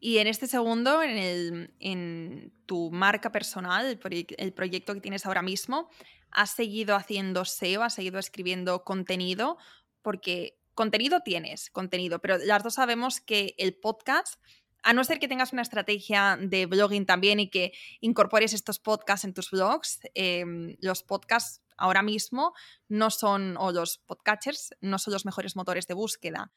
Y 0.00 0.16
en 0.18 0.26
este 0.26 0.46
segundo, 0.46 1.02
en, 1.02 2.52
tu 2.64 2.90
marca 2.90 3.30
personal, 3.30 3.86
el, 3.86 4.52
proyecto 4.54 4.94
que 4.94 5.00
tienes 5.00 5.26
ahora 5.26 5.42
mismo, 5.42 5.90
has 6.30 6.50
seguido 6.50 6.96
haciendo 6.96 7.44
SEO, 7.44 7.82
has 7.82 7.94
seguido 7.94 8.18
escribiendo 8.18 8.82
contenido, 8.82 9.58
porque 10.00 10.58
contenido 10.74 11.20
tienes, 11.20 11.68
contenido, 11.68 12.20
pero 12.20 12.38
las 12.38 12.62
dos 12.62 12.74
sabemos 12.74 13.20
que 13.20 13.54
el 13.58 13.74
podcast, 13.74 14.40
a 14.82 14.94
no 14.94 15.04
ser 15.04 15.18
que 15.18 15.28
tengas 15.28 15.52
una 15.52 15.60
estrategia 15.60 16.38
de 16.40 16.64
blogging 16.64 17.04
también 17.04 17.38
y 17.38 17.50
que 17.50 17.72
incorpores 18.00 18.54
estos 18.54 18.78
podcasts 18.78 19.26
en 19.26 19.34
tus 19.34 19.50
blogs, 19.50 20.00
em, 20.14 20.76
los 20.80 21.02
podcasts 21.02 21.60
ahora 21.76 22.02
mismo 22.02 22.54
no 22.88 23.10
son, 23.10 23.58
o 23.58 23.70
los 23.72 23.98
podcatchers, 23.98 24.74
no 24.80 24.98
son 24.98 25.12
los 25.12 25.26
mejores 25.26 25.56
motores 25.56 25.86
de 25.86 25.94
búsqueda. 25.94 26.52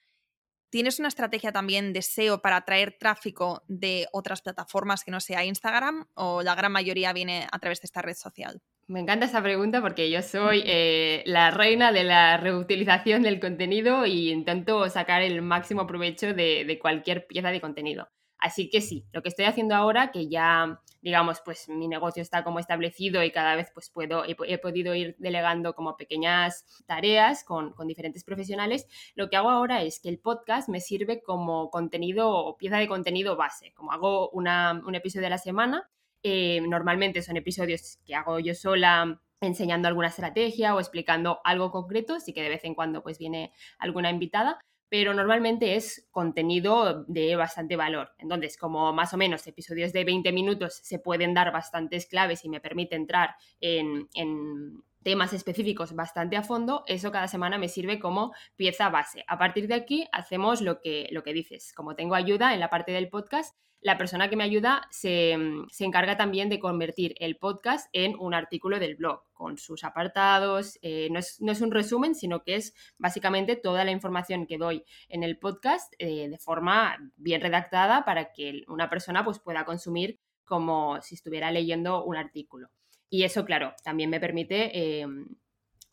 ¿Tienes 0.74 0.98
una 0.98 1.08
estrategia 1.08 1.52
también 1.52 1.94
de 1.94 2.02
SEO 2.02 2.42
para 2.42 2.56
atraer 2.56 2.98
tráfico 2.98 3.62
de 3.68 4.08
otras 4.12 4.42
plataformas 4.42 5.04
que 5.04 5.12
no 5.12 5.20
sea 5.20 5.46
Instagram 5.46 6.08
o 6.16 6.42
la 6.42 6.56
gran 6.56 6.72
mayoría 6.72 7.14
viene 7.14 7.46
a 7.52 7.60
través 7.60 7.80
de 7.80 7.86
esta 7.86 8.02
red 8.02 8.16
social? 8.16 8.60
Me 8.88 9.00
encanta 9.00 9.28
esa 9.28 9.44
pregunta 9.44 9.82
porque 9.84 10.10
yo 10.10 10.24
soy 10.24 10.64
eh, 10.66 11.22
la 11.28 11.52
reina 11.52 11.92
de 11.92 12.04
la 12.04 12.38
reutilización 12.38 13.22
del 13.22 13.40
contenido 13.40 14.08
y 14.08 14.32
intento 14.32 14.90
sacar 14.90 15.22
el 15.22 15.44
máximo 15.44 15.86
provecho 15.86 16.34
de 16.34 16.80
cualquier 16.82 17.28
pieza 17.28 17.52
de 17.52 17.62
contenido. 17.62 18.08
Así 18.44 18.70
que 18.70 18.82
sí, 18.82 19.06
lo 19.14 19.24
que 19.24 19.30
estoy 19.30 19.46
haciendo 19.46 19.74
ahora, 19.74 20.12
que 20.12 20.28
ya, 20.28 20.82
digamos, 21.02 21.40
pues 21.46 21.70
mi 21.70 21.88
negocio 21.88 22.22
está 22.22 22.44
como 22.44 22.60
establecido 22.60 23.24
y 23.24 23.32
cada 23.32 23.56
vez 23.56 23.72
pues 23.74 23.90
puedo, 23.90 24.26
he, 24.26 24.58
podido 24.58 24.94
ir 24.94 25.16
delegando 25.18 25.74
como 25.74 25.96
pequeñas 25.96 26.66
tareas 26.86 27.46
con, 27.46 27.74
diferentes 27.88 28.26
profesionales, 28.26 28.86
lo 29.16 29.30
que 29.30 29.38
hago 29.38 29.50
ahora 29.50 29.82
es 29.82 30.02
que 30.02 30.10
el 30.10 30.20
podcast 30.20 30.68
me 30.68 30.82
sirve 30.82 31.24
como 31.24 31.70
contenido 31.70 32.32
o 32.32 32.58
pieza 32.58 32.76
de 32.80 32.90
contenido 32.90 33.38
base, 33.38 33.72
como 33.74 33.94
hago 33.94 34.30
un 34.32 34.94
episodio 34.94 35.28
a 35.28 35.30
la 35.30 35.38
semana, 35.38 35.90
eh, 36.22 36.60
normalmente 36.68 37.22
son 37.22 37.38
episodios 37.38 38.00
que 38.06 38.14
hago 38.14 38.40
yo 38.40 38.56
sola 38.56 39.22
enseñando 39.40 39.88
alguna 39.88 40.10
estrategia 40.10 40.76
o 40.76 40.82
explicando 40.82 41.40
algo 41.46 41.72
concreto, 41.72 42.16
así 42.16 42.34
que 42.34 42.44
de 42.44 42.50
vez 42.50 42.66
en 42.66 42.76
cuando 42.76 43.04
pues 43.04 43.18
viene 43.20 43.54
alguna 43.80 44.10
invitada, 44.10 44.60
pero 44.94 45.12
normalmente 45.16 45.76
es 45.76 46.08
contenido 46.12 47.04
de 47.08 47.36
bastante 47.36 47.76
valor. 47.76 48.12
Entonces, 48.20 48.58
como 48.58 48.94
más 48.94 49.12
o 49.12 49.18
menos 49.18 49.48
episodios 49.48 49.92
de 49.92 50.04
20 50.04 50.32
minutos 50.32 50.82
se 50.84 51.00
pueden 51.00 51.34
dar 51.34 51.52
bastantes 51.52 52.06
claves 52.06 52.46
y 52.46 52.50
me 52.50 52.62
permite 52.62 52.96
entrar 52.96 53.36
en, 53.60 54.08
en 54.14 54.84
temas 55.04 55.34
específicos 55.34 55.96
bastante 55.96 56.38
a 56.38 56.44
fondo, 56.44 56.84
eso 56.88 57.12
cada 57.12 57.28
semana 57.28 57.58
me 57.58 57.70
sirve 57.70 58.00
como 58.00 58.34
pieza 58.56 58.90
base. 58.90 59.24
A 59.28 59.38
partir 59.38 59.68
de 59.68 59.76
aquí 59.76 60.08
hacemos 60.12 60.62
lo 60.62 60.82
que, 60.82 61.08
lo 61.12 61.24
que 61.24 61.34
dices. 61.34 61.74
Como 61.74 61.96
tengo 61.96 62.16
ayuda 62.16 62.54
en 62.54 62.60
la 62.60 62.70
parte 62.70 62.92
del 62.92 63.10
podcast, 63.10 63.56
la 63.84 63.98
persona 63.98 64.30
que 64.30 64.38
me 64.38 64.46
ayuda 64.46 64.88
se, 64.92 65.34
encarga 65.80 66.16
también 66.16 66.50
de 66.50 66.60
convertir 66.60 67.16
el 67.20 67.36
podcast 67.36 67.90
en 67.92 68.16
un 68.18 68.34
artículo 68.34 68.80
del 68.80 68.96
blog, 68.96 69.24
con 69.34 69.58
sus 69.58 69.84
apartados. 69.84 70.80
Eh, 70.82 71.10
no, 71.12 71.20
es, 71.20 71.62
un 71.62 71.72
resumen, 71.72 72.16
sino 72.16 72.44
que 72.44 72.56
es 72.56 72.74
básicamente 72.98 73.58
toda 73.58 73.84
la 73.84 73.92
información 73.92 74.48
que 74.48 74.58
doy 74.58 74.86
en 75.10 75.24
el 75.24 75.38
podcast 75.38 75.94
eh, 76.00 76.30
de 76.30 76.38
forma 76.38 76.98
bien 77.18 77.42
redactada 77.42 78.06
para 78.06 78.32
que 78.32 78.64
una 78.68 78.90
persona 78.90 79.26
pues, 79.26 79.40
pueda 79.40 79.66
consumir 79.66 80.20
como 80.46 81.02
si 81.02 81.16
estuviera 81.16 81.52
leyendo 81.52 82.04
un 82.06 82.16
artículo. 82.16 82.70
Y 83.14 83.26
eso, 83.26 83.46
claro, 83.46 83.76
también 83.84 84.10
me 84.10 84.20
permite 84.20 85.02
em, 85.02 85.28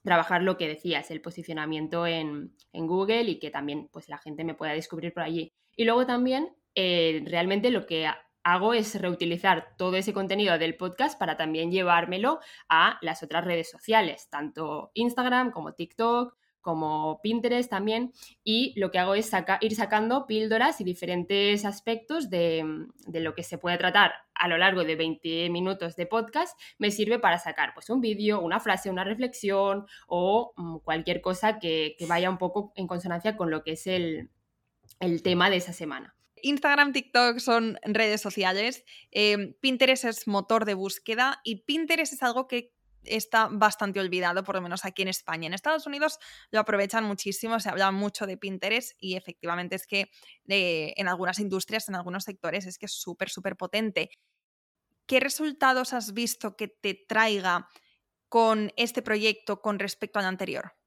trabajar 0.02 0.42
lo 0.42 0.56
que 0.56 0.66
decías, 0.66 1.10
el 1.10 1.20
posicionamiento 1.20 2.06
en, 2.06 2.56
Google 2.72 3.24
y 3.24 3.38
que 3.38 3.50
también 3.50 3.90
pues, 3.92 4.08
la 4.08 4.16
gente 4.16 4.42
me 4.42 4.54
pueda 4.54 4.72
descubrir 4.72 5.12
por 5.12 5.24
allí. 5.24 5.52
Y 5.76 5.84
luego 5.84 6.06
también, 6.06 6.56
eh, 6.74 7.22
realmente 7.26 7.70
lo 7.70 7.84
que 7.84 8.08
hago 8.42 8.72
es 8.72 8.98
reutilizar 8.98 9.76
todo 9.76 9.96
ese 9.96 10.14
contenido 10.14 10.56
del 10.56 10.78
podcast 10.78 11.18
para 11.18 11.36
también 11.36 11.70
llevármelo 11.70 12.40
a 12.70 12.98
las 13.02 13.22
otras 13.22 13.44
redes 13.44 13.70
sociales, 13.70 14.30
tanto 14.30 14.90
Instagram 14.94 15.50
como 15.50 15.74
TikTok, 15.74 16.38
como 16.60 17.20
Pinterest 17.22 17.70
también, 17.70 18.12
y 18.44 18.78
lo 18.78 18.90
que 18.90 18.98
hago 18.98 19.14
es 19.14 19.30
ir 19.60 19.74
sacando 19.74 20.26
píldoras 20.26 20.80
y 20.80 20.84
diferentes 20.84 21.64
aspectos 21.64 22.30
de, 22.30 22.86
lo 23.12 23.34
que 23.34 23.42
se 23.42 23.58
puede 23.58 23.78
tratar 23.78 24.12
a 24.34 24.48
lo 24.48 24.56
largo 24.56 24.84
de 24.84 24.96
20 24.96 25.50
minutos 25.50 25.96
de 25.96 26.06
podcast, 26.06 26.58
me 26.78 26.90
sirve 26.90 27.18
para 27.18 27.38
sacar 27.38 27.74
pues, 27.74 27.90
un 27.90 28.00
vídeo, 28.00 28.40
una 28.40 28.60
frase, 28.60 28.90
una 28.90 29.04
reflexión 29.04 29.86
o 30.06 30.52
mm, 30.56 30.78
cualquier 30.78 31.20
cosa 31.20 31.58
que, 31.58 31.96
vaya 32.08 32.30
un 32.30 32.38
poco 32.38 32.72
en 32.74 32.86
consonancia 32.86 33.36
con 33.36 33.50
lo 33.50 33.62
que 33.62 33.72
es 33.72 33.86
el, 33.86 34.30
tema 35.22 35.50
de 35.50 35.56
esa 35.56 35.72
semana. 35.72 36.14
Instagram, 36.42 36.92
TikTok 36.92 37.38
son 37.38 37.78
redes 37.84 38.20
sociales, 38.20 38.84
eh, 39.10 39.54
Pinterest 39.60 40.04
es 40.04 40.26
motor 40.26 40.64
de 40.64 40.74
búsqueda 40.74 41.40
y 41.44 41.62
Pinterest 41.64 42.14
es 42.14 42.22
algo 42.22 42.48
que 42.48 42.72
está 43.04 43.48
bastante 43.50 44.00
olvidado, 44.00 44.44
por 44.44 44.54
lo 44.54 44.62
menos 44.62 44.84
aquí 44.84 45.02
en 45.02 45.08
España. 45.08 45.46
En 45.46 45.54
Estados 45.54 45.86
Unidos 45.86 46.18
lo 46.50 46.60
aprovechan 46.60 47.04
muchísimo, 47.04 47.60
se 47.60 47.68
habla 47.68 47.90
mucho 47.90 48.26
de 48.26 48.36
Pinterest 48.36 48.92
y 48.98 49.16
efectivamente 49.16 49.76
es 49.76 49.86
que 49.86 50.10
eh, 50.48 50.92
en 50.96 51.08
algunas 51.08 51.38
industrias, 51.38 51.88
en 51.88 51.94
algunos 51.94 52.24
sectores, 52.24 52.66
es 52.66 52.78
que 52.78 52.86
es 52.86 52.92
súper, 52.92 53.30
súper 53.30 53.56
potente. 53.56 54.10
¿Qué 55.06 55.20
resultados 55.20 55.92
has 55.92 56.12
visto 56.12 56.56
que 56.56 56.68
te 56.68 56.94
traiga 56.94 57.68
con 58.28 58.72
este 58.76 59.02
proyecto 59.02 59.60
con 59.60 59.78
respecto 59.78 60.18
al 60.18 60.26
anterior? 60.26 60.79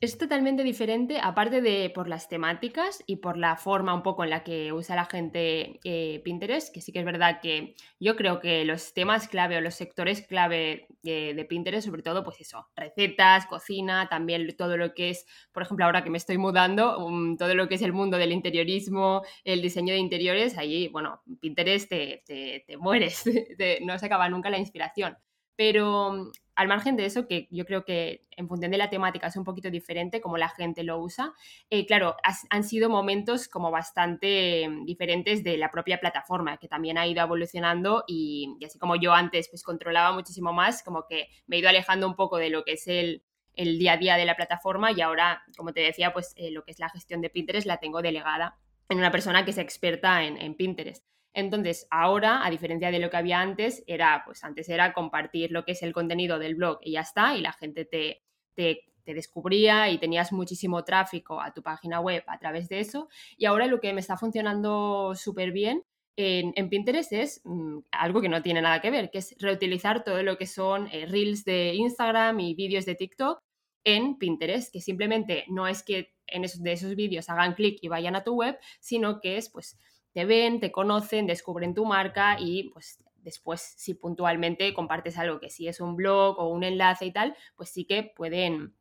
Es 0.00 0.18
totalmente 0.18 0.64
diferente, 0.64 1.18
aparte 1.22 1.62
de 1.62 1.88
por 1.88 2.08
las 2.08 2.28
temáticas 2.28 3.02
y 3.06 3.16
por 3.16 3.38
la 3.38 3.56
forma 3.56 3.94
un 3.94 4.02
poco 4.02 4.24
en 4.24 4.30
la 4.30 4.42
que 4.42 4.72
usa 4.72 4.96
la 4.96 5.06
gente 5.06 5.80
eh, 5.84 6.20
Pinterest, 6.24 6.74
que 6.74 6.80
sí 6.80 6.92
que 6.92 6.98
es 6.98 7.04
verdad 7.04 7.40
que 7.40 7.74
yo 8.00 8.16
creo 8.16 8.40
que 8.40 8.64
los 8.64 8.92
temas 8.92 9.28
clave 9.28 9.56
o 9.56 9.60
los 9.60 9.76
sectores 9.76 10.20
clave 10.26 10.88
de 11.02 11.46
Pinterest, 11.48 11.86
sobre 11.86 12.02
todo, 12.02 12.24
pues 12.24 12.40
eso, 12.40 12.66
recetas, 12.76 13.46
cocina, 13.46 14.08
también 14.08 14.54
todo 14.56 14.76
lo 14.76 14.94
que 14.94 15.10
es, 15.10 15.26
por 15.52 15.62
ejemplo, 15.62 15.84
ahora 15.84 16.02
que 16.02 16.10
me 16.10 16.18
estoy 16.18 16.38
mudando, 16.38 16.96
todo 17.38 17.54
lo 17.54 17.68
que 17.68 17.76
es 17.76 17.82
el 17.82 17.92
mundo 17.92 18.18
del 18.18 18.32
interiorismo, 18.32 19.22
el 19.44 19.62
diseño 19.62 19.94
de 19.94 20.00
interiores, 20.00 20.58
ahí, 20.58 20.88
bueno, 20.88 21.22
Pinterest 21.40 21.88
te, 21.88 22.22
te, 22.26 22.76
mueres, 22.76 23.24
no 23.82 23.98
se 23.98 24.06
acaba 24.06 24.28
nunca 24.28 24.50
la 24.50 24.58
inspiración. 24.58 25.16
Pero 25.56 26.32
al 26.56 26.68
margen 26.68 26.96
de 26.96 27.04
eso, 27.04 27.26
que 27.26 27.48
yo 27.50 27.64
creo 27.64 27.84
que 27.84 28.26
en 28.30 28.48
función 28.48 28.70
de 28.70 28.78
la 28.78 28.90
temática 28.90 29.26
es 29.26 29.36
un 29.36 29.44
poquito 29.44 29.70
diferente 29.70 30.20
como 30.20 30.38
la 30.38 30.48
gente 30.48 30.82
lo 30.82 30.98
usa, 30.98 31.32
eh, 31.70 31.86
claro, 31.86 32.16
han 32.50 32.64
sido 32.64 32.88
momentos 32.88 33.48
como 33.48 33.70
bastante 33.70 34.68
mm, 34.68 34.84
diferentes 34.84 35.42
de 35.42 35.56
la 35.56 35.70
propia 35.70 35.98
plataforma, 35.98 36.56
que 36.58 36.68
también 36.68 36.98
ha 36.98 37.06
ido 37.06 37.22
evolucionando 37.22 38.04
y, 38.06 38.56
así 38.64 38.78
como 38.78 38.96
yo 38.96 39.12
antes 39.12 39.48
pues 39.48 39.62
controlaba 39.62 40.12
muchísimo 40.12 40.52
más, 40.52 40.82
como 40.82 41.06
que 41.06 41.28
me 41.46 41.56
he 41.56 41.58
ido 41.58 41.68
alejando 41.68 42.06
un 42.06 42.16
poco 42.16 42.38
de 42.38 42.50
lo 42.50 42.64
que 42.64 42.72
es 42.72 42.86
el, 42.86 43.22
día 43.56 43.92
a 43.92 43.96
día 43.96 44.16
de 44.16 44.24
la 44.24 44.36
plataforma 44.36 44.92
y 44.92 45.00
ahora, 45.00 45.44
como 45.56 45.72
te 45.72 45.80
decía, 45.80 46.12
pues 46.12 46.32
eh, 46.36 46.50
lo 46.50 46.64
que 46.64 46.72
es 46.72 46.78
la 46.78 46.88
gestión 46.88 47.20
de 47.20 47.30
Pinterest 47.30 47.66
la 47.66 47.78
tengo 47.78 48.02
delegada 48.02 48.58
en 48.88 48.98
una 48.98 49.10
persona 49.10 49.44
que 49.44 49.52
es 49.52 49.58
experta 49.58 50.24
en 50.24 50.54
Pinterest. 50.54 51.04
Entonces, 51.34 51.86
ahora, 51.90 52.46
a 52.46 52.50
diferencia 52.50 52.90
de 52.90 53.00
lo 53.00 53.10
que 53.10 53.16
había 53.16 53.40
antes, 53.40 53.82
era, 53.86 54.22
pues 54.24 54.44
antes 54.44 54.68
era 54.68 54.92
compartir 54.92 55.50
lo 55.50 55.64
que 55.64 55.72
es 55.72 55.82
el 55.82 55.92
contenido 55.92 56.38
del 56.38 56.54
blog 56.54 56.78
y 56.80 56.92
ya 56.92 57.00
está, 57.00 57.36
y 57.36 57.40
la 57.40 57.52
gente 57.52 57.84
te, 57.84 58.22
te, 58.54 58.84
descubría 59.04 59.90
y 59.90 59.98
tenías 59.98 60.32
muchísimo 60.32 60.82
tráfico 60.82 61.38
a 61.40 61.52
tu 61.52 61.62
página 61.62 62.00
web 62.00 62.24
a 62.26 62.38
través 62.38 62.68
de 62.68 62.80
eso. 62.80 63.08
Y 63.36 63.44
ahora 63.44 63.66
lo 63.66 63.80
que 63.80 63.92
me 63.92 64.00
está 64.00 64.16
funcionando 64.16 65.14
súper 65.14 65.52
bien 65.52 65.82
en, 66.16 66.68
Pinterest 66.70 67.12
es 67.12 67.40
mm, 67.44 67.78
algo 67.90 68.20
que 68.20 68.28
no 68.28 68.40
tiene 68.40 68.62
nada 68.62 68.80
que 68.80 68.90
ver, 68.90 69.10
que 69.10 69.18
es 69.18 69.34
reutilizar 69.40 70.04
todo 70.04 70.22
lo 70.22 70.38
que 70.38 70.46
son 70.46 70.88
eh, 70.92 71.06
reels 71.06 71.44
de 71.44 71.74
Instagram 71.74 72.40
y 72.40 72.54
vídeos 72.54 72.86
de 72.86 72.94
TikTok 72.94 73.40
en 73.84 74.16
Pinterest, 74.16 74.72
que 74.72 74.80
simplemente 74.80 75.44
no 75.48 75.66
es 75.66 75.82
que 75.82 76.14
en 76.26 76.44
esos, 76.44 76.62
de 76.62 76.72
esos 76.72 76.94
vídeos 76.94 77.28
hagan 77.28 77.54
clic 77.54 77.78
y 77.82 77.88
vayan 77.88 78.16
a 78.16 78.24
tu 78.24 78.34
web, 78.34 78.58
sino 78.80 79.20
que 79.20 79.36
es 79.36 79.50
pues 79.50 79.78
te 80.14 80.24
ven, 80.24 80.60
te 80.60 80.72
conocen, 80.72 81.26
descubren 81.26 81.74
tu 81.74 81.84
marca 81.84 82.36
y 82.38 82.70
pues 82.70 83.04
después 83.16 83.60
si 83.76 83.94
puntualmente 83.94 84.72
compartes 84.72 85.18
algo 85.18 85.40
que 85.40 85.50
si 85.50 85.66
es 85.66 85.80
un 85.80 85.96
blog 85.96 86.38
o 86.38 86.48
un 86.48 86.62
enlace 86.62 87.06
y 87.06 87.12
tal, 87.12 87.36
pues 87.56 87.70
sí 87.70 87.84
que 87.84 88.12
pueden 88.16 88.74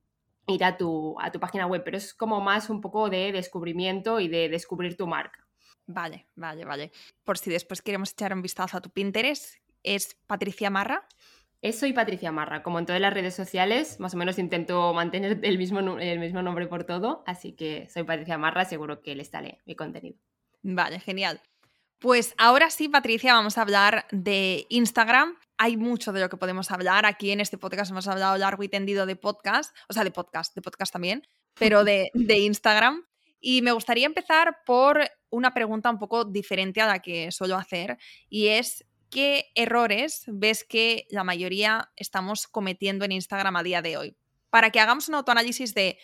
ir 0.48 0.64
a 0.64 0.78
tu, 0.78 1.20
a 1.20 1.32
tu 1.32 1.40
página 1.40 1.66
web, 1.66 1.82
pero 1.84 1.98
es 1.98 2.14
como 2.14 2.40
más 2.40 2.70
un 2.70 2.82
poco 2.82 3.10
de 3.10 3.32
descubrimiento 3.32 4.20
y 4.20 4.28
de 4.28 4.48
descubrir 4.48 4.96
tu 4.96 5.08
marca. 5.08 5.48
Vale, 5.88 6.28
vale, 6.36 6.66
vale. 6.66 6.92
Por 7.24 7.38
si 7.38 7.50
después 7.50 7.82
queremos 7.82 8.12
echar 8.12 8.34
un 8.34 8.42
vistazo 8.42 8.78
a 8.78 8.82
tu 8.82 8.90
Pinterest, 8.90 9.56
¿es 9.82 10.16
Patricia 10.28 10.70
Marra? 10.70 11.08
Es 11.62 11.80
soy 11.80 11.94
Patricia 11.94 12.32
Marra. 12.32 12.62
Como 12.62 12.78
en 12.78 12.86
todas 12.86 13.02
las 13.02 13.14
redes 13.14 13.34
sociales, 13.34 14.00
más 14.00 14.14
o 14.14 14.18
menos 14.18 14.38
intento 14.38 14.94
mantener 14.94 15.40
el 15.44 15.58
mismo, 15.58 15.80
el 15.98 16.20
mismo 16.20 16.42
nombre 16.42 16.68
por 16.68 16.84
todo, 16.84 17.24
así 17.26 17.54
que 17.54 17.88
soy 17.90 18.04
Patricia 18.04 18.38
Marra, 18.38 18.66
seguro 18.66 19.02
que 19.02 19.16
les 19.16 19.30
sale 19.30 19.62
mi 19.66 19.76
contenido. 19.76 20.20
Vale, 20.64 21.00
genial. 21.00 21.42
Pues 22.00 22.34
ahora 22.38 22.70
sí, 22.70 22.90
Patricia, 22.90 23.34
vamos 23.34 23.58
a 23.58 23.62
hablar 23.62 24.08
de 24.12 24.66
Instagram. 24.70 25.38
Hay 25.58 25.78
mucho 25.78 26.12
de 26.12 26.20
lo 26.20 26.30
que 26.30 26.38
podemos 26.38 26.72
hablar. 26.72 27.06
Aquí 27.06 27.32
en 27.32 27.40
este 27.40 27.58
podcast 27.58 27.92
hemos 27.92 28.08
hablado 28.08 28.38
largo 28.38 28.64
y 28.64 28.70
tendido 28.70 29.06
de 29.06 29.16
podcast, 29.16 29.76
o 29.88 29.94
sea, 29.94 30.04
de 30.04 30.12
podcast, 30.12 30.56
de 30.56 30.62
podcast 30.62 30.92
también, 30.92 31.26
pero 31.54 31.84
de, 31.84 32.10
de 32.14 32.40
Instagram. 32.40 33.06
Y 33.40 33.62
me 33.62 33.72
gustaría 33.72 34.06
empezar 34.06 34.64
por 34.66 35.02
una 35.30 35.54
pregunta 35.54 35.90
un 35.90 36.00
poco 36.00 36.26
diferente 36.26 36.82
a 36.82 36.88
la 36.88 37.00
que 37.00 37.32
suelo 37.32 37.56
hacer, 37.56 37.98
y 38.30 38.48
es 38.48 38.86
¿qué 39.14 39.52
errores 39.54 40.24
ves 40.28 40.64
que 40.64 41.06
la 41.10 41.24
mayoría 41.24 41.92
estamos 41.96 42.48
cometiendo 42.48 43.06
en 43.06 43.12
Instagram 43.12 43.56
a 43.56 43.64
día 43.64 43.82
de 43.82 43.96
hoy? 43.96 44.18
Para 44.50 44.72
que 44.72 44.80
hagamos 44.80 45.08
un 45.08 45.16
autoanálisis 45.16 45.74
de, 45.74 46.00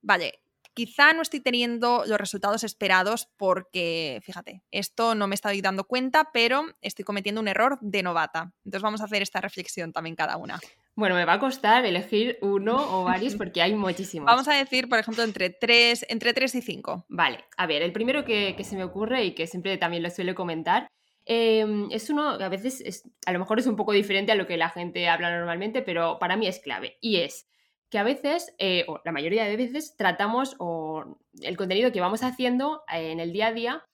vale, 0.00 0.40
quizá 0.76 1.14
no 1.14 1.22
estoy 1.22 1.40
teniendo 1.40 2.04
los 2.06 2.18
resultados 2.18 2.62
esperados 2.62 3.28
porque, 3.38 4.20
fíjate, 4.22 4.62
esto 4.70 5.14
no 5.14 5.26
me 5.26 5.34
estoy 5.34 5.62
dando 5.62 5.84
cuenta, 5.84 6.28
pero 6.34 6.66
estoy 6.82 7.04
cometiendo 7.04 7.40
un 7.40 7.48
error 7.48 7.78
de 7.80 8.02
novata. 8.02 8.52
Entonces 8.62 8.82
vamos 8.82 9.00
a 9.00 9.04
hacer 9.04 9.22
esta 9.22 9.40
reflexión 9.40 9.92
también 9.92 10.14
cada 10.14 10.36
una. 10.36 10.60
Bueno, 10.94 11.14
me 11.14 11.24
va 11.24 11.34
a 11.34 11.38
costar 11.38 11.86
elegir 11.86 12.38
uno 12.42 12.76
o 12.76 13.04
varios 13.04 13.34
porque 13.36 13.62
hay 13.62 13.74
muchísimos. 13.74 14.26
Vamos 14.26 14.48
a 14.48 14.54
decir, 14.54 14.86
por 14.88 14.98
ejemplo, 14.98 15.24
entre 15.24 15.48
tres, 15.48 16.04
entre 16.10 16.34
tres 16.34 16.54
y 16.54 16.60
cinco. 16.60 17.06
Vale, 17.08 17.42
a 17.56 17.66
ver, 17.66 17.80
el 17.80 17.92
primero 17.92 18.26
que, 18.26 18.54
se 18.62 18.76
me 18.76 18.84
ocurre 18.84 19.24
y 19.24 19.34
que 19.34 19.46
siempre 19.46 19.78
también 19.78 20.02
lo 20.02 20.10
suele 20.10 20.34
comentar 20.34 20.88
em, 21.24 21.88
es 21.90 22.10
uno 22.10 22.36
que 22.36 22.44
a 22.44 22.50
veces 22.50 23.02
a 23.24 23.32
lo 23.32 23.38
mejor 23.38 23.58
es 23.58 23.66
un 23.66 23.76
poco 23.76 23.92
diferente 23.92 24.30
a 24.30 24.34
lo 24.34 24.46
que 24.46 24.58
la 24.58 24.68
gente 24.68 25.08
habla 25.08 25.34
normalmente, 25.34 25.80
pero 25.80 26.18
para 26.18 26.36
mí 26.36 26.46
es 26.46 26.58
clave. 26.58 26.98
Y 27.00 27.16
es 27.16 27.48
que 27.90 27.98
a 27.98 28.02
veces, 28.02 28.54
eh, 28.58 28.84
o 28.88 29.00
la 29.04 29.12
mayoría 29.12 29.44
de 29.44 29.56
veces, 29.56 29.96
tratamos 29.96 30.56
o 30.58 31.18
el 31.40 31.56
contenido 31.56 31.92
que 31.92 32.00
vamos 32.00 32.22
haciendo 32.22 32.82
eh, 32.92 33.12
en 33.12 33.20
el 33.20 33.32
día 33.32 33.48
a 33.48 33.52
día 33.52 33.84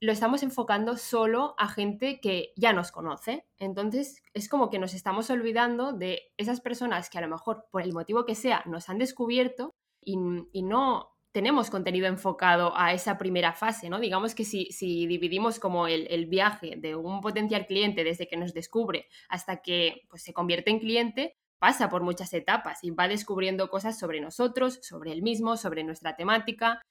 lo 0.00 0.12
estamos 0.12 0.42
enfocando 0.42 0.96
solo 0.96 1.54
a 1.58 1.68
gente 1.68 2.20
que 2.20 2.52
ya 2.56 2.72
nos 2.72 2.90
conoce. 2.90 3.44
Entonces 3.58 4.22
es 4.32 4.48
como 4.48 4.70
que 4.70 4.78
nos 4.78 4.94
estamos 4.94 5.28
olvidando 5.28 5.92
de 5.92 6.32
esas 6.38 6.60
personas 6.60 7.10
que 7.10 7.18
a 7.18 7.20
lo 7.20 7.28
mejor, 7.28 7.66
por 7.70 7.82
el 7.82 7.92
motivo 7.92 8.24
que 8.24 8.34
sea, 8.34 8.62
nos 8.66 8.88
han 8.88 8.98
descubierto 8.98 9.74
y, 10.00 10.16
no 10.62 11.10
tenemos 11.32 11.70
contenido 11.70 12.06
enfocado 12.06 12.72
a 12.76 12.92
esa 12.92 13.16
primera 13.16 13.52
fase, 13.52 13.88
¿no? 13.88 14.00
Digamos 14.00 14.34
que 14.34 14.44
si, 14.44 14.66
si 14.72 15.06
dividimos 15.06 15.60
como 15.60 15.86
el, 15.86 16.08
el, 16.10 16.26
viaje 16.26 16.74
de 16.76 16.96
un 16.96 17.20
potencial 17.20 17.66
cliente 17.66 18.02
desde 18.02 18.26
que 18.26 18.36
nos 18.36 18.52
descubre 18.52 19.06
hasta 19.28 19.62
que 19.62 20.06
pues, 20.08 20.22
se 20.22 20.32
convierte 20.32 20.70
en 20.70 20.80
cliente, 20.80 21.36
pasa 21.60 21.88
por 21.88 22.02
muchas 22.02 22.32
etapas 22.32 22.82
y 22.82 22.90
va 22.90 23.06
descubriendo 23.06 23.70
cosas 23.70 23.98
sobre 23.98 24.20
nosotros, 24.20 24.80
sobre 24.82 25.12
él 25.12 25.22
mismo, 25.22 25.56
sobre 25.56 25.84
nuestra 25.84 26.16
temática. 26.16 26.82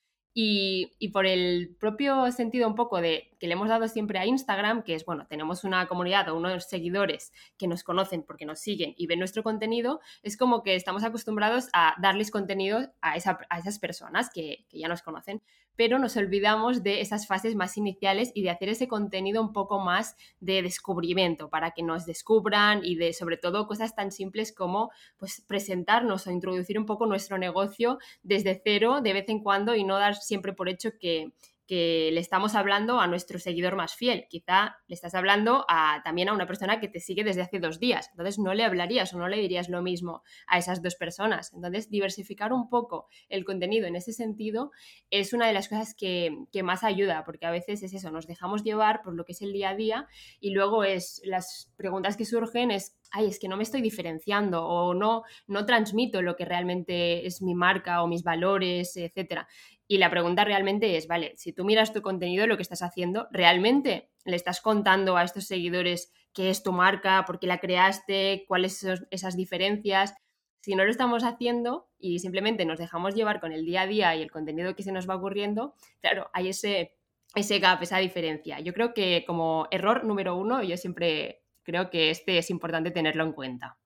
Y, 0.42 0.94
y, 1.00 1.10
por 1.10 1.26
el 1.26 1.76
propio 1.82 2.32
sentido 2.32 2.66
un 2.70 2.76
poco 2.76 3.02
de 3.02 3.36
que 3.42 3.48
le 3.48 3.54
hemos 3.56 3.68
dado 3.68 3.90
siempre 3.90 4.20
a 4.20 4.26
Instagram, 4.26 4.84
que 4.84 4.96
es, 4.96 5.04
bueno, 5.04 5.28
tenemos 5.28 5.66
una 5.66 5.86
comunidad 5.90 6.30
o 6.30 6.38
unos 6.38 6.64
seguidores 6.64 7.34
que 7.58 7.68
nos 7.68 7.84
conocen 7.84 8.24
porque 8.24 8.46
nos 8.46 8.60
siguen 8.60 8.94
y 8.96 9.06
ven 9.08 9.20
nuestro 9.20 9.44
contenido, 9.44 10.00
es 10.24 10.38
como 10.38 10.64
que 10.64 10.76
estamos 10.76 11.04
acostumbrados 11.04 11.68
a 11.74 11.94
darles 12.02 12.32
contenido 12.32 12.90
a, 13.02 13.18
esa, 13.18 13.38
a 13.50 13.60
esas 13.60 13.80
personas 13.80 14.30
que, 14.34 14.66
que 14.70 14.80
ya 14.80 14.88
nos 14.88 15.02
conocen 15.02 15.42
pero 15.80 15.98
nos 15.98 16.18
olvidamos 16.18 16.84
de 16.84 17.00
esas 17.00 17.26
fases 17.26 17.56
más 17.56 17.78
iniciales 17.78 18.34
y 18.36 18.42
de 18.42 18.50
hacer 18.50 18.68
ese 18.68 18.90
contenido 18.90 19.42
un 19.42 19.54
poco 19.54 19.80
más 19.80 20.18
de 20.42 20.62
descubrimiento 20.62 21.50
para 21.50 21.72
que 21.72 21.84
nos 21.84 22.06
descubran 22.06 22.82
y 22.84 22.96
de 22.96 23.14
sobre 23.14 23.38
todo 23.38 23.66
cosas 23.66 23.96
tan 23.96 24.12
simples 24.12 24.52
como 24.52 24.92
pues 25.16 25.42
presentarnos 25.48 26.28
o 26.28 26.32
introducir 26.32 26.78
un 26.78 26.86
poco 26.86 27.06
nuestro 27.06 27.38
negocio 27.38 27.98
desde 28.24 28.60
cero 28.62 29.00
de 29.00 29.14
vez 29.14 29.30
en 29.30 29.40
cuando 29.42 29.74
y 29.74 29.86
no 29.86 29.98
dar 29.98 30.16
siempre 30.30 30.54
por 30.54 30.70
hecho 30.70 30.92
que 30.98 31.34
que 31.70 32.10
le 32.12 32.20
estamos 32.20 32.56
hablando 32.56 33.00
a 33.00 33.06
nuestro 33.06 33.38
seguidor 33.38 33.76
más 33.76 33.94
fiel. 33.94 34.26
Quizá 34.28 34.78
le 34.88 34.96
estás 34.96 35.14
hablando 35.14 35.66
a, 35.70 36.02
también 36.04 36.28
a 36.28 36.34
una 36.34 36.48
persona 36.48 36.80
que 36.80 36.88
te 36.88 37.00
sigue 37.00 37.24
desde 37.24 37.44
hace 37.44 37.60
dos 37.60 37.80
días. 37.80 38.10
Entonces 38.10 38.40
no 38.40 38.56
le 38.56 38.64
hablarías 38.64 39.14
o 39.14 39.20
no 39.20 39.28
le 39.28 39.38
dirías 39.38 39.70
lo 39.70 39.84
mismo 39.84 40.24
a 40.48 40.58
esas 40.58 40.82
dos 40.82 40.96
personas. 40.96 41.54
Entonces 41.54 41.92
diversificar 41.92 42.54
un 42.54 42.70
poco 42.70 43.08
el 43.30 43.46
contenido 43.46 43.86
en 43.86 43.96
ese 43.96 44.14
sentido 44.14 44.72
es 45.12 45.32
una 45.32 45.46
de 45.46 45.54
las 45.54 45.70
cosas 45.70 45.94
que, 45.94 46.36
que 46.52 46.64
más 46.64 46.84
ayuda, 46.84 47.24
porque 47.24 47.46
a 47.46 47.52
veces 47.52 47.84
es 47.84 47.94
eso, 47.94 48.10
nos 48.10 48.26
dejamos 48.26 48.64
llevar 48.64 49.04
por 49.04 49.14
lo 49.14 49.24
que 49.24 49.34
es 49.34 49.42
el 49.44 49.54
día 49.54 49.70
a 49.70 49.76
día 49.76 50.08
y 50.40 50.50
luego 50.50 50.84
es 50.84 51.22
las 51.24 51.72
preguntas 51.78 52.18
que 52.18 52.26
surgen 52.26 52.72
es 52.72 52.98
ay, 53.12 53.28
es 53.28 53.40
que 53.40 53.48
no 53.48 53.58
me 53.58 53.64
estoy 53.64 53.82
diferenciando 53.82 54.66
o 54.66 54.94
no, 54.94 55.24
no 55.48 55.66
transmito 55.66 56.22
lo 56.22 56.36
que 56.36 56.46
realmente 56.46 57.26
es 57.26 57.42
mi 57.42 57.56
marca 57.56 58.04
o 58.04 58.08
mis 58.08 58.24
valores, 58.24 58.96
etcétera. 58.98 59.48
Y 59.88 59.98
la 59.98 60.12
pregunta 60.12 60.44
realmente 60.44 60.98
es, 60.98 61.08
vale, 61.08 61.34
si 61.36 61.52
tú 61.52 61.66
miras 61.66 61.94
tu 61.94 62.02
contenido, 62.02 62.46
lo 62.46 62.58
que 62.58 62.62
estás 62.62 62.84
haciendo, 62.84 63.28
¿realmente 63.32 64.12
le 64.24 64.36
estás 64.36 64.62
contando 64.62 65.18
a 65.18 65.24
estos 65.24 65.46
seguidores 65.46 66.14
qué 66.32 66.52
es 66.52 66.62
tu 66.62 66.72
marca, 66.72 67.26
por 67.26 67.40
qué 67.40 67.48
la 67.48 67.60
creaste, 67.60 68.46
cuáles 68.48 68.78
son 68.80 69.08
esas 69.10 69.36
diferencias? 69.36 70.14
Si 70.62 70.76
no 70.76 70.84
lo 70.84 70.92
estamos 70.92 71.24
haciendo 71.24 71.90
y 71.98 72.20
simplemente 72.20 72.66
nos 72.66 72.78
dejamos 72.78 73.16
llevar 73.16 73.40
con 73.40 73.52
el 73.52 73.66
día 73.66 73.82
a 73.82 73.88
día 73.88 74.16
y 74.16 74.22
el 74.22 74.30
contenido 74.30 74.76
que 74.76 74.84
se 74.84 74.92
nos 74.92 75.10
va 75.10 75.16
ocurriendo, 75.16 75.74
claro, 76.02 76.30
hay 76.34 76.50
ese, 76.50 76.96
ese 77.34 77.58
gap, 77.58 77.82
esa 77.82 77.98
diferencia. 77.98 78.60
Yo 78.60 78.74
creo 78.74 78.94
que 78.94 79.24
como 79.26 79.68
error 79.72 80.04
número 80.04 80.36
uno, 80.36 80.62
yo 80.62 80.78
siempre 80.78 81.39
creo 81.70 81.92
que 81.92 82.10
este 82.10 82.40
es 82.40 82.50
importante 82.50 82.90
tenerlo 82.90 83.24
en 83.24 83.34
cuenta. 83.34 83.78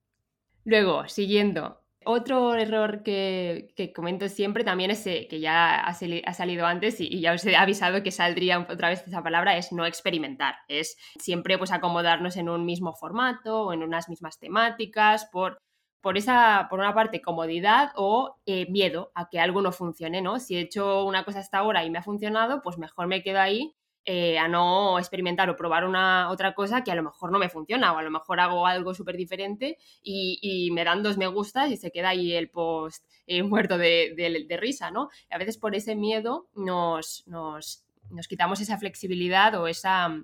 Luego, 0.63 1.05
siguiendo, 1.09 1.81
otro 2.05 2.55
error 2.55 3.03
que, 3.03 3.91
comento 3.93 4.29
siempre 4.29 4.63
también 4.63 4.91
es 4.91 5.05
eh, 5.05 5.27
que 5.29 5.41
ya 5.41 5.81
ha, 5.81 5.93
salido 5.93 6.65
antes 6.65 7.01
y, 7.01 7.19
ya 7.19 7.33
os 7.33 7.45
he 7.45 7.57
avisado 7.57 8.01
que 8.01 8.11
saldría 8.11 8.59
otra 8.59 8.87
vez 8.87 9.03
esa 9.05 9.21
palabra, 9.21 9.57
es 9.57 9.73
no 9.73 9.85
experimentar. 9.85 10.55
Es 10.69 10.97
siempre 11.19 11.57
pues 11.57 11.71
acomodarnos 11.71 12.37
en 12.37 12.47
un 12.47 12.65
mismo 12.65 12.93
formato 12.93 13.63
o 13.63 13.73
en 13.73 13.83
unas 13.83 14.07
mismas 14.07 14.39
temáticas 14.39 15.25
por, 15.29 15.57
por, 16.01 16.17
esa, 16.17 16.67
por 16.69 16.79
una 16.79 16.93
parte 16.93 17.21
comodidad 17.21 17.91
o 17.97 18.37
eh, 18.45 18.65
miedo 18.69 19.11
a 19.13 19.27
que 19.27 19.41
algo 19.41 19.61
no 19.61 19.73
funcione, 19.73 20.21
¿no? 20.21 20.39
Si 20.39 20.55
he 20.55 20.61
hecho 20.61 21.03
una 21.03 21.25
cosa 21.25 21.39
hasta 21.39 21.57
ahora 21.57 21.83
y 21.83 21.89
me 21.89 21.99
ha 21.99 22.03
funcionado, 22.03 22.61
pues 22.61 22.77
mejor 22.77 23.07
me 23.07 23.23
quedo 23.23 23.41
ahí 23.41 23.75
eh, 24.05 24.37
a 24.37 24.49
no 24.49 24.99
experimentar 24.99 25.49
o 25.49 25.55
probar 25.55 25.85
una 25.85 26.29
otra 26.29 26.53
cosa 26.53 26.83
que 26.83 26.91
a 26.91 26.95
lo 26.95 27.03
mejor 27.03 27.31
no 27.31 27.39
me 27.39 27.47
funciona 27.47 27.93
o 27.93 27.97
a 27.97 28.03
lo 28.03 28.11
mejor 28.11 28.41
hago 28.41 28.67
algo 28.67 28.93
súper 28.93 29.15
diferente 29.15 29.77
y, 30.01 30.69
me 30.73 30.83
dan 30.83 31.03
dos 31.03 31.17
me 31.17 31.27
gustas 31.27 31.71
y 31.71 31.77
se 31.77 31.91
queda 31.91 32.09
ahí 32.09 32.33
el 32.33 32.49
post 32.49 33.05
eh, 33.27 33.43
muerto 33.43 33.77
de, 33.77 34.57
risa, 34.59 34.91
¿no? 34.91 35.09
a 35.29 35.37
veces 35.37 35.57
por 35.57 35.73
ese 35.73 35.95
miedo 35.95 36.49
nos, 36.53 37.23
nos, 37.27 37.85
nos 38.09 38.27
quitamos 38.27 38.59
esa 38.59 38.77
flexibilidad 38.77 39.55
o 39.55 39.67
esa, 39.67 40.23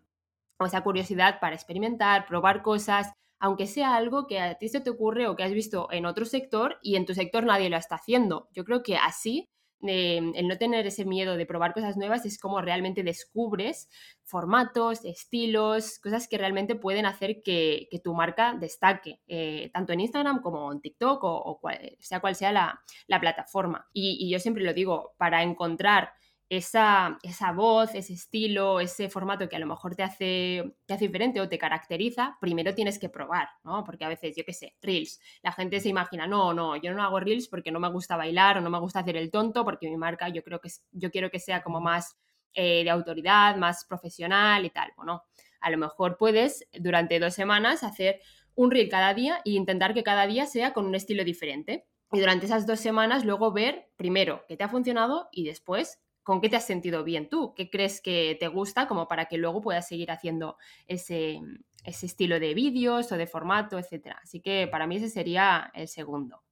o 0.58 0.66
esa 0.66 0.82
curiosidad 0.82 1.40
para 1.40 1.56
experimentar, 1.56 2.26
probar 2.26 2.62
cosas, 2.62 3.14
aunque 3.40 3.66
sea 3.68 3.96
algo 3.96 4.28
que 4.28 4.40
a 4.40 4.56
ti 4.56 4.68
se 4.68 4.82
te 4.82 4.90
ocurre 4.90 5.28
o 5.28 5.36
que 5.36 5.44
has 5.44 5.54
visto 5.54 5.88
en 5.92 6.06
otro 6.06 6.26
sector 6.26 6.80
y 6.82 6.98
en 6.98 7.06
tu 7.06 7.14
sector 7.14 7.46
nadie 7.46 7.70
lo 7.70 7.78
está 7.78 7.96
haciendo. 7.96 8.50
Yo 8.54 8.66
creo 8.66 8.84
que 8.84 8.98
así 8.98 9.50
el 9.82 10.48
no 10.48 10.58
tener 10.58 10.86
ese 10.88 11.06
miedo 11.06 11.38
de 11.38 11.46
probar 11.46 11.74
cosas 11.74 11.96
nuevas 11.96 12.26
es 12.26 12.38
como 12.38 12.62
realmente 12.62 13.04
descubres 13.04 13.90
formatos, 14.24 15.06
estilos, 15.06 16.00
cosas 16.00 16.28
que 16.28 16.38
realmente 16.38 16.76
pueden 16.76 17.06
hacer 17.06 17.42
que, 17.44 17.88
tu 18.04 18.14
marca 18.14 18.56
destaque, 18.60 19.20
eh, 19.28 19.70
tanto 19.74 19.94
en 19.94 20.02
Instagram 20.02 20.42
como 20.42 20.72
en 20.72 20.82
TikTok 20.82 21.20
o, 21.24 21.60
sea 22.00 22.20
cual 22.20 22.36
sea 22.36 22.52
la, 22.52 22.82
plataforma. 23.20 23.88
y, 23.94 24.30
yo 24.30 24.40
siempre 24.40 24.64
lo 24.64 24.74
digo, 24.74 25.14
para 25.18 25.44
encontrar 25.44 26.14
esa, 26.50 27.20
esa, 27.22 27.52
voz, 27.52 27.94
ese 27.94 28.14
estilo, 28.14 28.80
ese 28.80 29.08
formato 29.08 29.48
que 29.48 29.56
a 29.56 29.60
lo 29.60 29.68
mejor 29.68 29.96
te 29.96 30.02
hace, 30.02 30.76
te 30.88 30.96
hace 30.96 31.06
diferente 31.06 31.40
o 31.40 31.48
te 31.48 31.60
caracteriza, 31.60 32.38
primero 32.42 32.74
tienes 32.74 32.98
que 32.98 33.08
probar, 33.08 33.50
¿no? 33.64 33.84
Porque 33.84 34.04
a 34.04 34.10
veces, 34.10 34.36
yo 34.36 34.44
qué 34.44 34.54
sé, 34.54 34.76
reels, 34.82 35.20
la 35.44 35.52
gente 35.52 35.80
se 35.80 35.90
imagina, 35.90 36.26
no, 36.26 36.54
no, 36.54 36.76
yo 36.76 36.92
no 36.94 37.04
hago 37.04 37.20
reels 37.20 37.48
porque 37.48 37.72
no 37.72 37.80
me 37.80 37.92
gusta 37.92 38.18
bailar 38.18 38.58
o 38.58 38.62
no 38.62 38.72
me 38.72 38.80
gusta 38.80 39.00
hacer 39.00 39.16
el 39.16 39.30
tonto, 39.30 39.64
porque 39.64 39.88
mi 39.90 39.98
marca 39.98 40.30
yo 40.30 40.44
creo 40.44 40.60
que 40.60 40.70
yo 40.92 41.12
quiero 41.12 41.30
que 41.30 41.40
sea 41.40 41.62
como 41.62 41.82
más 41.82 42.18
eh, 42.54 42.84
de 42.84 42.90
autoridad, 42.90 43.56
más 43.56 43.86
profesional 43.86 44.66
y 44.66 44.72
tal. 44.72 44.92
Bueno, 44.98 45.26
a 45.62 45.70
lo 45.70 45.78
mejor 45.78 46.18
puedes 46.18 46.68
durante 46.74 47.20
dos 47.20 47.36
semanas 47.36 47.84
hacer 47.84 48.22
un 48.56 48.72
reel 48.72 48.90
cada 48.90 49.14
día 49.14 49.40
e 49.46 49.52
intentar 49.52 49.94
que 49.94 50.04
cada 50.04 50.26
día 50.26 50.48
sea 50.48 50.74
con 50.74 50.88
un 50.88 50.96
estilo 50.96 51.24
diferente. 51.24 51.86
Y 52.12 52.20
durante 52.20 52.48
esas 52.48 52.66
dos 52.66 52.80
semanas 52.80 53.24
luego 53.24 53.52
ver 53.52 53.92
primero 53.96 54.44
qué 54.48 54.58
te 54.58 54.64
ha 54.64 54.70
funcionado 54.70 55.30
y 55.32 55.46
después 55.46 56.00
con 56.30 56.42
qué 56.42 56.50
te 56.50 56.58
has 56.58 56.68
sentido 56.68 57.04
bien 57.04 57.28
tú, 57.28 57.56
qué 57.56 57.72
crees 57.72 58.02
que 58.02 58.38
te 58.40 58.48
gusta 58.50 58.88
como 58.88 59.08
para 59.08 59.26
que 59.26 59.40
luego 59.40 59.62
puedas 59.62 59.88
seguir 59.88 60.12
haciendo 60.12 60.58
ese, 60.86 61.40
estilo 61.84 62.40
de 62.40 62.54
vídeos 62.54 63.12
o 63.12 63.18
de 63.18 63.26
formato, 63.26 63.80
etc. 63.80 64.16
Así 64.22 64.40
que 64.40 64.68
para 64.68 64.86
mí 64.86 64.98
ese 64.98 65.10
sería 65.10 65.72
el 65.74 65.88
segundo. 65.88 66.44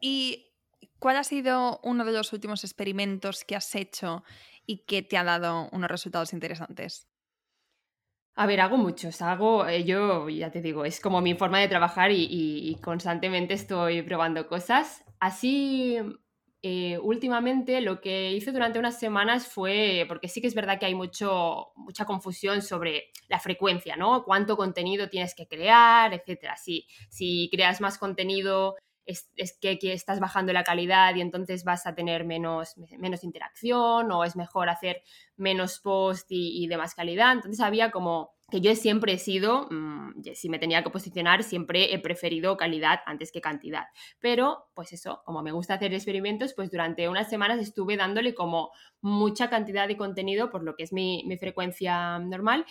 ¿Y 0.00 0.50
cuál 0.98 1.18
ha 1.18 1.22
sido 1.22 1.78
uno 1.84 2.04
de 2.04 2.10
los 2.10 2.32
últimos 2.32 2.64
experimentos 2.64 3.44
que 3.44 3.54
has 3.54 3.72
hecho 3.76 4.24
y 4.66 4.78
que 4.78 5.02
te 5.02 5.18
ha 5.18 5.22
dado 5.22 5.68
unos 5.70 5.88
resultados 5.88 6.32
interesantes? 6.32 7.06
A 8.34 8.44
ver, 8.46 8.60
hago 8.60 8.76
muchos, 8.76 9.22
hago, 9.22 9.68
eh, 9.68 9.84
yo 9.84 10.28
ya 10.28 10.50
te 10.50 10.62
digo, 10.62 10.84
es 10.84 10.98
como 10.98 11.20
mi 11.20 11.36
forma 11.36 11.60
de 11.60 11.68
trabajar 11.68 12.10
y 12.10 12.76
constantemente 12.82 13.54
estoy 13.54 14.02
probando 14.02 14.48
cosas. 14.48 15.04
Así 15.20 16.00
eh, 16.66 16.98
últimamente 16.98 17.82
lo 17.82 18.00
que 18.00 18.32
hice 18.32 18.50
durante 18.50 18.78
unas 18.78 18.98
semanas 18.98 19.46
fue, 19.46 20.06
porque 20.08 20.28
sí 20.28 20.40
que 20.40 20.46
es 20.46 20.54
verdad 20.54 20.78
que 20.78 20.86
hay 20.86 20.94
mucho, 20.94 21.72
mucha 21.76 22.06
confusión 22.06 22.62
sobre 22.62 23.10
la 23.28 23.38
frecuencia, 23.38 23.96
¿no? 23.96 24.24
Cuánto 24.24 24.56
contenido 24.56 25.10
tienes 25.10 25.34
que 25.34 25.46
crear, 25.46 26.14
etcétera. 26.14 26.56
Si, 26.56 26.86
si 27.10 27.50
creas 27.52 27.82
más 27.82 27.98
contenido, 27.98 28.76
es, 29.04 29.28
que, 29.60 29.78
estás 29.92 30.20
bajando 30.20 30.54
la 30.54 30.64
calidad 30.64 31.14
y 31.14 31.20
entonces 31.20 31.64
vas 31.64 31.86
a 31.86 31.94
tener 31.94 32.24
menos, 32.24 32.78
menos 32.98 33.24
interacción 33.24 34.10
o 34.10 34.24
es 34.24 34.34
mejor 34.34 34.70
hacer 34.70 35.02
menos 35.36 35.80
post 35.80 36.32
y, 36.32 36.64
y 36.64 36.66
de 36.66 36.78
más 36.78 36.94
calidad. 36.94 37.32
Entonces 37.32 37.60
había 37.60 37.90
como 37.90 38.30
que 38.50 38.60
yo 38.60 38.74
siempre 38.74 39.14
he 39.14 39.18
sido, 39.18 39.68
mm, 39.70 40.22
si 40.34 40.48
me 40.48 40.58
tenía 40.58 40.82
que 40.82 40.90
posicionar, 40.90 41.42
siempre 41.42 41.94
he 41.94 41.98
preferido 41.98 42.56
calidad 42.56 43.00
antes 43.06 43.32
que 43.32 43.40
cantidad. 43.40 43.84
Pero, 44.20 44.66
pues 44.74 44.92
eso, 44.92 45.22
como 45.24 45.42
me 45.42 45.52
gusta 45.52 45.74
hacer 45.74 45.94
experimentos, 45.94 46.54
pues 46.54 46.70
durante 46.70 47.08
unas 47.08 47.28
semanas 47.28 47.58
estuve 47.60 47.96
dándole 47.96 48.34
como 48.34 48.70
mucha 49.00 49.48
cantidad 49.50 49.88
de 49.88 49.96
contenido, 49.96 50.50
por 50.50 50.62
lo 50.62 50.76
que 50.76 50.84
es 50.84 50.92
mi, 50.92 51.24
frecuencia 51.40 52.18
normal, 52.18 52.64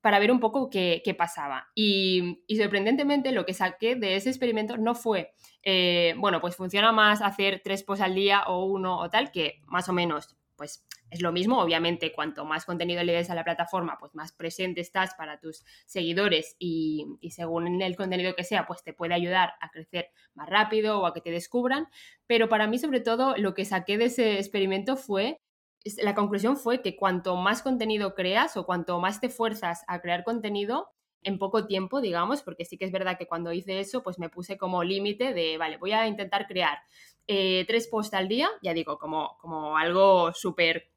para 0.00 0.18
ver 0.18 0.32
un 0.32 0.40
poco 0.40 0.68
qué, 0.70 1.14
pasaba. 1.16 1.68
Y, 1.74 2.42
sorprendentemente 2.56 3.32
lo 3.32 3.46
que 3.46 3.54
saqué 3.54 3.96
de 3.96 4.16
ese 4.16 4.30
experimento 4.30 4.76
no 4.78 4.94
fue, 4.94 5.32
eh, 5.62 6.14
bueno, 6.18 6.40
pues 6.40 6.56
funciona 6.56 6.92
más 6.92 7.22
hacer 7.22 7.60
tres 7.64 7.82
posts 7.82 8.04
al 8.04 8.14
día 8.14 8.42
o 8.46 8.64
uno 8.64 8.98
o 8.98 9.08
tal, 9.10 9.30
que 9.30 9.60
más 9.66 9.88
o 9.88 9.92
menos 9.92 10.36
pues 10.60 10.84
es 11.10 11.22
lo 11.22 11.32
mismo, 11.32 11.60
obviamente, 11.60 12.12
cuanto 12.12 12.44
más 12.44 12.64
contenido 12.64 13.02
le 13.02 13.12
des 13.12 13.30
a 13.30 13.34
la 13.34 13.44
plataforma, 13.44 13.98
pues 13.98 14.14
más 14.14 14.32
presente 14.32 14.80
estás 14.80 15.14
para 15.14 15.40
tus 15.40 15.64
seguidores 15.86 16.56
y, 16.58 17.06
según 17.30 17.82
el 17.82 17.96
contenido 17.96 18.34
que 18.34 18.44
sea, 18.44 18.66
pues 18.66 18.82
te 18.84 18.92
puede 18.92 19.14
ayudar 19.14 19.54
a 19.60 19.70
crecer 19.70 20.10
más 20.34 20.48
rápido 20.48 21.00
o 21.00 21.06
a 21.06 21.12
que 21.12 21.20
te 21.20 21.30
descubran. 21.30 21.88
Pero 22.26 22.48
para 22.48 22.66
mí, 22.66 22.78
sobre 22.78 23.00
todo, 23.00 23.36
lo 23.36 23.54
que 23.54 23.64
saqué 23.64 23.98
de 23.98 24.06
ese 24.06 24.38
experimento 24.38 24.96
fue, 24.96 25.40
la 26.02 26.14
conclusión 26.14 26.56
fue 26.56 26.80
que 26.82 26.96
cuanto 26.96 27.36
más 27.36 27.62
contenido 27.62 28.14
creas 28.14 28.56
o 28.56 28.64
cuanto 28.64 29.00
más 29.00 29.20
te 29.20 29.28
fuerzas 29.28 29.84
a 29.88 30.00
crear 30.00 30.24
contenido, 30.24 30.90
en 31.22 31.38
poco 31.38 31.66
tiempo, 31.66 32.00
digamos, 32.00 32.42
porque 32.42 32.64
sí 32.64 32.78
que 32.78 32.86
es 32.86 32.92
verdad 32.92 33.18
que 33.18 33.26
cuando 33.26 33.52
hice 33.52 33.80
eso, 33.80 34.02
pues 34.02 34.18
me 34.18 34.30
puse 34.30 34.56
como 34.56 34.82
límite 34.82 35.34
de, 35.34 35.58
vale, 35.58 35.76
voy 35.76 35.92
a 35.92 36.06
intentar 36.06 36.46
crear 36.46 36.78
eh, 37.26 37.64
tres 37.66 37.88
posts 37.88 38.14
al 38.14 38.28
día, 38.28 38.48
ya 38.62 38.72
digo, 38.74 38.98
como, 38.98 39.36
como 39.38 39.76
algo 39.76 40.32
súper 40.32 40.90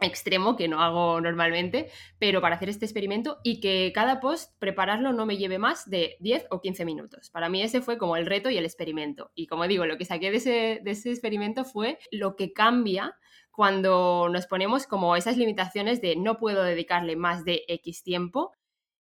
extremo 0.00 0.56
que 0.56 0.68
no 0.68 0.82
hago 0.82 1.20
normalmente, 1.20 1.90
pero 2.18 2.40
para 2.40 2.56
hacer 2.56 2.68
este 2.68 2.84
experimento 2.84 3.38
y 3.42 3.60
que 3.60 3.92
cada 3.94 4.20
post 4.20 4.52
prepararlo 4.58 5.12
no 5.12 5.26
me 5.26 5.36
lleve 5.36 5.58
más 5.58 5.88
de 5.88 6.16
10 6.20 6.46
o 6.50 6.60
15 6.60 6.84
minutos. 6.84 7.30
Para 7.30 7.48
mí 7.48 7.62
ese 7.62 7.80
fue 7.80 7.98
como 7.98 8.16
el 8.16 8.26
reto 8.26 8.50
y 8.50 8.58
el 8.58 8.64
experimento. 8.64 9.30
Y 9.34 9.46
como 9.46 9.66
digo, 9.66 9.86
lo 9.86 9.96
que 9.96 10.04
saqué 10.04 10.30
de 10.30 10.36
ese, 10.36 10.80
de 10.82 10.90
ese 10.90 11.10
experimento 11.10 11.64
fue 11.64 11.98
lo 12.10 12.36
que 12.36 12.52
cambia 12.52 13.16
cuando 13.50 14.28
nos 14.28 14.46
ponemos 14.46 14.86
como 14.86 15.16
esas 15.16 15.38
limitaciones 15.38 16.02
de 16.02 16.14
no 16.16 16.36
puedo 16.38 16.62
dedicarle 16.62 17.16
más 17.16 17.44
de 17.44 17.64
X 17.68 18.02
tiempo 18.02 18.52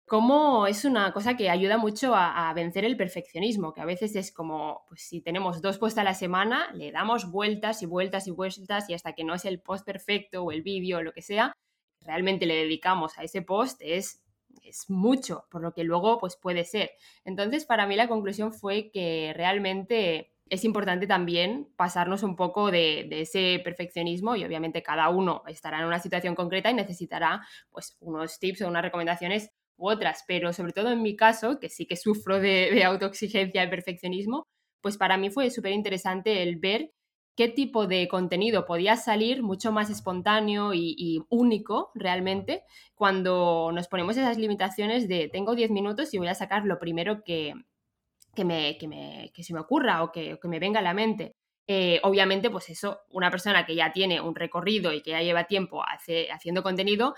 cómo 0.06 0.66
es 0.66 0.84
una 0.84 1.12
cosa 1.12 1.36
que 1.36 1.50
ayuda 1.50 1.78
mucho 1.78 2.14
a, 2.14 2.52
vencer 2.54 2.84
el 2.84 2.96
perfeccionismo, 2.96 3.72
que 3.72 3.80
a 3.80 3.86
veces 3.86 4.14
es 4.16 4.32
como, 4.32 4.84
pues 4.88 5.02
si 5.02 5.20
tenemos 5.20 5.62
dos 5.62 5.78
posts 5.78 5.98
a 5.98 6.04
la 6.04 6.14
semana, 6.14 6.70
le 6.74 6.92
damos 6.92 7.30
vueltas 7.30 7.82
y 7.82 7.86
vueltas 7.86 8.26
y 8.26 8.30
vueltas 8.30 8.88
y 8.88 8.94
hasta 8.94 9.14
que 9.14 9.24
no 9.24 9.34
es 9.34 9.44
el 9.44 9.60
post 9.60 9.84
perfecto 9.84 10.42
o 10.44 10.52
el 10.52 10.62
vídeo 10.62 10.98
o 10.98 11.02
lo 11.02 11.12
que 11.12 11.22
sea, 11.22 11.52
realmente 12.00 12.46
le 12.46 12.54
dedicamos 12.56 13.18
a 13.18 13.24
ese 13.24 13.42
post 13.42 13.80
es, 13.82 14.22
es 14.62 14.90
mucho, 14.90 15.46
por 15.50 15.62
lo 15.62 15.72
que 15.72 15.84
luego 15.84 16.18
pues 16.18 16.36
puede 16.36 16.64
ser. 16.64 16.90
Entonces, 17.24 17.64
para 17.64 17.86
mí 17.86 17.96
la 17.96 18.08
conclusión 18.08 18.52
fue 18.52 18.90
que 18.92 19.32
realmente 19.34 20.32
es 20.50 20.64
importante 20.64 21.06
también 21.06 21.72
pasarnos 21.76 22.22
un 22.22 22.36
poco 22.36 22.70
de, 22.70 23.06
de, 23.08 23.22
ese 23.22 23.58
perfeccionismo 23.64 24.36
y 24.36 24.44
obviamente 24.44 24.82
cada 24.82 25.08
uno 25.08 25.42
estará 25.46 25.80
en 25.80 25.86
una 25.86 25.98
situación 25.98 26.34
concreta 26.34 26.70
y 26.70 26.74
necesitará 26.74 27.40
pues 27.70 27.96
unos 28.00 28.38
tips 28.38 28.60
o 28.60 28.68
unas 28.68 28.82
recomendaciones 28.82 29.50
u 29.76 29.88
otras, 29.88 30.24
pero 30.26 30.52
sobre 30.52 30.72
todo 30.72 30.90
en 30.90 31.02
mi 31.02 31.16
caso, 31.16 31.58
que 31.60 31.68
sí 31.68 31.86
que 31.86 31.96
sufro 31.96 32.40
de, 32.40 32.84
autoexigencia 32.84 33.64
y 33.64 33.70
perfeccionismo, 33.70 34.46
pues 34.80 34.96
para 34.96 35.16
mí 35.16 35.30
fue 35.30 35.50
súper 35.50 35.72
interesante 35.72 36.42
el 36.42 36.56
ver 36.56 36.90
qué 37.36 37.48
tipo 37.48 37.86
de 37.86 38.06
contenido 38.08 38.64
podía 38.64 38.96
salir 38.96 39.42
mucho 39.42 39.72
más 39.72 39.90
espontáneo 39.90 40.72
y, 40.74 41.24
único 41.30 41.90
realmente 41.94 42.62
cuando 42.94 43.72
nos 43.72 43.88
ponemos 43.88 44.16
esas 44.16 44.38
limitaciones 44.38 45.08
de 45.08 45.28
tengo 45.28 45.54
10 45.54 45.70
minutos 45.70 46.14
y 46.14 46.18
voy 46.18 46.28
a 46.28 46.34
sacar 46.34 46.64
lo 46.64 46.78
primero 46.78 47.24
que, 47.24 47.54
que, 48.34 48.44
me, 48.44 48.78
que 48.78 49.42
se 49.42 49.54
me 49.54 49.60
ocurra 49.60 50.02
o 50.04 50.12
que, 50.12 50.38
que 50.40 50.48
me 50.48 50.60
venga 50.60 50.80
a 50.80 50.82
la 50.82 50.94
mente. 50.94 51.34
Eh, 51.66 51.98
obviamente, 52.02 52.50
pues 52.50 52.68
eso, 52.68 53.00
una 53.10 53.30
persona 53.30 53.64
que 53.64 53.74
ya 53.74 53.92
tiene 53.92 54.20
un 54.20 54.34
recorrido 54.34 54.92
y 54.92 55.00
que 55.02 55.12
ya 55.12 55.22
lleva 55.22 55.44
tiempo 55.46 55.82
hace, 55.82 56.30
haciendo 56.30 56.62
contenido, 56.62 57.14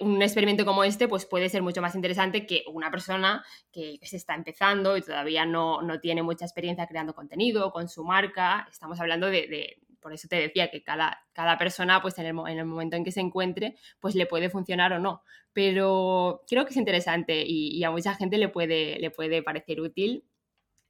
un 0.00 0.20
experimento 0.22 0.64
como 0.64 0.84
este 0.84 1.08
pues 1.08 1.26
puede 1.26 1.48
ser 1.48 1.62
mucho 1.62 1.80
más 1.82 1.94
interesante 1.94 2.46
que 2.46 2.64
una 2.72 2.90
persona 2.90 3.44
que, 3.72 3.98
se 4.02 4.16
está 4.16 4.34
empezando 4.34 4.96
y 4.96 5.02
todavía 5.02 5.44
no, 5.44 5.80
tiene 6.00 6.22
mucha 6.22 6.44
experiencia 6.44 6.86
creando 6.86 7.14
contenido 7.14 7.70
con 7.72 7.88
su 7.88 8.04
marca. 8.04 8.66
Estamos 8.70 9.00
hablando 9.00 9.28
de, 9.28 9.80
por 10.00 10.12
eso 10.12 10.28
te 10.28 10.36
decía 10.36 10.70
que 10.70 10.82
cada, 10.82 11.26
cada 11.32 11.58
persona 11.58 12.00
pues 12.00 12.18
en 12.18 12.26
el, 12.26 12.36
en 12.48 12.58
el, 12.58 12.64
momento 12.64 12.96
en 12.96 13.04
que 13.04 13.12
se 13.12 13.20
encuentre 13.20 13.76
pues 14.00 14.14
le 14.14 14.26
puede 14.26 14.50
funcionar 14.50 14.92
o 14.92 14.98
no. 14.98 15.22
Pero 15.52 16.42
creo 16.48 16.64
que 16.64 16.70
es 16.70 16.76
interesante 16.76 17.42
y, 17.46 17.76
y 17.76 17.84
a 17.84 17.90
mucha 17.90 18.14
gente 18.14 18.38
le 18.38 18.48
puede, 18.48 18.98
le 18.98 19.10
puede 19.10 19.42
parecer 19.42 19.80
útil. 19.80 20.24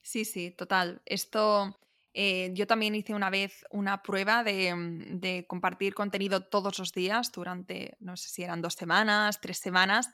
Sí, 0.02 0.24
sí, 0.24 0.50
total. 0.50 1.02
Esto 1.04 1.78
eh, 2.14 2.50
yo 2.54 2.66
también 2.66 2.94
hice 2.94 3.14
una 3.14 3.30
vez 3.30 3.64
una 3.70 4.02
prueba 4.02 4.42
mm, 4.42 5.20
de, 5.20 5.46
compartir 5.46 5.94
contenido 5.94 6.44
todos 6.44 6.78
los 6.78 6.92
días 6.92 7.30
durante, 7.32 7.96
no 8.00 8.16
sé 8.16 8.28
si 8.28 8.42
eran 8.42 8.62
dos 8.62 8.74
semanas, 8.74 9.40
tres 9.40 9.58
semanas. 9.58 10.10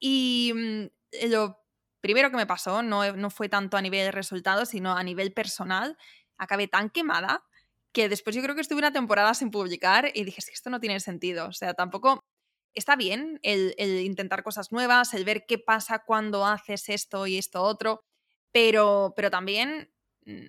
Y 0.00 0.52
mm, 0.54 1.28
lo 1.30 1.58
primero 2.00 2.30
que 2.30 2.36
me 2.36 2.46
pasó 2.46 2.82
no, 2.82 3.12
no 3.16 3.30
fue 3.30 3.48
tanto 3.48 3.76
a 3.76 3.82
nivel 3.82 4.04
de 4.06 4.12
resultados, 4.12 4.70
sino 4.70 4.96
a 4.96 5.02
nivel 5.02 5.32
personal. 5.32 5.96
Acabé 6.38 6.68
tan 6.68 6.90
quemada 6.90 7.44
que 7.92 8.08
después 8.08 8.34
yo 8.34 8.42
creo 8.42 8.54
que 8.54 8.60
estuve 8.60 8.80
una 8.80 8.92
temporada 8.92 9.34
sin 9.34 9.50
publicar 9.50 10.10
y 10.14 10.24
dije, 10.24 10.42
que 10.44 10.52
esto 10.52 10.70
no 10.70 10.80
tiene 10.80 11.00
sentido. 11.00 11.46
O 11.46 11.52
sea, 11.52 11.74
tampoco 11.74 12.20
está 12.74 12.96
bien 12.96 13.38
el, 13.42 13.74
el, 13.78 14.00
intentar 14.00 14.42
cosas 14.42 14.72
nuevas, 14.72 15.14
el 15.14 15.24
ver 15.24 15.46
qué 15.46 15.58
pasa 15.58 16.00
cuando 16.00 16.44
haces 16.44 16.88
esto 16.88 17.26
y 17.26 17.38
esto 17.38 17.62
otro, 17.62 18.00
pero, 18.52 19.12
pero 19.16 19.30
también 19.30 19.94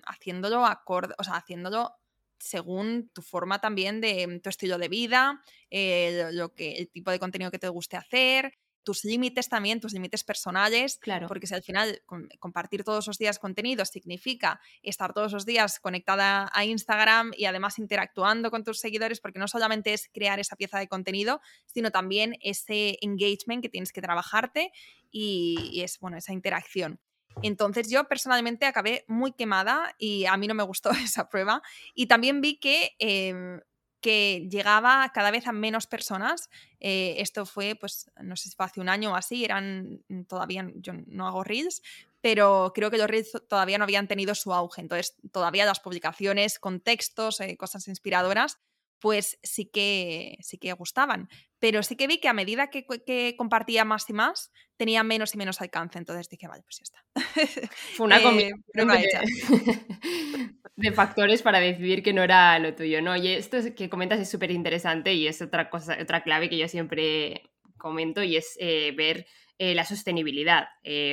haciéndolo 0.05 0.65
acorde, 0.65 1.13
o 1.17 1.23
sea, 1.23 1.35
haciéndolo 1.35 1.95
según 2.39 3.09
tu 3.13 3.21
forma 3.21 3.59
también 3.59 4.01
de 4.01 4.27
mm, 4.27 4.41
tu 4.41 4.49
estilo 4.49 4.77
de 4.77 4.89
vida, 4.89 5.41
eh, 5.69 6.29
lo 6.31 6.53
que, 6.53 6.73
el 6.77 6.89
tipo 6.89 7.11
de 7.11 7.19
contenido 7.19 7.51
que 7.51 7.59
te 7.59 7.69
guste 7.69 7.97
hacer, 7.97 8.53
tus 8.85 9.03
límites 9.03 9.49
también, 9.49 9.79
tus 9.79 9.93
límites 9.93 10.23
personales. 10.23 10.99
Claro. 10.99 11.27
Porque 11.27 11.47
si 11.47 11.55
al 11.55 11.63
final 11.63 12.01
compartir 12.39 12.83
todos 12.83 13.07
los 13.07 13.17
días 13.17 13.39
contenido 13.39 13.83
significa 13.83 14.61
estar 14.83 15.11
todos 15.11 15.33
los 15.33 15.45
días 15.45 15.79
conectada 15.79 16.49
a 16.53 16.65
Instagram 16.65 17.31
y 17.35 17.45
además 17.45 17.79
interactuando 17.79 18.51
con 18.51 18.63
tus 18.63 18.79
seguidores, 18.79 19.19
porque 19.19 19.39
no 19.39 19.47
solamente 19.47 19.93
es 19.93 20.07
crear 20.13 20.39
esa 20.39 20.55
pieza 20.55 20.77
de 20.77 20.87
contenido, 20.87 21.41
sino 21.65 21.91
también 21.91 22.37
ese 22.41 22.99
engagement 23.01 23.63
que 23.63 23.69
tienes 23.69 23.91
que 23.91 24.01
trabajarte 24.01 24.71
y, 25.09 25.71
y 25.73 25.81
es, 25.81 25.99
bueno, 25.99 26.17
esa 26.17 26.31
interacción. 26.31 26.99
Entonces 27.41 27.89
yo 27.89 28.07
personalmente 28.07 28.65
acabé 28.65 29.05
muy 29.07 29.33
quemada 29.33 29.93
y 29.97 30.25
a 30.25 30.37
mí 30.37 30.47
no 30.47 30.53
me 30.53 30.63
gustó 30.63 30.89
esa 31.03 31.29
prueba. 31.29 31.61
Y 31.93 32.07
también 32.07 32.41
vi 32.41 32.57
que, 32.59 32.95
em, 32.99 33.61
que 34.01 34.47
llegaba 34.51 35.09
cada 35.13 35.31
vez 35.31 35.47
a 35.47 35.51
menos 35.51 35.87
personas. 35.87 36.49
Eh, 36.79 37.15
esto 37.19 37.45
fue, 37.45 37.75
pues, 37.75 38.11
no 38.21 38.35
sé 38.35 38.49
si 38.49 38.55
fue 38.55 38.65
hace 38.65 38.79
un 38.79 38.89
año 38.89 39.13
o 39.13 39.15
así, 39.15 39.43
eran 39.43 40.03
mm, 40.09 40.23
todavía, 40.25 40.69
yo 40.75 40.93
no 41.07 41.27
hago 41.27 41.43
reels, 41.43 41.81
pero 42.21 42.71
creo 42.75 42.91
que 42.91 42.97
los 42.97 43.07
reels 43.07 43.31
todavía 43.49 43.77
no 43.77 43.83
habían 43.83 44.07
tenido 44.07 44.35
su 44.35 44.53
auge. 44.53 44.81
Entonces 44.81 45.15
todavía 45.31 45.65
las 45.65 45.79
publicaciones 45.79 46.59
con 46.59 46.81
textos, 46.81 47.39
eh, 47.41 47.57
cosas 47.57 47.87
inspiradoras, 47.87 48.59
pues 49.05 49.37
sí 49.43 49.69
que, 49.71 50.35
sí 50.41 50.57
que 50.57 50.73
gustaban. 50.73 51.29
Pero 51.59 51.83
sí 51.83 51.95
que 51.95 52.07
vi 52.07 52.17
que 52.17 52.27
a 52.27 52.33
medida 52.33 52.71
que, 52.71 53.35
compartía 53.37 53.85
más 53.85 54.09
y 54.09 54.13
más, 54.13 54.51
tenía 54.77 55.03
menos 55.03 55.35
y 55.35 55.37
menos 55.37 55.61
alcance. 55.61 55.99
Entonces 55.99 56.27
dije, 56.27 56.47
vale, 56.47 56.63
pues 56.63 56.79
ya 56.79 56.85
está. 56.85 57.69
Fue 57.95 58.07
una 58.07 58.17
eh, 58.17 58.23
combinación 58.23 58.59
de, 60.75 60.91
factores 60.91 61.43
para 61.43 61.59
decidir 61.59 62.01
que 62.01 62.13
no 62.13 62.23
era 62.23 62.57
lo 62.57 62.73
tuyo, 62.73 62.99
¿no? 63.03 63.15
Y 63.15 63.27
esto 63.27 63.59
que 63.75 63.91
comentas 63.91 64.19
es 64.19 64.27
súper 64.27 64.49
interesante 64.49 65.13
y 65.13 65.27
es 65.27 65.39
otra 65.39 65.69
cosa, 65.69 65.99
otra 66.01 66.23
clave 66.23 66.49
que 66.49 66.57
yo 66.57 66.67
siempre 66.67 67.43
comento 67.77 68.23
y 68.23 68.37
es 68.37 68.57
eh, 68.59 68.91
ver 68.97 69.27
eh, 69.59 69.75
la 69.75 69.85
sostenibilidad. 69.85 70.65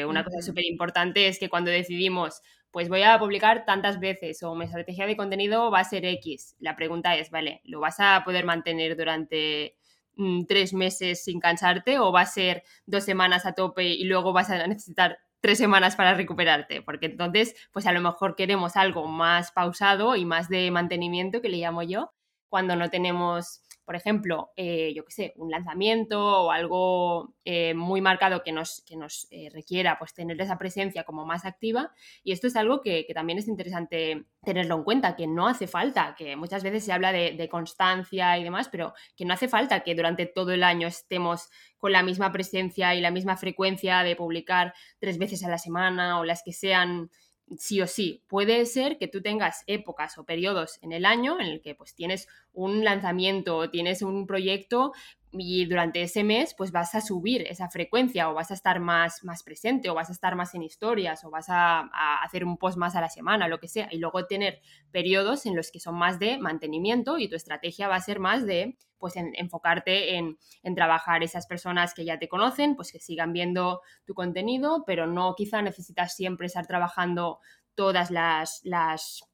una 0.08 0.24
cosa 0.24 0.40
súper 0.40 0.64
importante 0.64 1.28
es 1.28 1.38
que 1.38 1.50
cuando 1.50 1.70
decidimos 1.70 2.40
pues 2.72 2.88
voy 2.88 3.02
a 3.02 3.18
publicar 3.18 3.64
tantas 3.66 4.00
veces 4.00 4.42
o 4.42 4.54
mi 4.54 4.64
estrategia 4.64 5.06
de 5.06 5.16
contenido 5.16 5.70
va 5.70 5.80
a 5.80 5.84
ser 5.84 6.04
X. 6.06 6.56
La 6.58 6.74
pregunta 6.74 7.14
es, 7.16 7.30
vale, 7.30 7.60
¿lo 7.64 7.80
vas 7.80 8.00
a 8.00 8.22
poder 8.24 8.46
mantener 8.46 8.96
durante 8.96 9.76
mm, 10.16 10.46
tres 10.46 10.72
meses 10.72 11.22
sin 11.22 11.38
cansarte 11.38 11.98
o 11.98 12.10
va 12.10 12.22
a 12.22 12.26
ser 12.26 12.64
dos 12.86 13.04
semanas 13.04 13.44
a 13.44 13.52
tope 13.52 13.84
y 13.84 14.04
luego 14.04 14.32
vas 14.32 14.50
a 14.50 14.66
necesitar 14.66 15.18
tres 15.40 15.58
semanas 15.58 15.96
para 15.96 16.14
recuperarte? 16.14 16.80
Porque 16.80 17.06
entonces, 17.06 17.54
pues 17.72 17.86
a 17.86 17.92
lo 17.92 18.00
mejor 18.00 18.36
queremos 18.36 18.76
algo 18.76 19.06
más 19.06 19.52
pausado 19.52 20.16
y 20.16 20.24
más 20.24 20.48
de 20.48 20.70
mantenimiento, 20.70 21.42
que 21.42 21.50
le 21.50 21.58
llamo 21.58 21.82
yo, 21.82 22.12
cuando 22.48 22.74
no 22.74 22.88
tenemos 22.88 23.62
por 23.84 23.96
ejemplo, 23.96 24.52
eh, 24.56 24.92
yo 24.94 25.04
qué 25.04 25.12
sé, 25.12 25.32
un 25.36 25.50
lanzamiento 25.50 26.44
o 26.44 26.50
algo 26.50 27.34
eh, 27.44 27.74
muy 27.74 28.00
marcado 28.00 28.42
que 28.42 28.52
nos, 28.52 28.82
que 28.86 28.96
nos 28.96 29.26
eh, 29.30 29.48
requiera 29.52 29.98
pues, 29.98 30.14
tener 30.14 30.40
esa 30.40 30.58
presencia 30.58 31.04
como 31.04 31.26
más 31.26 31.44
activa. 31.44 31.92
Y 32.22 32.32
esto 32.32 32.46
es 32.46 32.56
algo 32.56 32.80
que, 32.80 33.06
también 33.12 33.38
es 33.38 33.48
interesante 33.48 34.24
tenerlo 34.44 34.76
en 34.76 34.84
cuenta, 34.84 35.16
que 35.16 35.26
no 35.26 35.48
hace 35.48 35.66
falta, 35.66 36.14
que 36.16 36.36
muchas 36.36 36.62
veces 36.62 36.84
se 36.84 36.92
habla 36.92 37.12
de 37.12 37.48
constancia 37.50 38.38
y 38.38 38.44
demás, 38.44 38.68
pero 38.68 38.94
que 39.16 39.24
no 39.24 39.34
hace 39.34 39.48
falta 39.48 39.80
que 39.80 39.94
durante 39.94 40.26
todo 40.26 40.52
el 40.52 40.62
año 40.62 40.88
estemos 40.88 41.50
con 41.76 41.92
la 41.92 42.02
misma 42.02 42.30
presencia 42.32 42.94
y 42.94 43.00
la 43.00 43.10
misma 43.10 43.36
frecuencia 43.36 44.02
de 44.04 44.16
publicar 44.16 44.72
tres 44.98 45.18
veces 45.18 45.44
a 45.44 45.48
la 45.48 45.58
semana 45.58 46.20
o 46.20 46.24
las 46.24 46.42
que 46.44 46.52
sean 46.52 47.10
sí 47.58 47.80
o 47.80 47.86
sí. 47.86 48.22
Puede 48.26 48.66
ser 48.66 48.98
que 48.98 49.08
tú 49.08 49.22
tengas 49.22 49.64
épocas 49.66 50.18
o 50.18 50.24
periodos 50.24 50.78
en 50.82 50.92
el 50.92 51.04
año 51.04 51.40
en 51.40 51.46
el 51.46 51.60
que 51.60 51.74
pues 51.74 51.94
tienes 51.94 52.28
un 52.52 52.84
lanzamiento 52.84 53.56
o 53.56 53.70
tienes 53.70 54.02
un 54.02 54.26
proyecto 54.26 54.92
y 55.32 55.64
durante 55.64 56.02
ese 56.02 56.24
mes 56.24 56.54
pues 56.54 56.72
vas 56.72 56.94
a 56.94 57.00
subir 57.00 57.42
esa 57.48 57.70
frecuencia 57.70 58.28
o 58.28 58.34
vas 58.34 58.50
a 58.50 58.54
estar 58.54 58.80
más, 58.80 59.24
más 59.24 59.42
presente 59.42 59.88
o 59.88 59.94
vas 59.94 60.10
a 60.10 60.12
estar 60.12 60.36
más 60.36 60.54
en 60.54 60.62
historias 60.62 61.24
o 61.24 61.30
vas 61.30 61.46
a, 61.48 61.88
hacer 62.22 62.44
un 62.44 62.58
post 62.58 62.76
más 62.76 62.94
a 62.96 63.00
la 63.00 63.08
semana, 63.08 63.48
lo 63.48 63.58
que 63.58 63.68
sea, 63.68 63.88
y 63.90 63.98
luego 63.98 64.26
tener 64.26 64.60
periodos 64.90 65.46
en 65.46 65.56
los 65.56 65.70
que 65.70 65.80
son 65.80 65.94
más 65.94 66.18
de 66.18 66.38
mantenimiento 66.38 67.18
y 67.18 67.28
tu 67.28 67.36
estrategia 67.36 67.88
va 67.88 67.96
a 67.96 68.00
ser 68.00 68.20
más 68.20 68.46
de 68.46 68.76
pues 68.98 69.14
enfocarte 69.16 70.16
en, 70.16 70.38
en 70.62 70.74
trabajar 70.76 71.24
esas 71.24 71.46
personas 71.46 71.92
que 71.92 72.04
ya 72.04 72.20
te 72.20 72.28
conocen, 72.28 72.76
pues 72.76 72.92
que 72.92 73.00
sigan 73.00 73.32
viendo 73.32 73.80
tu 74.04 74.14
contenido, 74.14 74.84
pero 74.86 75.08
no 75.08 75.34
quizá 75.34 75.60
necesitas 75.60 76.14
siempre 76.14 76.46
estar 76.46 76.66
trabajando 76.68 77.40
todas 77.74 78.12
las, 78.12 78.60
las 78.62 79.24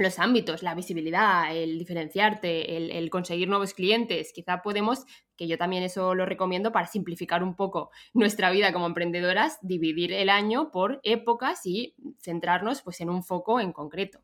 los 0.00 0.18
ámbitos, 0.18 0.62
la 0.62 0.74
visibilidad, 0.74 1.54
el 1.54 1.78
diferenciarte, 1.78 2.96
el, 2.96 3.10
conseguir 3.10 3.48
nuevos 3.48 3.74
clientes. 3.74 4.32
Quizá 4.32 4.62
podemos, 4.62 5.04
que 5.40 5.48
yo 5.48 5.56
también 5.56 5.82
eso 5.82 6.14
lo 6.14 6.26
recomiendo 6.26 6.70
para 6.70 6.86
simplificar 6.86 7.42
un 7.42 7.56
poco 7.56 7.90
nuestra 8.12 8.50
vida 8.50 8.74
como 8.74 8.84
emprendedoras, 8.84 9.58
dividir 9.62 10.12
el 10.12 10.28
año 10.28 10.70
por 10.70 11.00
épocas 11.02 11.64
y 11.64 11.94
centrarnos 12.18 12.82
pues 12.82 13.00
en 13.00 13.08
un 13.08 13.22
foco 13.22 13.58
en 13.58 13.72
concreto. 13.72 14.20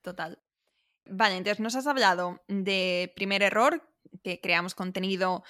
total. 0.00 0.38
Vale, 1.06 1.38
entonces 1.38 1.58
nos 1.58 1.74
has 1.74 1.88
hablado 1.88 2.40
de 2.46 3.12
primer 3.16 3.42
error, 3.42 3.82
que 4.22 4.40
creamos 4.40 4.76
contenido 4.76 5.42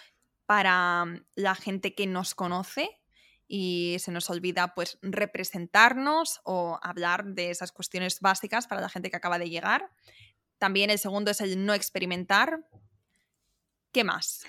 para 0.47 1.05
mm, 1.05 1.27
la 1.35 1.55
gente 1.55 1.95
que 1.95 2.07
nos 2.07 2.35
conoce 2.35 2.89
y 3.47 3.97
se 3.99 4.11
nos 4.11 4.31
olvida 4.31 4.75
pues 4.75 4.97
representarnos 5.03 6.41
o 6.45 6.79
hablar 6.83 7.27
de 7.27 7.51
esas 7.51 7.73
cuestiones 7.73 8.21
básicas 8.21 8.67
para 8.67 8.81
la 8.81 8.89
gente 8.89 9.11
que 9.11 9.17
acaba 9.19 9.39
de 9.39 9.51
llegar. 9.51 9.91
También 10.57 10.89
el 10.89 10.99
segundo 10.99 11.31
es 11.31 11.43
el 11.43 11.67
no 11.67 11.75
experimentar. 11.75 12.67
¿Qué 13.93 14.05
más? 14.05 14.45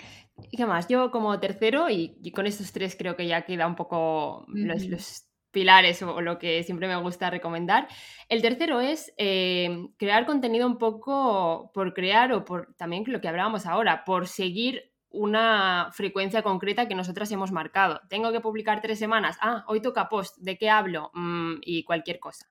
qué 0.56 0.66
más? 0.66 0.88
Yo 0.88 1.10
como 1.10 1.38
tercero, 1.40 1.88
y, 1.90 2.32
con 2.32 2.46
estos 2.46 2.72
tres 2.72 2.96
creo 2.96 3.16
que 3.16 3.26
ya 3.26 3.42
queda 3.42 3.66
un 3.66 3.76
poco 3.76 4.44
los, 4.48 5.26
pilares 5.50 6.02
o, 6.02 6.20
lo 6.20 6.38
que 6.38 6.62
siempre 6.62 6.88
me 6.88 6.96
gusta 6.96 7.30
recomendar. 7.30 7.86
El 8.28 8.42
tercero 8.42 8.80
es 8.80 9.12
eh, 9.18 9.86
crear 9.98 10.26
contenido 10.26 10.66
un 10.66 10.78
poco 10.78 11.70
por 11.74 11.94
crear 11.94 12.32
o 12.32 12.44
por 12.44 12.74
también 12.76 13.04
lo 13.06 13.20
que 13.20 13.28
hablábamos 13.28 13.66
ahora, 13.66 14.04
por 14.04 14.26
seguir 14.26 14.92
una 15.10 15.90
frecuencia 15.92 16.42
concreta 16.42 16.88
que 16.88 16.94
nosotras 16.94 17.30
hemos 17.32 17.52
marcado. 17.52 18.00
Tengo 18.08 18.32
que 18.32 18.40
publicar 18.40 18.80
tres 18.80 18.98
semanas. 18.98 19.36
Ah, 19.40 19.64
hoy 19.68 19.82
toca 19.82 20.08
post. 20.08 20.38
¿De 20.38 20.56
qué 20.56 20.70
hablo? 20.70 21.10
Mm, 21.12 21.56
y 21.60 21.84
cualquier 21.84 22.18
cosa. 22.18 22.46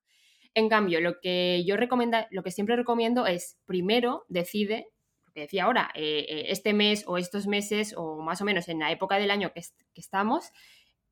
En 0.54 0.70
cambio, 0.70 1.02
lo 1.02 1.20
que 1.22 1.64
yo 1.66 1.78
recomiendo, 1.78 2.20
lo 2.30 2.44
que 2.44 2.52
siempre 2.52 2.76
recomiendo 2.76 3.26
es 3.26 3.58
primero 3.66 4.26
decide, 4.28 4.90
decía 5.36 5.66
ahora, 5.66 5.92
eh, 5.96 6.26
eh, 6.28 6.46
este 6.50 6.74
mes 6.74 7.04
o 7.08 7.18
estos 7.18 7.48
meses 7.48 7.94
o 7.98 8.22
más 8.22 8.42
o 8.42 8.46
menos 8.46 8.68
en 8.70 8.80
la 8.80 8.92
época 8.92 9.18
del 9.18 9.32
año 9.32 9.52
que, 9.54 9.62
estamos, 9.96 10.52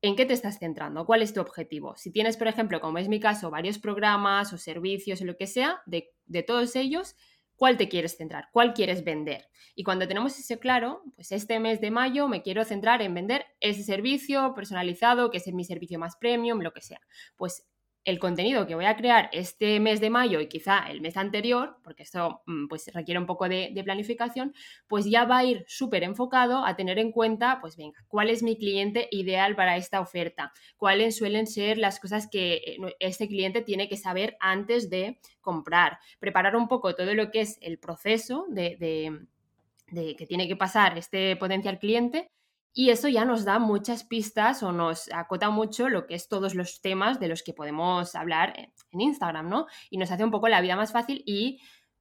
¿En 0.02 0.16
qué 0.16 0.24
te 0.24 0.32
estás 0.32 0.58
centrando? 0.58 1.04
¿Cuál 1.04 1.20
es 1.20 1.34
tu 1.34 1.42
objetivo? 1.42 1.94
Si 1.94 2.10
tienes, 2.10 2.38
por 2.38 2.48
ejemplo, 2.48 2.80
como 2.80 2.96
es 2.96 3.08
mi 3.08 3.20
caso, 3.20 3.50
varios 3.50 3.78
programas 3.78 4.50
o 4.54 4.56
servicios 4.56 5.20
o 5.20 5.26
lo 5.26 5.36
que 5.36 5.46
sea, 5.46 5.82
de, 5.84 6.14
todos 6.42 6.74
ellos, 6.74 7.16
¿cuál 7.54 7.76
te 7.76 7.90
quieres 7.90 8.16
centrar? 8.16 8.48
¿Cuál 8.50 8.72
quieres 8.72 9.04
vender? 9.04 9.48
Y 9.74 9.84
cuando 9.84 10.08
tenemos 10.08 10.38
ese 10.38 10.58
claro, 10.58 11.02
pues 11.16 11.32
este 11.32 11.60
mes 11.60 11.82
de 11.82 11.90
mayo 11.90 12.28
me 12.28 12.40
quiero 12.40 12.64
centrar 12.64 13.02
en 13.02 13.12
vender 13.12 13.44
ese 13.60 13.82
servicio 13.82 14.54
personalizado, 14.54 15.30
que 15.30 15.36
es 15.36 15.46
mi 15.52 15.64
servicio 15.64 15.98
más 15.98 16.16
premium, 16.16 16.60
lo 16.62 16.72
que 16.72 16.80
sea. 16.80 17.02
Pues 17.36 17.69
el 18.04 18.18
contenido 18.18 18.66
que 18.66 18.74
voy 18.74 18.86
a 18.86 18.96
crear 18.96 19.28
este 19.32 19.78
mes 19.78 20.00
de 20.00 20.08
mayo 20.08 20.40
y 20.40 20.48
quizá 20.48 20.90
el 20.90 21.00
mes 21.00 21.16
anterior, 21.16 21.76
porque 21.84 22.02
esto 22.02 22.42
mm, 22.46 22.66
pues 22.68 22.90
requiere 22.94 23.20
un 23.20 23.26
poco 23.26 23.48
de, 23.48 23.80
planificación, 23.84 24.54
pues 24.88 25.04
ya 25.06 25.24
va 25.24 25.38
a 25.38 25.44
ir 25.44 25.64
súper 25.66 26.02
enfocado 26.02 26.64
a 26.64 26.76
tener 26.76 26.98
en 26.98 27.12
cuenta, 27.12 27.58
pues 27.60 27.76
venga, 27.76 27.98
cuál 28.08 28.30
es 28.30 28.42
mi 28.42 28.56
cliente 28.56 29.08
ideal 29.10 29.56
para 29.56 29.76
esta 29.76 30.00
oferta, 30.00 30.52
cuáles 30.76 31.16
suelen 31.16 31.46
ser 31.46 31.78
las 31.78 31.98
cosas 31.98 32.28
que 32.28 32.54
eh, 32.54 32.78
este 33.00 33.28
cliente 33.28 33.62
tiene 33.62 33.88
que 33.88 33.96
saber 33.96 34.36
antes 34.40 34.90
de 34.90 35.18
comprar, 35.40 35.98
preparar 36.18 36.56
un 36.56 36.68
poco 36.68 36.94
todo 36.94 37.14
lo 37.14 37.30
que 37.30 37.40
es 37.40 37.58
el 37.62 37.78
proceso 37.78 38.46
de, 38.48 38.76
de 39.90 40.16
que 40.16 40.26
tiene 40.26 40.48
que 40.48 40.56
pasar 40.56 40.96
este 40.98 41.36
potencial 41.36 41.78
cliente 41.78 42.30
y 42.72 42.90
eso 42.90 43.08
ya 43.08 43.24
nos 43.24 43.44
da 43.44 43.58
muchas 43.58 44.04
pistas 44.04 44.62
o 44.62 44.72
nos 44.72 45.10
acota 45.12 45.50
mucho 45.50 45.88
lo 45.88 46.06
que 46.06 46.14
es 46.14 46.28
todos 46.28 46.54
los 46.54 46.80
temas 46.80 47.18
de 47.18 47.28
los 47.28 47.42
que 47.42 47.52
podemos 47.52 48.14
hablar 48.14 48.54
en 48.92 49.00
Instagram, 49.00 49.48
¿no? 49.48 49.66
Y 49.90 49.98
nos 49.98 50.10
hace 50.10 50.24
un 50.24 50.30
poco 50.30 50.48
la 50.48 50.60
vida 50.60 50.76
más 50.76 50.92
fácil 50.92 51.22
y 51.26 51.60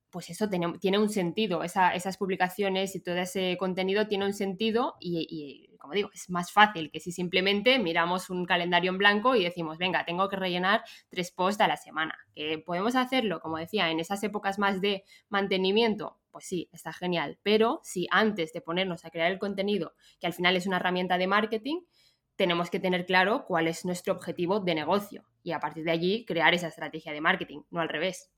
pues 0.09 0.29
eso 0.29 0.49
tiene, 0.49 0.77
tiene 0.79 0.97
un 0.97 1.09
sentido, 1.09 1.63
esas 1.63 2.17
publicaciones 2.17 2.95
y 2.95 3.01
todo 3.01 3.15
ese 3.17 3.57
contenido 3.59 4.07
tiene 4.07 4.25
un 4.25 4.33
sentido 4.33 4.95
y, 4.99 5.69
como 5.77 5.93
digo, 5.93 6.09
es 6.13 6.29
más 6.29 6.51
fácil 6.51 6.89
que 6.91 6.99
si 6.99 7.11
simplemente 7.11 7.79
miramos 7.79 8.29
un 8.29 8.45
calendario 8.45 8.91
en 8.91 8.97
blanco 8.97 9.35
y 9.35 9.43
decimos, 9.43 9.77
venga, 9.77 10.05
tengo 10.05 10.27
que 10.29 10.35
rellenar 10.35 10.83
tres 11.09 11.31
posts 11.31 11.61
a 11.61 11.67
la 11.67 11.77
semana. 11.77 12.17
Que 12.33 12.57
podemos 12.57 12.95
hacerlo, 12.95 13.39
como 13.39 13.57
decía, 13.57 13.89
en 13.91 13.99
esas 13.99 14.23
épocas 14.23 14.57
más 14.57 14.81
de 14.81 15.03
mantenimiento, 15.29 16.18
pues 16.31 16.45
sí, 16.45 16.69
está 16.71 16.93
genial, 16.93 17.39
pero 17.43 17.79
si 17.83 18.07
antes 18.11 18.53
de 18.53 18.61
ponernos 18.61 19.05
a 19.05 19.09
crear 19.09 19.31
el 19.31 19.39
contenido, 19.39 19.93
que 20.19 20.27
al 20.27 20.33
final 20.33 20.55
es 20.55 20.67
una 20.67 20.77
herramienta 20.77 21.17
de 21.17 21.27
marketing, 21.27 21.81
tenemos 22.35 22.69
que 22.69 22.79
tener 22.79 23.05
claro 23.05 23.45
cuál 23.45 23.67
es 23.67 23.83
nuestro 23.83 24.13
objetivo 24.13 24.59
de 24.59 24.75
negocio 24.75 25.25
y 25.43 25.51
a 25.51 25.59
partir 25.59 25.83
de 25.83 25.91
allí 25.91 26.25
crear 26.25 26.53
esa 26.53 26.67
estrategia 26.67 27.11
de 27.11 27.21
marketing, 27.21 27.63
no 27.69 27.81
al 27.81 27.89
revés. 27.89 28.31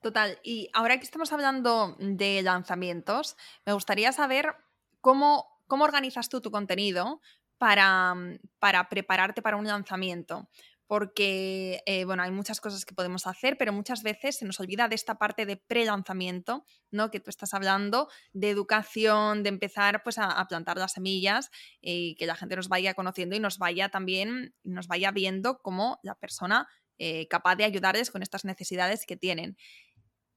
Total, 0.00 0.38
y 0.42 0.68
ahora 0.74 0.98
que 0.98 1.04
estamos 1.04 1.32
hablando 1.32 1.96
de 1.98 2.42
lanzamientos, 2.42 3.36
me 3.64 3.72
gustaría 3.72 4.12
saber 4.12 4.54
cómo, 5.00 5.60
cómo 5.66 5.84
organizas 5.84 6.28
tú 6.28 6.40
tu 6.40 6.50
contenido 6.50 7.20
para, 7.58 8.14
para 8.58 8.88
prepararte 8.88 9.42
para 9.42 9.56
un 9.56 9.66
lanzamiento 9.66 10.48
porque, 10.86 11.82
eh, 11.86 12.04
bueno, 12.04 12.22
hay 12.22 12.30
muchas 12.30 12.60
cosas 12.60 12.84
que 12.84 12.94
podemos 12.94 13.26
hacer, 13.26 13.56
pero 13.56 13.72
muchas 13.72 14.02
veces 14.02 14.36
se 14.36 14.44
nos 14.44 14.60
olvida 14.60 14.88
de 14.88 14.94
esta 14.94 15.16
parte 15.16 15.46
de 15.46 15.56
pre-lanzamiento, 15.56 16.64
¿no? 16.90 17.10
Que 17.10 17.20
tú 17.20 17.30
estás 17.30 17.54
hablando 17.54 18.08
de 18.32 18.50
educación, 18.50 19.42
de 19.42 19.48
empezar 19.48 20.02
pues 20.02 20.18
a, 20.18 20.44
plantar 20.46 20.76
las 20.76 20.92
semillas 20.92 21.50
y 21.80 22.16
que 22.16 22.26
la 22.26 22.36
gente 22.36 22.56
nos 22.56 22.68
vaya 22.68 22.94
conociendo 22.94 23.34
y 23.34 23.40
nos 23.40 23.58
vaya 23.58 23.88
también, 23.88 24.54
nos 24.62 24.86
vaya 24.88 25.10
viendo 25.10 25.58
como 25.58 25.98
la 26.02 26.14
persona 26.14 26.68
eh, 26.98 27.26
capaz 27.28 27.56
de 27.56 27.64
ayudarles 27.64 28.10
con 28.10 28.22
estas 28.22 28.44
necesidades 28.44 29.06
que 29.06 29.16
tienen. 29.16 29.56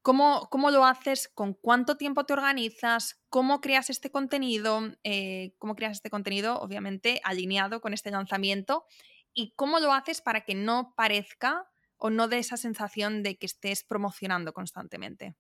¿Cómo, 0.02 0.48
¿Cómo, 0.50 0.72
lo 0.72 0.86
haces? 0.86 1.28
¿Con 1.28 1.54
cuánto 1.54 1.98
tiempo 1.98 2.26
te 2.26 2.32
organizas? 2.32 3.20
¿Cómo 3.28 3.60
creas 3.60 3.90
este 3.90 4.10
contenido? 4.10 4.80
Eh, 5.04 5.54
¿Cómo 5.58 5.76
creas 5.76 5.98
este 5.98 6.10
contenido? 6.10 6.58
Obviamente 6.60 7.20
alineado 7.26 7.82
con 7.82 7.94
este 7.94 8.10
lanzamiento 8.10 8.86
y 9.38 9.54
cómo 9.56 9.80
lo 9.80 9.94
haces 9.94 10.20
para 10.20 10.42
que 10.42 10.56
no 10.56 10.96
parezca 10.98 11.70
o 11.96 12.10
no 12.10 12.28
dé 12.28 12.40
esa 12.40 12.58
sensación 12.58 13.22
de 13.22 13.38
que 13.38 13.46
estés 13.46 13.84
promocionando 13.84 14.52
constantemente. 14.52 15.36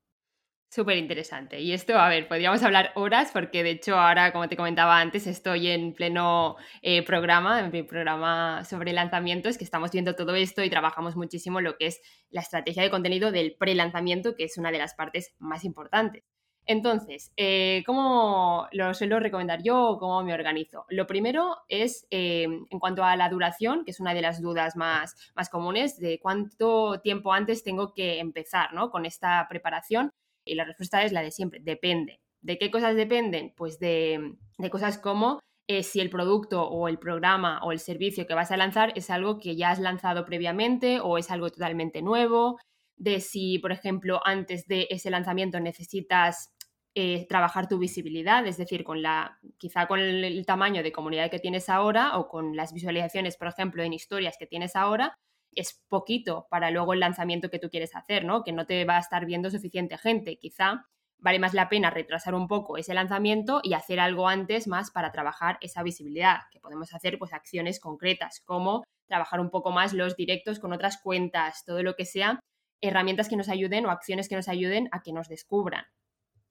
Súper 0.69 0.97
interesante. 0.97 1.61
Y 1.61 1.71
esto, 1.71 1.97
a 1.97 2.07
ver, 2.09 2.27
podríamos 2.27 2.61
hablar 2.61 2.91
horas 2.95 3.31
porque 3.33 3.63
de 3.63 3.71
hecho 3.71 3.97
ahora, 3.97 4.33
como 4.33 4.47
te 4.49 4.57
comentaba 4.57 4.99
antes, 4.99 5.25
estoy 5.25 5.69
en 5.69 5.93
pleno 5.93 6.57
eh, 6.81 7.03
programa, 7.03 7.59
en 7.61 7.71
mi 7.71 7.83
programa 7.83 8.63
sobre 8.65 8.93
lanzamientos, 8.93 9.57
que 9.57 9.63
estamos 9.63 9.91
viendo 9.91 10.15
todo 10.15 10.35
esto 10.35 10.63
y 10.63 10.69
trabajamos 10.69 11.15
muchísimo 11.15 11.61
lo 11.61 11.77
que 11.77 11.87
es 11.87 12.01
la 12.29 12.41
estrategia 12.41 12.83
de 12.83 12.91
contenido 12.91 13.31
del 13.31 13.55
pre-lanzamiento, 13.57 14.35
que 14.35 14.43
es 14.43 14.57
una 14.57 14.71
de 14.71 14.77
las 14.77 14.93
partes 14.93 15.33
más 15.39 15.63
importantes. 15.63 16.23
Entonces, 16.69 17.31
eh, 17.37 17.81
¿cómo 17.85 18.67
lo 18.73 18.93
suelo 18.93 19.21
recomendar 19.21 19.63
yo 19.63 19.81
o 19.81 19.97
cómo 19.97 20.21
me 20.21 20.33
organizo? 20.33 20.85
Lo 20.89 21.07
primero 21.07 21.55
es 21.69 22.05
eh, 22.11 22.43
en 22.43 22.79
cuanto 22.79 23.05
a 23.05 23.15
la 23.15 23.29
duración, 23.29 23.85
que 23.85 23.91
es 23.91 24.01
una 24.01 24.13
de 24.13 24.21
las 24.21 24.41
dudas 24.41 24.75
más, 24.75 25.15
más 25.33 25.49
comunes, 25.49 25.97
de 25.97 26.19
cuánto 26.19 26.99
tiempo 26.99 27.31
antes 27.31 27.63
tengo 27.63 27.93
que 27.93 28.19
empezar 28.19 28.73
¿no? 28.73 28.91
con 28.91 29.05
esta 29.05 29.47
preparación. 29.49 30.11
Y 30.43 30.55
la 30.55 30.65
respuesta 30.65 31.03
es 31.03 31.13
la 31.13 31.21
de 31.21 31.31
siempre, 31.31 31.61
depende. 31.61 32.19
¿De 32.41 32.57
qué 32.57 32.69
cosas 32.69 32.97
dependen? 32.97 33.53
Pues 33.55 33.79
de, 33.79 34.35
cosas 34.69 34.97
como 34.97 35.39
eh, 35.69 35.83
si 35.83 36.01
el 36.01 36.09
producto 36.09 36.67
o 36.67 36.89
el 36.89 36.99
programa 36.99 37.61
o 37.63 37.71
el 37.71 37.79
servicio 37.79 38.27
que 38.27 38.33
vas 38.33 38.51
a 38.51 38.57
lanzar 38.57 38.91
es 38.95 39.09
algo 39.09 39.39
que 39.39 39.55
ya 39.55 39.71
has 39.71 39.79
lanzado 39.79 40.25
previamente 40.25 40.99
o 40.99 41.17
es 41.17 41.31
algo 41.31 41.49
totalmente 41.49 42.01
nuevo, 42.01 42.57
de 42.97 43.21
si, 43.21 43.59
por 43.59 43.71
ejemplo, 43.71 44.19
antes 44.25 44.67
de 44.67 44.87
ese 44.89 45.09
lanzamiento 45.09 45.59
necesitas 45.59 46.51
eh, 46.99 47.27
trabajar 47.29 47.67
tu 47.67 47.77
visibilidad, 47.77 48.43
es 48.47 48.57
decir, 48.57 48.83
con 48.83 49.03
la, 49.03 49.37
quizá 49.59 49.85
con 49.85 49.99
el, 49.99 50.43
tamaño 50.47 50.81
de 50.81 50.91
comunidad 50.91 51.29
que 51.29 51.37
tienes 51.37 51.69
ahora 51.69 52.17
o 52.17 52.27
con 52.27 52.55
las 52.55 52.73
visualizaciones, 52.73 53.37
por 53.37 53.49
ejemplo, 53.49 53.83
en 53.83 53.93
historias 53.93 54.35
que 54.39 54.47
tienes 54.47 54.75
ahora, 54.75 55.13
es 55.53 55.79
poquito 55.89 56.47
para 56.49 56.71
luego 56.71 56.93
el 56.93 56.99
lanzamiento 56.99 57.51
que 57.51 57.59
tú 57.59 57.69
quieres 57.69 57.95
hacer, 57.95 58.25
¿no? 58.25 58.43
Que 58.43 58.51
no 58.51 58.65
te 58.65 58.83
va 58.83 58.97
a 58.97 58.99
estar 58.99 59.27
viendo 59.27 59.51
suficiente 59.51 59.95
gente. 59.99 60.39
Quizá 60.39 60.87
vale 61.19 61.37
más 61.37 61.53
la 61.53 61.69
pena 61.69 61.91
retrasar 61.91 62.33
un 62.33 62.47
poco 62.47 62.77
ese 62.77 62.95
lanzamiento 62.95 63.61
y 63.61 63.75
hacer 63.75 63.99
algo 63.99 64.27
antes 64.27 64.67
más 64.67 64.89
para 64.89 65.11
trabajar 65.11 65.59
esa 65.61 65.83
visibilidad, 65.83 66.45
que 66.51 66.59
podemos 66.59 66.95
hacer 66.95 67.19
pues 67.19 67.31
acciones 67.31 67.79
concretas, 67.79 68.41
como 68.43 68.83
trabajar 69.07 69.39
un 69.39 69.51
poco 69.51 69.69
más 69.69 69.93
los 69.93 70.15
directos 70.15 70.57
con 70.57 70.73
otras 70.73 70.99
cuentas, 70.99 71.63
todo 71.63 71.83
lo 71.83 71.95
que 71.95 72.05
sea, 72.05 72.39
herramientas 72.81 73.29
que 73.29 73.37
nos 73.37 73.49
ayuden 73.49 73.85
o 73.85 73.91
acciones 73.91 74.27
que 74.27 74.35
nos 74.35 74.47
ayuden 74.47 74.89
a 74.91 75.03
que 75.03 75.13
nos 75.13 75.27
descubran. 75.27 75.85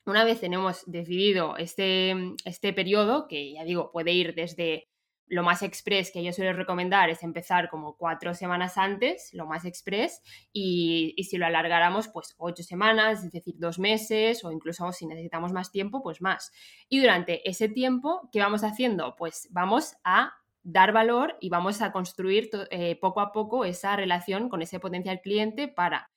Una 0.06 0.24
vez 0.24 0.40
tenemos 0.40 0.84
decidido 0.86 1.56
este, 1.56 2.14
este 2.44 2.72
periodo, 2.72 3.26
que 3.26 3.52
ya 3.52 3.64
digo, 3.64 3.90
puede 3.90 4.12
ir 4.12 4.34
desde 4.36 4.88
lo 5.28 5.42
más 5.42 5.62
express 5.62 6.12
que 6.12 6.22
yo 6.22 6.32
suelo 6.32 6.52
recomendar 6.52 7.10
es 7.10 7.24
empezar 7.24 7.68
como 7.68 7.96
cuatro 7.96 8.32
semanas 8.32 8.78
antes, 8.78 9.30
lo 9.32 9.46
más 9.46 9.64
express, 9.64 10.22
y, 10.52 11.14
si 11.28 11.36
lo 11.36 11.46
alargáramos, 11.46 12.06
pues 12.08 12.34
ocho 12.38 12.62
semanas, 12.62 13.24
es 13.24 13.32
decir, 13.32 13.54
dos 13.58 13.80
meses, 13.80 14.44
o 14.44 14.52
incluso 14.52 14.92
si 14.92 15.06
necesitamos 15.06 15.52
más 15.52 15.72
tiempo, 15.72 16.02
pues 16.02 16.20
más. 16.20 16.52
Y 16.88 17.00
durante 17.00 17.48
ese 17.48 17.68
tiempo, 17.68 18.28
¿qué 18.30 18.38
vamos 18.38 18.62
haciendo? 18.62 19.16
Pues 19.16 19.48
vamos 19.50 19.96
a 20.04 20.32
dar 20.62 20.92
valor 20.92 21.36
y 21.40 21.48
vamos 21.48 21.82
a 21.82 21.90
construir 21.92 22.50
eh, 22.70 22.96
poco 23.00 23.20
a 23.20 23.32
poco 23.32 23.64
esa 23.64 23.96
relación 23.96 24.48
con 24.48 24.62
ese 24.62 24.78
potencial 24.78 25.20
cliente 25.20 25.68
para 25.68 26.10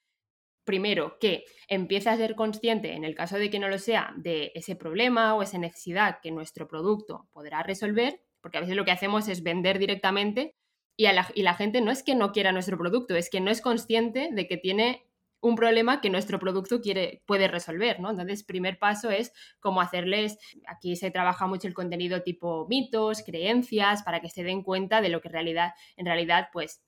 primero, 0.70 1.18
que 1.18 1.46
empiece 1.66 2.08
a 2.10 2.16
ser 2.16 2.36
consciente, 2.36 2.92
en 2.92 3.02
el 3.02 3.16
caso 3.16 3.38
de 3.38 3.50
que 3.50 3.58
no 3.58 3.68
lo 3.68 3.80
sea, 3.80 4.14
de 4.16 4.52
ese 4.54 4.76
problema 4.76 5.34
o 5.34 5.42
esa 5.42 5.58
necesidad 5.58 6.20
que 6.22 6.30
nuestro 6.30 6.68
producto 6.68 7.26
podrá 7.32 7.64
resolver, 7.64 8.22
porque 8.40 8.58
a 8.58 8.60
veces 8.60 8.76
lo 8.76 8.84
que 8.84 8.92
hacemos 8.92 9.26
es 9.26 9.42
vender 9.42 9.80
directamente 9.80 10.54
y, 10.96 11.08
la, 11.42 11.54
gente 11.54 11.80
no 11.80 11.90
es 11.90 12.04
que 12.04 12.14
no 12.14 12.30
quiera 12.30 12.52
nuestro 12.52 12.78
producto, 12.78 13.16
es 13.16 13.30
que 13.30 13.40
no 13.40 13.50
es 13.50 13.60
consciente 13.60 14.28
de 14.30 14.46
que 14.46 14.58
tiene 14.58 15.02
un 15.40 15.56
problema 15.56 16.00
que 16.00 16.08
nuestro 16.08 16.38
producto 16.38 16.80
quiere, 16.80 17.24
puede 17.26 17.48
resolver, 17.48 17.98
¿no? 17.98 18.10
Entonces, 18.10 18.44
primer 18.44 18.78
paso 18.78 19.10
es 19.10 19.32
cómo 19.58 19.80
hacerles, 19.80 20.38
aquí 20.68 20.94
se 20.94 21.10
trabaja 21.10 21.48
mucho 21.48 21.66
el 21.66 21.74
contenido 21.74 22.22
tipo 22.22 22.68
mitos, 22.68 23.24
creencias, 23.24 24.04
para 24.04 24.20
que 24.20 24.28
se 24.28 24.44
den 24.44 24.62
cuenta 24.62 25.00
de 25.00 25.08
lo 25.08 25.20
que 25.20 25.30
realidad, 25.30 25.72
en 25.96 26.06
realidad, 26.06 26.50
pues 26.52 26.80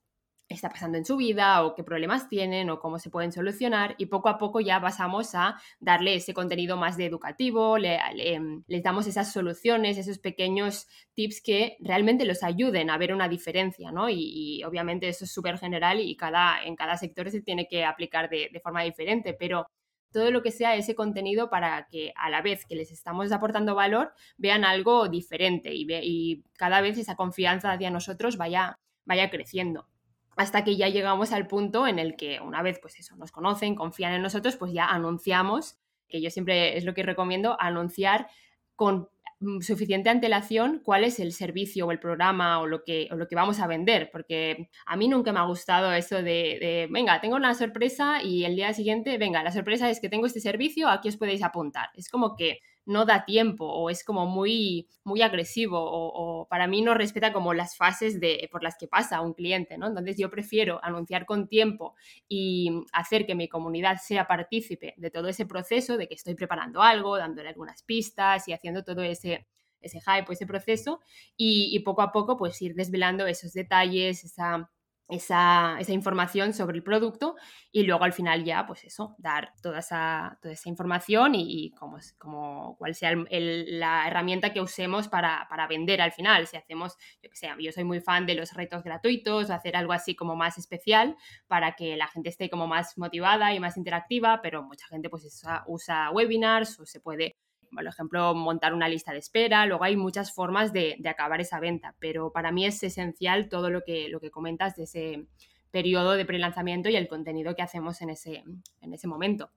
está 0.55 0.69
pasando 0.69 0.99
en 0.99 1.05
su 1.05 1.17
vida 1.17 1.65
o 1.65 1.75
qué 1.75 1.85
problemas 1.85 2.29
tienen 2.29 2.71
o 2.71 2.81
cómo 2.81 2.99
se 2.99 3.11
pueden 3.11 3.33
solucionar 3.33 3.95
y 3.99 4.07
poco 4.07 4.29
a 4.29 4.39
poco 4.39 4.61
ya 4.61 4.81
pasamos 4.81 5.35
a 5.35 5.61
darle 5.81 6.15
ese 6.15 6.35
contenido 6.35 6.77
más 6.77 6.97
de 6.97 7.07
educativo, 7.07 7.79
le, 7.79 7.99
em, 8.17 8.63
les 8.67 8.83
damos 8.83 9.07
esas 9.07 9.33
soluciones, 9.33 9.99
esos 9.99 10.19
pequeños 10.19 10.87
tips 11.15 11.43
que 11.43 11.77
realmente 11.81 12.25
los 12.25 12.43
ayuden 12.43 12.91
a 12.91 12.99
ver 12.99 13.13
una 13.13 13.29
diferencia, 13.29 13.93
¿no? 13.93 14.09
Y, 14.09 14.63
obviamente 14.65 15.09
eso 15.09 15.25
es 15.25 15.33
súper 15.33 15.59
general 15.59 16.01
y 16.01 16.17
cada, 16.17 16.63
en 16.65 16.77
cada 16.77 16.97
sector 16.97 17.31
se 17.31 17.43
tiene 17.43 17.67
que 17.69 17.85
aplicar 17.85 18.29
de, 18.31 18.61
forma 18.63 18.83
diferente, 18.83 19.35
pero 19.35 19.67
todo 20.13 20.31
lo 20.31 20.43
que 20.43 20.51
sea 20.51 20.77
ese 20.77 20.95
contenido 20.95 21.51
para 21.51 21.87
que 21.91 22.13
a 22.17 22.31
la 22.31 22.43
vez 22.43 22.65
que 22.67 22.77
les 22.77 22.93
estamos 22.93 23.33
aportando 23.33 23.75
valor 23.75 24.13
vean 24.37 24.65
algo 24.65 25.09
diferente 25.09 25.75
y, 25.75 25.87
y 25.91 26.45
cada 26.57 26.81
vez 26.81 26.99
esa 26.99 27.17
confianza 27.17 27.73
hacia 27.73 27.91
nosotros 27.91 28.37
vaya, 28.37 28.79
vaya 29.05 29.31
creciendo 29.31 29.89
hasta 30.37 30.65
que 30.65 30.77
ya 30.77 30.89
llegamos 30.89 31.33
al 31.33 31.47
punto 31.47 31.87
en 31.87 31.99
el 31.99 32.17
que 32.17 32.41
una 32.41 32.63
vez 32.63 32.79
pues 32.81 32.99
eso 32.99 33.17
nos 33.17 33.33
conocen, 33.33 33.75
confían 33.75 34.15
en 34.15 34.23
nosotros, 34.23 34.57
pues 34.57 34.73
ya 34.73 34.87
anunciamos, 34.87 35.79
que 36.09 36.21
yo 36.21 36.31
siempre 36.31 36.77
es 36.77 36.85
lo 36.85 36.95
que 36.95 37.03
recomiendo, 37.03 37.57
anunciar 37.61 38.29
con 38.75 39.09
mm, 39.41 39.61
suficiente 39.61 40.11
antelación 40.11 40.81
cuál 40.85 41.05
es 41.05 41.21
el 41.21 41.33
servicio 41.33 41.87
o 41.87 41.93
el 41.93 41.99
programa 41.99 42.61
o 42.61 42.67
lo 42.67 42.85
que, 42.85 43.09
lo 43.11 43.29
que 43.29 43.37
vamos 43.37 43.61
a 43.61 43.67
vender, 43.67 44.11
porque 44.11 44.69
a 44.87 44.97
mí 44.97 45.09
nunca 45.09 45.33
me 45.33 45.41
ha 45.41 45.45
gustado 45.45 45.93
eso 45.93 46.17
de, 46.17 46.59
de, 46.61 46.89
venga, 46.91 47.21
tengo 47.21 47.37
una 47.37 47.55
sorpresa 47.55 48.23
y 48.23 48.45
el 48.45 48.57
día 48.57 48.73
siguiente, 48.73 49.19
venga, 49.19 49.43
la 49.43 49.53
sorpresa 49.53 49.91
es 49.91 50.01
que 50.01 50.09
tengo 50.09 50.27
este 50.27 50.41
servicio, 50.41 50.89
aquí 50.89 51.09
os 51.09 51.17
podéis 51.17 51.43
apuntar. 51.43 51.91
Es 51.95 52.09
como 52.09 52.37
que 52.37 52.61
no 52.85 53.05
da 53.05 53.25
tiempo 53.25 53.67
o 53.67 53.91
es 53.91 54.05
como 54.05 54.27
muy, 54.27 54.89
muy 55.05 55.23
agresivo 55.23 55.79
o, 55.81 56.47
para 56.49 56.67
mí 56.67 56.83
no 56.83 56.95
respeta 56.95 57.33
como 57.33 57.55
las 57.55 57.77
fases 57.77 58.21
de, 58.21 58.49
por 58.51 58.63
las 58.63 58.77
que 58.77 58.89
pasa 58.89 59.21
un 59.21 59.35
cliente, 59.35 59.79
¿no? 59.79 59.87
Entonces 59.87 60.17
yo 60.19 60.31
prefiero 60.31 60.81
anunciar 60.83 61.25
con 61.27 61.49
tiempo 61.49 61.95
y 62.29 62.71
hacer 62.93 63.27
que 63.27 63.35
mi 63.35 63.49
comunidad 63.49 63.99
sea 64.03 64.27
partícipe 64.27 64.95
de 64.97 65.11
todo 65.11 65.29
ese 65.29 65.47
proceso, 65.47 65.97
de 65.97 66.09
que 66.09 66.15
estoy 66.15 66.35
preparando 66.35 66.83
algo, 66.83 67.17
dándole 67.17 67.49
algunas 67.49 67.83
pistas 67.83 68.49
y 68.49 68.53
haciendo 68.53 68.85
todo 68.85 69.03
ese, 69.03 69.47
ese 69.81 70.01
hype 70.01 70.27
o 70.29 70.33
ese 70.33 70.47
proceso 70.47 71.01
y, 71.37 71.71
y 71.75 71.81
poco 71.81 72.03
a 72.03 72.13
poco 72.13 72.37
pues 72.37 72.61
ir 72.63 72.75
desvelando 72.75 73.27
esos 73.27 73.53
detalles, 73.53 74.25
esa 74.25 74.71
esa, 75.13 75.79
información 75.89 76.53
sobre 76.55 76.77
el 76.77 76.83
producto 76.83 77.37
y 77.71 77.85
luego 77.85 78.05
al 78.05 78.13
final 78.13 78.45
ya, 78.45 78.67
pues 78.67 78.85
eso, 78.85 79.15
dar 79.19 79.53
toda 79.63 79.81
esa, 79.81 80.39
toda 80.41 80.55
esa 80.55 80.69
información 80.69 81.35
y, 81.35 81.73
como, 81.73 81.99
como, 82.19 82.77
cuál 82.79 82.95
sea 82.95 83.15
la 83.31 84.07
herramienta 84.07 84.53
que 84.53 84.61
usemos 84.61 85.09
para, 85.09 85.47
vender 85.69 86.01
al 86.01 86.13
final. 86.13 86.47
Si 86.47 86.57
hacemos, 86.57 86.97
yo 87.23 87.31
que 87.31 87.37
sé, 87.37 87.49
yo 87.59 87.73
soy 87.73 87.85
muy 87.85 88.01
fan 88.01 88.27
de 88.27 88.35
los 88.35 88.53
retos 88.55 88.83
gratuitos, 88.83 89.51
hacer 89.51 89.77
algo 89.77 89.93
así 89.93 90.15
como 90.15 90.37
más 90.37 90.59
especial 90.59 91.17
para 91.47 91.77
que 91.77 91.97
la 91.97 92.09
gente 92.09 92.29
esté 92.31 92.51
como 92.51 92.67
más 92.67 92.99
motivada 92.99 93.55
y 93.55 93.61
más 93.61 93.77
interactiva, 93.77 94.41
pero 94.43 94.63
mucha 94.63 94.87
gente 94.89 95.09
pues 95.09 95.25
usa 95.67 96.11
webinars 96.11 96.81
o 96.81 96.87
se 96.87 97.01
puede 97.01 97.37
por 97.73 97.87
ejemplo, 97.87 98.35
montar 98.35 98.75
una 98.75 98.89
lista 98.89 99.13
de 99.13 99.19
espera, 99.19 99.67
luego 99.67 99.85
hay 99.85 99.97
muchas 99.97 100.33
formas 100.33 100.73
de, 100.73 101.01
acabar 101.09 101.41
esa 101.41 101.61
venta, 101.61 101.95
pero 101.99 102.33
para 102.33 102.53
mí 102.53 102.67
es 102.67 102.83
esencial 102.83 103.49
todo 103.49 103.71
lo 103.71 103.83
que, 103.83 104.09
lo 104.09 104.21
que 104.21 104.31
comentas 104.31 104.77
de 104.77 104.85
ese 104.85 105.27
periodo 105.71 106.13
de 106.13 106.27
prelanzamiento 106.27 106.89
y 106.91 106.97
el 106.97 107.09
contenido 107.09 107.57
que 107.57 107.63
hacemos 107.63 108.03
en 108.03 108.11
ese, 108.11 108.45
en 108.81 108.93
ese 108.93 109.09
momento. 109.09 109.51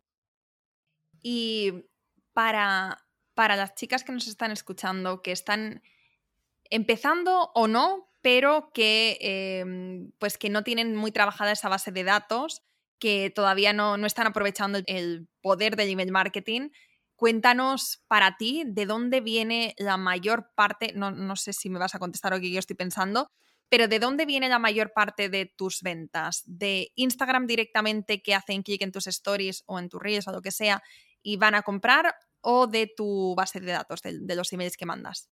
Y 1.22 1.86
para, 2.34 3.06
para 3.34 3.56
las 3.56 3.76
chicas 3.76 4.04
que 4.04 4.12
nos 4.12 4.28
están 4.28 4.52
escuchando, 4.52 5.22
que 5.22 5.32
están 5.32 5.84
empezando 6.70 7.52
o 7.54 7.68
no, 7.68 8.10
pero 8.22 8.72
que, 8.74 9.18
em, 9.22 10.12
pues 10.20 10.38
que 10.38 10.50
no 10.50 10.64
tienen 10.64 10.96
muy 10.96 11.12
trabajada 11.12 11.52
esa 11.52 11.70
base 11.70 11.92
de 11.92 12.04
datos, 12.04 12.64
que 12.98 13.30
todavía 13.30 13.74
no, 13.74 13.98
no 13.98 14.08
están 14.08 14.26
aprovechando 14.26 14.80
el 14.88 15.28
poder 15.42 15.76
del 15.76 15.90
email 15.90 16.12
marketing, 16.12 16.70
Cuéntanos 17.16 18.04
para 18.08 18.36
ti 18.38 18.64
de 18.66 18.86
dónde 18.86 19.22
viene 19.22 19.74
la 19.78 19.98
mayor 19.98 20.52
parte, 20.56 20.92
no, 20.94 21.36
sé 21.36 21.54
si 21.54 21.70
me 21.70 21.80
vas 21.80 21.96
a 21.96 22.00
contestar 22.00 22.34
lo 22.34 22.40
que 22.40 22.52
yo 22.52 22.60
estoy 22.60 22.76
pensando, 22.76 23.32
pero 23.70 23.88
¿de 23.88 24.00
dónde 24.00 24.26
viene 24.26 24.50
la 24.50 24.60
mayor 24.60 24.92
parte 24.94 25.30
de 25.30 25.46
tus 25.46 25.82
ventas? 25.82 26.44
¿De 26.46 26.92
Instagram 26.96 27.48
directamente 27.48 28.22
que 28.22 28.36
hacen 28.36 28.64
clic 28.64 28.82
en 28.82 28.92
tus 28.92 29.08
stories 29.08 29.64
o 29.66 29.80
en 29.80 29.90
tus 29.90 30.02
reels 30.02 30.28
o 30.28 30.32
lo 30.32 30.42
que 30.42 30.52
sea 30.52 30.84
y 31.22 31.38
van 31.38 31.56
a 31.56 31.62
comprar? 31.62 32.16
¿O 32.42 32.68
de 32.68 32.92
tu 32.96 33.34
base 33.36 33.60
de 33.60 33.72
datos, 33.72 34.02
de 34.04 34.36
los 34.36 34.54
emails 34.54 34.78
que 34.78 34.86
mandas? 34.86 35.30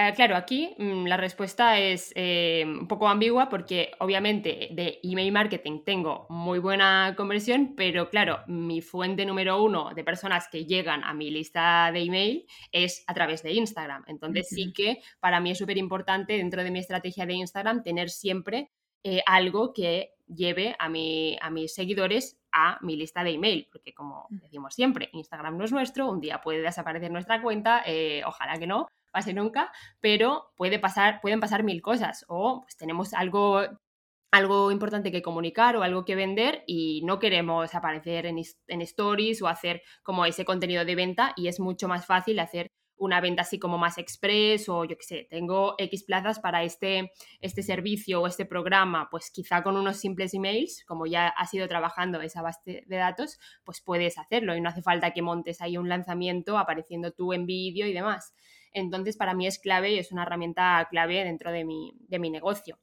Eh, 0.00 0.12
claro, 0.14 0.36
aquí 0.36 0.76
mm, 0.78 1.06
la 1.06 1.16
respuesta 1.16 1.76
es 1.76 2.12
eh, 2.14 2.62
un 2.64 2.86
poco 2.86 3.08
ambigua 3.08 3.48
porque 3.48 3.90
obviamente 3.98 4.68
de 4.70 5.00
email 5.02 5.32
marketing 5.32 5.80
tengo 5.84 6.24
muy 6.28 6.60
buena 6.60 7.14
conversión, 7.16 7.74
pero 7.76 8.08
claro, 8.08 8.38
mi 8.46 8.80
fuente 8.80 9.26
número 9.26 9.60
uno 9.60 9.92
de 9.96 10.04
personas 10.04 10.46
que 10.46 10.66
llegan 10.66 11.02
a 11.02 11.14
mi 11.14 11.32
lista 11.32 11.90
de 11.90 12.02
email 12.02 12.46
es 12.70 13.02
a 13.08 13.14
través 13.14 13.42
de 13.42 13.54
Instagram. 13.54 14.04
Entonces 14.06 14.48
sí 14.48 14.72
que 14.72 15.00
para 15.18 15.40
mí 15.40 15.50
es 15.50 15.58
súper 15.58 15.78
importante 15.78 16.34
dentro 16.34 16.62
de 16.62 16.70
mi 16.70 16.78
estrategia 16.78 17.26
de 17.26 17.34
Instagram 17.34 17.82
tener 17.82 18.08
siempre 18.08 18.70
eh, 19.02 19.20
algo 19.26 19.72
que 19.72 20.12
lleve 20.28 20.76
a, 20.78 20.84
a 20.86 21.50
mis 21.50 21.74
seguidores 21.74 22.38
a 22.52 22.78
mi 22.82 22.94
lista 22.94 23.24
de 23.24 23.30
email, 23.30 23.66
porque 23.72 23.92
como 23.94 24.28
mm. 24.30 24.38
decimos 24.42 24.74
siempre, 24.76 25.08
Instagram 25.12 25.58
no 25.58 25.64
es 25.64 25.72
nuestro, 25.72 26.08
un 26.08 26.20
día 26.20 26.40
puede 26.40 26.62
desaparecer 26.62 27.10
nuestra 27.10 27.42
cuenta, 27.42 27.82
ojalá 28.24 28.58
que 28.58 28.66
no, 28.68 28.86
pase 29.18 29.34
nunca, 29.34 29.72
pero 30.00 30.52
puede 30.56 30.78
pasar, 30.78 31.20
pueden 31.20 31.40
pasar 31.40 31.64
mil 31.64 31.82
cosas 31.82 32.24
o 32.28 32.62
pues 32.62 32.76
tenemos 32.76 33.14
algo 33.14 33.62
algo 34.30 34.70
importante 34.70 35.10
que 35.10 35.22
comunicar 35.22 35.76
o 35.76 35.82
algo 35.82 36.04
que 36.04 36.14
vender 36.14 36.62
y 36.66 37.00
no 37.04 37.18
queremos 37.18 37.74
aparecer 37.74 38.26
en, 38.26 38.36
en, 38.66 38.82
stories 38.82 39.40
o 39.40 39.48
hacer 39.48 39.80
como 40.02 40.26
ese 40.26 40.44
contenido 40.44 40.84
de 40.84 40.94
venta 40.94 41.32
y 41.34 41.48
es 41.48 41.60
mucho 41.60 41.88
más 41.88 42.04
fácil 42.04 42.38
hacer 42.38 42.68
una 42.98 43.20
venta 43.20 43.42
así 43.42 43.58
como 43.58 43.78
más 43.78 43.96
express 43.96 44.68
o 44.68 44.84
yo 44.84 44.96
qué 44.96 45.04
sé, 45.04 45.26
tengo 45.30 45.74
X 45.78 46.04
plazas 46.04 46.40
para 46.40 46.62
este, 46.62 47.12
este 47.40 47.62
servicio 47.62 48.20
o 48.20 48.26
este 48.26 48.44
programa, 48.44 49.08
pues 49.10 49.30
quizá 49.30 49.62
con 49.62 49.76
unos 49.76 49.96
simples 49.96 50.34
emails, 50.34 50.84
como 50.84 51.06
ya 51.06 51.28
has 51.28 51.52
ido 51.54 51.66
trabajando 51.68 52.20
esa 52.20 52.42
base 52.42 52.84
de 52.86 52.96
datos, 52.96 53.38
pues 53.64 53.80
puedes 53.80 54.18
hacerlo 54.18 54.56
y 54.56 54.60
no 54.60 54.68
hace 54.68 54.82
falta 54.82 55.12
que 55.12 55.22
montes 55.22 55.60
ahí 55.60 55.78
un 55.78 55.88
lanzamiento 55.88 56.58
apareciendo 56.58 57.12
tú 57.12 57.32
en 57.32 57.46
vídeo 57.46 57.86
y 57.86 57.92
demás. 57.92 58.34
Entonces, 58.78 59.16
para 59.16 59.34
mí 59.34 59.46
es 59.46 59.58
clave 59.58 59.92
y 59.92 59.98
es 59.98 60.12
una 60.12 60.22
herramienta 60.22 60.86
clave 60.90 61.24
dentro 61.24 61.52
de 61.52 61.64
mi, 61.64 62.30
negocio. 62.30 62.78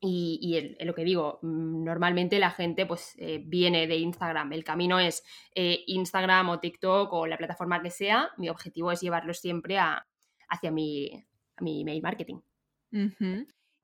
Y, 0.00 0.76
lo 0.80 0.94
que 0.94 1.04
digo, 1.04 1.38
mm, 1.42 1.84
normalmente 1.84 2.38
la 2.38 2.50
gente 2.50 2.86
pues 2.86 3.14
eh, 3.18 3.40
viene 3.44 3.86
de 3.86 3.96
Instagram. 3.96 4.52
El 4.52 4.64
camino 4.64 4.98
es 4.98 5.22
eh, 5.54 5.84
Instagram 5.86 6.48
o 6.48 6.60
TikTok 6.60 7.12
o 7.12 7.26
la 7.26 7.38
plataforma 7.38 7.82
que 7.82 7.90
sea. 7.90 8.30
Mi 8.36 8.48
objetivo 8.48 8.90
es 8.90 9.00
llevarlo 9.00 9.32
siempre 9.32 9.78
hacia 9.78 10.70
mi, 10.72 11.24
mi 11.60 11.82
email 11.82 12.02
marketing. 12.02 12.40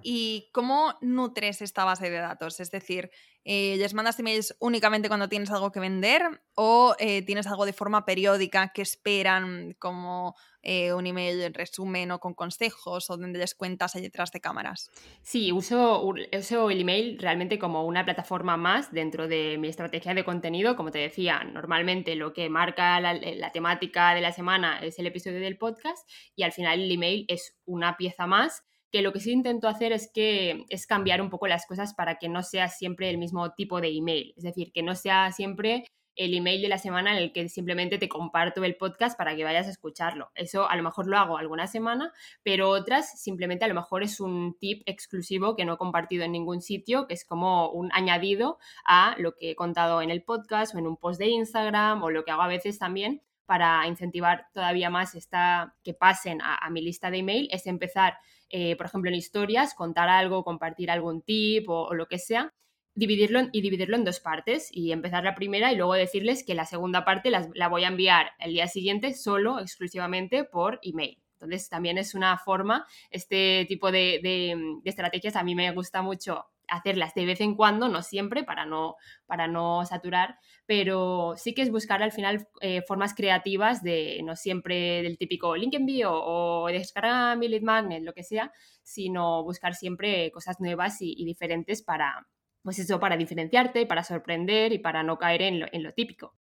¿Y 0.01 0.49
cómo 0.53 0.95
nutres 1.01 1.61
esta 1.61 1.85
base 1.85 2.09
de 2.09 2.19
datos? 2.19 2.61
Es 2.61 2.71
decir, 2.71 3.11
eh, 3.45 3.75
¿les 3.79 3.95
mandas 3.95 4.19
emails 4.21 4.57
únicamente 4.61 5.09
cuando 5.09 5.29
tienes 5.29 5.51
algo 5.51 5.73
que 5.73 5.81
vender 5.81 6.23
o 6.55 6.95
eh, 7.01 7.23
tienes 7.23 7.49
algo 7.49 7.67
de 7.67 7.73
forma 7.73 8.05
periódica 8.05 8.71
que 8.73 8.83
esperan 8.83 9.75
como 9.81 10.37
eh, 10.63 10.93
un 10.93 11.09
email 11.09 11.41
en 11.41 11.53
resumen 11.53 12.13
o 12.13 12.21
con 12.21 12.35
consejos 12.35 13.11
o 13.11 13.17
donde 13.17 13.41
les 13.41 13.57
cuentas 13.57 13.97
ahí 13.97 14.03
detrás 14.03 14.31
de 14.31 14.41
cámaras? 14.41 14.89
Sí, 15.23 15.51
uso, 15.51 16.15
el 16.15 16.81
email 16.81 17.19
realmente 17.19 17.59
como 17.59 17.85
una 17.85 18.05
plataforma 18.05 18.57
más 18.57 18.93
dentro 18.93 19.27
de 19.27 19.59
mi 19.59 19.67
estrategia 19.67 20.15
de 20.15 20.25
contenido. 20.25 20.77
Como 20.77 20.93
te 20.93 20.99
decía, 20.99 21.43
normalmente 21.43 22.15
lo 22.15 22.33
que 22.33 22.49
marca 22.49 23.01
la 23.01 23.51
temática 23.51 24.15
de 24.15 24.21
la 24.21 24.31
semana 24.31 24.79
es 24.79 25.01
el 25.01 25.09
episodio 25.09 25.41
del 25.41 25.59
podcast 25.59 26.09
y 26.37 26.45
al 26.45 26.53
final 26.53 26.81
el 26.81 26.93
email 26.93 27.25
es 27.27 27.59
una 27.65 27.97
pieza 27.97 28.29
más 28.29 28.63
que 28.91 29.03
lo 29.03 29.12
que 29.12 29.20
sí 29.20 29.32
intento 29.32 29.68
hacer 29.68 29.93
es 29.93 30.11
que 30.12 30.64
es 30.68 30.86
cambiar 30.86 31.20
un 31.20 31.30
poco 31.30 31.47
las 31.47 31.66
cosas 31.66 31.95
para 31.95 32.16
que 32.16 32.28
no 32.28 32.43
sea 32.43 32.68
siempre 32.68 33.11
el 33.11 33.18
mismo 33.18 33.53
tipo 33.53 33.80
de 33.80 33.89
email, 33.89 34.34
es 34.36 34.45
decir, 34.45 34.72
que 34.72 34.82
no 34.82 34.95
sea 34.95 35.30
siempre 35.32 35.84
el 36.18 36.34
email 36.34 36.61
de 36.61 36.68
la 36.68 36.78
semana 36.78 37.12
en 37.12 37.18
el 37.22 37.32
que 37.32 37.49
simplemente 37.49 37.97
te 37.97 38.09
comparto 38.09 38.64
el 38.64 38.76
podcast 38.76 39.16
para 39.16 39.36
que 39.36 39.45
vayas 39.45 39.68
a 39.68 39.70
escucharlo. 39.70 40.30
Eso 40.34 40.68
a 40.68 40.76
lo 40.76 40.82
mejor 40.82 41.07
lo 41.07 41.16
hago 41.16 41.39
alguna 41.39 41.68
semana, 41.68 42.12
pero 42.43 42.70
otras 42.70 43.20
simplemente 43.22 43.64
a 43.64 43.68
lo 43.68 43.74
mejor 43.74 44.03
es 44.03 44.18
un 44.18 44.57
tip 44.59 44.82
exclusivo 44.86 45.55
que 45.55 45.64
no 45.64 45.74
he 45.74 45.78
compartido 45.78 46.24
en 46.24 46.32
ningún 46.32 46.61
sitio, 46.61 47.07
que 47.07 47.14
es 47.14 47.24
como 47.24 47.70
un 47.70 47.91
añadido 47.93 48.59
a 48.84 49.14
lo 49.18 49.36
que 49.36 49.53
he 49.53 49.55
contado 49.55 50.03
en 50.03 50.11
el 50.11 50.24
podcast 50.24 50.74
o 50.74 50.78
en 50.78 50.89
un 50.89 50.97
post 50.97 51.20
de 51.20 51.28
Instagram 51.28 52.03
o 52.03 52.11
lo 52.11 52.24
que 52.24 52.32
hago 52.32 52.43
a 52.43 52.49
veces 52.49 52.78
también 52.80 53.22
para 53.49 53.86
incentivar 53.86 54.49
todavía 54.53 54.91
más 54.91 55.14
esta, 55.14 55.74
que 55.82 55.95
pasen 55.95 56.41
a, 56.43 56.68
mi 56.68 56.82
lista 56.82 57.11
de 57.11 57.20
email, 57.20 57.49
es 57.51 57.66
empezar, 57.66 58.18
eh, 58.51 58.77
por 58.77 58.87
ejemplo, 58.87 59.11
en 59.11 59.17
historias, 59.17 59.75
contar 59.75 60.09
algo, 60.09 60.45
compartir 60.45 60.91
algún 60.91 61.23
tip 61.23 61.69
o, 61.69 61.95
lo 61.95 62.07
que 62.07 62.19
sea, 62.19 62.55
dividirlo 62.95 63.49
y 63.53 63.61
dividirlo 63.61 63.97
en 63.97 64.05
dos 64.05 64.21
partes 64.21 64.69
y 64.73 64.93
empezar 64.93 65.25
la 65.25 65.35
primera 65.35 65.73
y 65.73 65.77
luego 65.77 65.95
decirles 65.95 66.45
que 66.45 66.55
la 66.55 66.65
segunda 66.65 67.05
parte 67.05 67.31
la 67.31 67.69
voy 67.69 67.85
a 67.85 67.89
enviar 67.89 68.33
el 68.41 68.53
día 68.53 68.67
siguiente 68.67 69.15
solo, 69.15 69.61
exclusivamente 69.61 70.45
por 70.45 70.81
email. 70.83 71.19
Entonces 71.41 71.69
también 71.69 71.99
es 71.99 72.15
una 72.15 72.37
forma, 72.39 72.87
este 73.11 73.65
tipo 73.69 73.93
de, 73.93 74.19
de 74.23 74.81
estrategias 74.85 75.37
a 75.37 75.45
mí 75.45 75.55
me 75.55 75.71
gusta 75.71 76.03
mucho 76.03 76.47
hacerlas 76.69 77.14
de 77.14 77.27
vez 77.27 77.41
en 77.41 77.55
cuando, 77.55 77.89
no 77.89 78.03
siempre, 78.03 78.45
para 78.45 78.66
no, 78.66 78.97
para 79.27 79.49
no 79.49 79.85
saturar, 79.85 80.39
pero 80.66 81.35
sí 81.37 81.55
que 81.55 81.62
es 81.62 81.71
buscar 81.71 82.03
al 82.03 82.12
final 82.12 82.47
eh, 82.61 82.83
formas 82.83 83.14
creativas 83.14 83.83
de 83.83 84.21
no 84.25 84.37
siempre 84.37 85.03
del 85.03 85.19
típico 85.19 85.57
link 85.57 85.75
envío 85.75 86.11
o 86.12 86.69
descarga 86.69 87.37
mi 87.37 87.49
lead 87.49 87.62
magnet, 87.62 88.03
lo 88.03 88.12
que 88.12 88.23
sea, 88.23 88.53
sino 88.83 89.43
buscar 89.45 89.75
siempre 89.75 90.31
cosas 90.31 90.61
nuevas 90.61 90.99
y, 91.01 91.25
diferentes 91.25 91.83
para, 91.83 92.27
pues 92.62 92.79
eso, 92.79 93.01
para 93.01 93.16
diferenciarte, 93.16 93.87
para 93.87 94.05
sorprender 94.05 94.73
y 94.73 94.79
para 94.79 95.03
no 95.03 95.19
caer 95.19 95.43
en 95.43 95.61
lo, 95.61 95.66
en 95.73 95.83
lo 95.83 95.93
típico. 95.93 96.35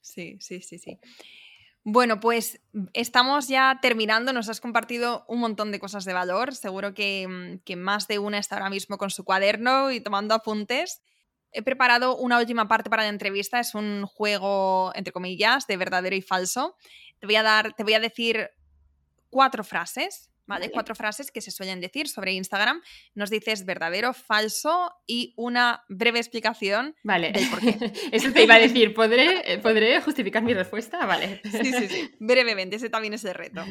Sí, 0.00 0.38
sí, 0.40 0.60
sí, 0.60 0.78
sí. 0.78 0.98
Bueno, 1.84 2.20
pues 2.20 2.60
mm, 2.72 2.86
estamos 2.92 3.48
ya 3.48 3.78
terminando, 3.80 4.32
nos 4.32 4.48
has 4.48 4.60
compartido 4.60 5.24
un 5.28 5.40
montón 5.40 5.72
de 5.72 5.80
cosas 5.80 6.04
de 6.04 6.12
valor, 6.12 6.54
seguro 6.54 6.90
mm, 6.90 7.58
que, 7.64 7.76
más 7.76 8.06
de 8.06 8.18
una 8.18 8.38
está 8.38 8.56
ahora 8.56 8.70
mismo 8.70 8.98
con 8.98 9.10
su 9.10 9.24
cuaderno 9.24 9.90
y 9.90 10.00
tomando 10.00 10.34
apuntes. 10.34 11.02
He 11.52 11.62
preparado 11.62 12.16
una 12.16 12.38
última 12.38 12.68
parte 12.68 12.90
para 12.90 13.02
la 13.02 13.08
entrevista, 13.08 13.58
es 13.60 13.74
un 13.74 14.06
juego, 14.06 14.92
entre 14.94 15.12
comillas, 15.12 15.66
de 15.66 15.76
verdadero 15.76 16.14
y 16.14 16.22
falso. 16.22 16.76
Te 17.18 17.26
voy 17.26 17.36
a 17.36 17.42
dar, 17.42 17.72
te 17.74 17.82
voy 17.82 17.94
a 17.94 18.00
decir 18.00 18.50
cuatro 19.30 19.64
frases 19.64 20.29
¿vale? 20.50 20.70
Cuatro 20.70 20.96
frases 20.96 21.30
que 21.30 21.40
se 21.40 21.52
suelen 21.52 21.80
decir 21.80 22.08
sobre 22.08 22.32
Instagram. 22.32 22.82
Nos 23.14 23.30
dices 23.30 23.64
verdadero, 23.64 24.12
falso 24.12 24.92
y 25.06 25.32
una 25.36 25.84
breve 25.88 26.18
explicación 26.18 26.96
vale. 27.04 27.30
del 27.30 27.48
por 27.48 27.60
qué. 27.60 27.92
Eso 28.12 28.32
te 28.32 28.42
iba 28.42 28.56
a 28.56 28.58
decir, 28.58 28.92
¿podré, 28.92 29.58
¿podré 29.62 30.00
justificar 30.02 30.42
mi 30.42 30.52
respuesta? 30.52 31.06
Vale. 31.06 31.40
Sí, 31.44 31.72
sí, 31.72 31.88
sí. 31.88 32.10
Brevemente, 32.18 32.76
ese 32.76 32.90
también 32.90 33.14
es 33.14 33.24
el 33.24 33.34
reto. 33.34 33.64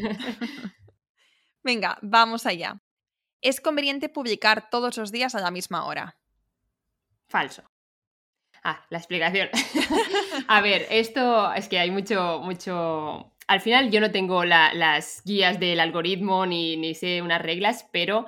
Venga, 1.63 1.99
vamos 2.01 2.45
allá. 2.45 2.81
¿Es 3.41 3.59
conveniente 3.59 4.07
publicar 4.07 4.69
todos 4.69 4.95
los 4.97 5.11
días 5.11 5.35
a 5.35 5.41
la 5.41 5.51
misma 5.51 5.85
hora? 5.85 6.17
Falso. 7.27 7.69
Ah, 8.63 8.85
la 8.89 8.97
explicación. 8.97 9.49
a 10.47 10.61
ver, 10.61 10.87
esto 10.89 11.53
es 11.53 11.67
que 11.67 11.79
hay 11.79 11.91
mucho, 11.91 12.39
mucho 12.39 13.33
al 13.49 13.61
final 13.61 13.89
yo 13.89 13.99
no 13.99 14.11
tengo 14.11 14.45
las 14.45 15.23
guías 15.25 15.59
del 15.59 15.79
algoritmo 15.79 16.45
ni, 16.45 16.93
sé 16.93 17.23
unas 17.23 17.41
reglas, 17.41 17.89
pero 17.91 18.27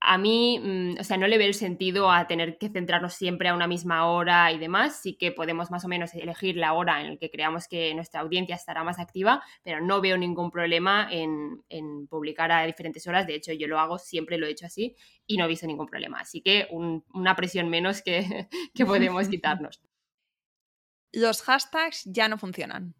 a 0.00 0.18
mí, 0.18 0.58
mm, 0.58 0.98
o 0.98 1.04
sea, 1.04 1.16
no 1.16 1.28
le 1.28 1.38
veo 1.38 1.46
el 1.46 1.54
sentido 1.54 2.10
a 2.10 2.26
tener 2.26 2.58
que 2.58 2.68
centrarnos 2.68 3.14
siempre 3.14 3.48
a 3.48 3.54
una 3.54 3.68
misma 3.68 4.06
hora 4.10 4.50
y 4.50 4.58
demás. 4.58 5.00
Sí 5.00 5.16
que 5.16 5.30
podemos 5.30 5.70
más 5.70 5.84
o 5.84 5.88
menos 5.88 6.12
elegir 6.12 6.56
la 6.56 6.72
hora 6.72 7.00
en 7.00 7.10
la 7.10 7.16
que 7.18 7.30
creamos 7.30 7.68
que 7.68 7.94
nuestra 7.94 8.20
audiencia 8.20 8.56
estará 8.56 8.82
más 8.82 8.98
activa, 8.98 9.44
pero 9.62 9.80
no 9.80 10.00
veo 10.00 10.18
ningún 10.18 10.50
problema 10.50 11.08
en, 11.08 12.08
publicar 12.08 12.50
a 12.50 12.66
diferentes 12.66 13.06
horas. 13.06 13.28
De 13.28 13.36
hecho, 13.36 13.52
yo 13.52 13.68
lo 13.68 13.78
hago, 13.78 13.96
siempre 13.96 14.38
lo 14.38 14.48
he 14.48 14.50
hecho 14.50 14.66
así 14.66 14.96
y 15.24 15.36
no 15.36 15.44
he 15.44 15.48
visto 15.48 15.68
ningún 15.68 15.86
problema. 15.86 16.18
Así 16.18 16.40
que 16.40 16.66
una 16.72 17.36
presión 17.36 17.68
menos 17.68 18.02
que, 18.02 18.48
que 18.74 18.84
podemos 18.84 19.28
quitarnos. 19.28 19.80
Los 21.12 21.42
hashtags 21.42 22.06
ya 22.06 22.28
no 22.28 22.38
funcionan 22.38 22.97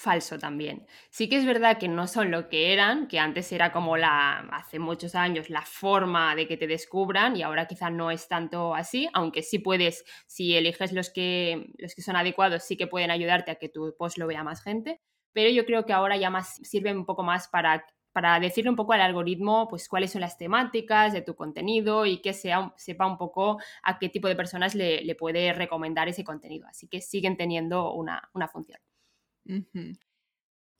falso 0.00 0.38
también. 0.38 0.86
Sí 1.10 1.28
que 1.28 1.36
es 1.36 1.44
verdad 1.44 1.78
que 1.78 1.88
no 1.88 2.06
son 2.06 2.30
lo 2.30 2.48
que 2.48 2.72
eran, 2.72 3.06
que 3.08 3.18
antes 3.18 3.52
era 3.52 3.72
como 3.72 3.96
la, 3.96 4.40
hace 4.52 4.78
muchos 4.78 5.14
años, 5.14 5.50
la 5.50 5.62
forma 5.62 6.34
de 6.34 6.46
que 6.48 6.56
te 6.56 6.66
descubran 6.66 7.36
y 7.36 7.42
ahora 7.42 7.66
quizá 7.66 7.90
no 7.90 8.10
es 8.10 8.28
tanto 8.28 8.74
así, 8.74 9.08
aunque 9.12 9.42
sí 9.42 9.58
puedes, 9.58 10.04
si 10.26 10.56
eliges 10.56 10.92
los 10.92 11.10
que, 11.10 11.72
los 11.78 11.94
que 11.94 12.02
son 12.02 12.16
adecuados, 12.16 12.64
sí 12.64 12.76
que 12.76 12.86
pueden 12.86 13.10
ayudarte 13.10 13.50
a 13.50 13.56
que 13.56 13.68
tu 13.68 13.94
post 13.98 14.18
lo 14.18 14.26
vea 14.26 14.42
más 14.42 14.62
gente, 14.62 15.00
pero 15.32 15.50
yo 15.50 15.64
creo 15.66 15.86
que 15.86 15.92
ahora 15.92 16.16
ya 16.16 16.30
más 16.30 16.56
sirven 16.62 16.96
un 16.96 17.06
poco 17.06 17.22
más 17.22 17.48
para 17.48 17.84
para 18.12 18.40
decirle 18.40 18.70
un 18.70 18.76
poco 18.76 18.92
al 18.92 19.00
algoritmo 19.00 19.68
pues 19.68 19.88
cuáles 19.88 20.10
son 20.10 20.20
las 20.22 20.36
temáticas 20.36 21.12
de 21.12 21.22
tu 21.22 21.36
contenido 21.36 22.06
y 22.06 22.20
que 22.20 22.32
sea, 22.32 22.72
sepa 22.76 23.06
un 23.06 23.16
poco 23.16 23.58
a 23.84 23.98
qué 24.00 24.08
tipo 24.08 24.28
de 24.28 24.34
personas 24.36 24.74
le, 24.74 25.14
puede 25.14 25.52
recomendar 25.52 26.08
ese 26.08 26.24
contenido. 26.24 26.66
Así 26.68 26.88
que 26.88 27.00
siguen 27.00 27.36
teniendo 27.36 27.92
una 27.94 28.48
función. 28.52 28.80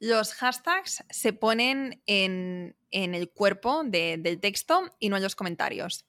Los 0.01 0.33
hashtags 0.33 1.05
se 1.11 1.33
ponen 1.35 2.03
en, 2.07 2.75
el 2.91 3.31
cuerpo 3.31 3.85
del 3.85 4.41
texto 4.41 4.91
y 4.99 5.11
no 5.11 5.17
en 5.17 5.23
los 5.23 5.37
comentarios. 5.37 6.07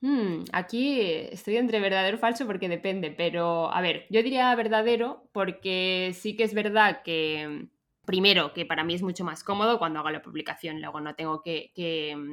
Hmm, 0.00 0.44
aquí 0.52 1.00
estoy 1.00 1.58
entre 1.58 1.78
verdadero 1.78 2.16
o 2.16 2.20
falso 2.20 2.46
porque 2.46 2.68
depende, 2.68 3.10
pero 3.10 3.70
a 3.70 3.80
ver, 3.82 4.06
yo 4.08 4.22
diría 4.22 4.54
verdadero 4.54 5.28
porque 5.32 6.12
sí 6.18 6.36
que 6.36 6.44
es 6.44 6.54
verdad 6.54 7.02
que, 7.04 7.68
primero, 8.06 8.54
que 8.54 8.64
para 8.64 8.82
mí 8.82 8.94
es 8.94 9.02
mucho 9.02 9.24
más 9.24 9.44
cómodo 9.44 9.78
cuando 9.78 10.00
hago 10.00 10.10
la 10.10 10.22
publicación, 10.22 10.80
luego 10.80 11.00
no 11.00 11.14
tengo 11.14 11.42
que, 11.42 11.70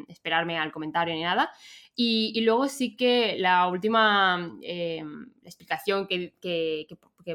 esperarme 0.07 0.57
al 0.57 0.71
comentario 0.71 1.13
ni 1.13 1.23
nada. 1.23 1.51
Y, 1.93 2.39
luego 2.41 2.69
sí 2.69 2.95
que 2.95 3.35
la 3.37 3.67
última 3.67 4.57
eh, 4.63 5.03
explicación 5.43 6.07
que 6.07 6.33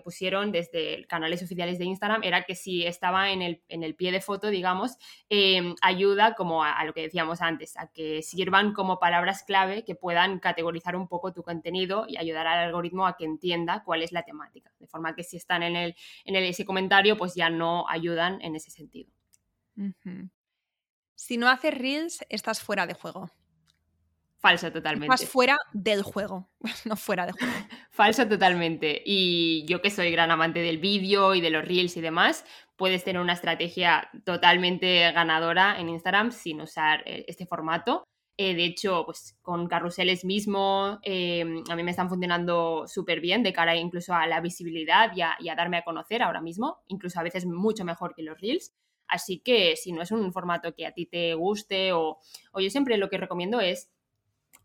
pusieron 0.01 0.53
desde 0.53 1.05
canales 1.07 1.43
oficiales 1.43 1.79
de 1.79 1.85
Instagram 1.85 2.23
era 2.23 2.45
que 2.45 2.55
si 2.55 2.87
estaba 2.87 3.31
en 3.31 3.43
el, 3.43 3.63
en 3.69 3.83
el 3.83 3.95
pie 3.95 4.13
de 4.13 4.21
foto, 4.21 4.49
digamos, 4.49 4.97
em, 5.29 5.75
ayuda 5.83 6.35
como 6.35 6.65
a, 6.65 6.85
lo 6.85 6.95
que 6.95 7.03
decíamos 7.03 7.43
antes, 7.43 7.77
a 7.77 7.89
que 7.89 8.23
sirvan 8.23 8.73
como 8.73 8.99
palabras 8.99 9.43
clave 9.43 9.85
que 9.85 9.95
puedan 9.95 10.39
categorizar 10.39 10.97
un 10.97 11.09
poco 11.09 11.33
tu 11.33 11.43
contenido 11.43 12.07
y 12.09 12.17
ayudar 12.17 12.47
al 12.47 12.61
algoritmo 12.61 13.07
a 13.07 13.17
que 13.17 13.25
entienda 13.25 13.83
cuál 13.85 14.03
es 14.03 14.13
la 14.13 14.23
temática. 14.23 14.73
De 14.79 14.87
forma 14.87 15.15
que 15.15 15.25
si 15.25 15.37
están 15.37 15.63
en, 15.63 15.77
el, 15.77 15.97
en 16.25 16.37
ese 16.37 16.65
comentario, 16.65 17.17
pues 17.17 17.35
ya 17.35 17.51
no 17.51 17.89
ayudan 17.89 18.41
en 18.43 18.57
ese 18.57 18.71
sentido. 18.71 19.11
Si 21.15 21.37
no 21.37 21.49
haces 21.49 21.75
reels, 21.75 22.25
estás 22.29 22.63
fuera 22.63 22.87
de 22.87 22.95
juego. 22.95 23.31
Falso 24.43 24.73
totalmente. 24.73 25.15
Estás 25.15 25.31
fuera 25.31 25.57
del 25.73 26.03
juego, 26.03 26.51
no 26.85 26.97
fuera 26.97 27.27
de 27.27 27.33
juego. 27.33 27.53
Falso 27.91 28.27
totalmente. 28.27 29.01
Y 29.07 29.65
yo 29.69 29.81
que 29.81 29.91
soy 29.91 30.11
gran 30.11 30.33
amante 30.33 30.59
del 30.59 30.79
vídeo 30.79 31.37
y 31.37 31.41
de 31.41 31.51
los 31.51 31.65
reels 31.65 31.97
y 31.97 32.01
demás, 32.01 32.45
puedes 32.77 33.05
tener 33.05 33.23
una 33.23 33.35
estrategia 33.35 34.11
totalmente 34.25 35.13
ganadora 35.13 35.79
en 35.79 35.89
Instagram 35.89 36.33
sin 36.33 36.61
usar 36.61 37.05
eh, 37.07 37.25
este 37.29 37.47
formato. 37.47 38.03
Eh, 38.37 38.57
de 38.57 38.65
hecho, 38.65 39.05
pues 39.05 39.39
con 39.43 39.69
carruseles 39.69 40.25
mismo, 40.25 40.99
em, 41.03 41.63
a 41.71 41.77
mí 41.77 41.85
me 41.85 41.93
están 41.93 42.09
funcionando 42.09 42.89
súper 42.89 43.21
bien 43.21 43.45
de 43.45 43.53
cara 43.53 43.77
incluso 43.77 44.13
a 44.13 44.27
la 44.27 44.41
visibilidad 44.41 45.13
y 45.15 45.21
a, 45.21 45.55
darme 45.55 45.77
a 45.77 45.85
conocer 45.85 46.21
ahora 46.21 46.41
mismo, 46.41 46.79
incluso 46.89 47.21
a 47.21 47.23
veces 47.23 47.47
mucho 47.47 47.85
mejor 47.85 48.13
que 48.13 48.25
los 48.25 48.41
reels. 48.41 48.73
Así 49.07 49.39
que 49.39 49.77
si 49.77 49.93
no 49.93 50.03
es 50.03 50.11
un 50.11 50.33
formato 50.33 50.75
que 50.75 50.87
a 50.87 50.93
ti 50.93 51.07
te 51.07 51.35
guste 51.35 51.93
o, 51.93 52.19
o 52.53 52.61
yo 52.61 52.71
siempre 52.71 52.97
lo 52.97 53.09
que 53.09 53.19
recomiendo 53.19 53.61
es 53.61 53.93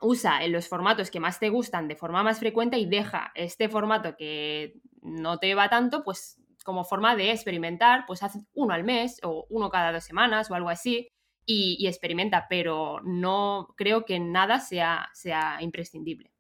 usa 0.02 0.44
en 0.44 0.52
los 0.52 0.68
formatos 0.68 1.12
que 1.12 1.20
más 1.20 1.40
te 1.40 1.50
gustan 1.50 1.88
de 1.88 1.96
forma 1.96 2.24
más 2.24 2.40
frecuente 2.40 2.78
y 2.78 2.86
deja 2.86 3.32
este 3.36 3.70
formato 3.70 4.16
que 4.16 4.80
no 5.02 5.40
te 5.40 5.56
va 5.56 5.70
tanto, 5.70 6.04
pues 6.04 6.40
como 6.64 6.84
forma 6.84 7.16
de 7.16 7.32
experimentar, 7.32 8.06
pues 8.06 8.24
haz 8.24 8.38
uno 8.54 8.74
al 8.74 8.84
mes 8.84 9.20
o 9.24 9.48
uno 9.50 9.70
cada 9.70 9.92
dos 9.94 10.04
semanas 10.04 10.52
o 10.52 10.56
algo 10.56 10.70
así 10.70 11.10
y, 11.46 11.88
experimenta, 11.88 12.46
pero 12.50 13.00
no 13.04 13.74
creo 13.78 14.04
que 14.04 14.20
nada 14.20 14.60
sea, 14.60 15.10
sea 15.14 15.58
imprescindible. 15.62 16.34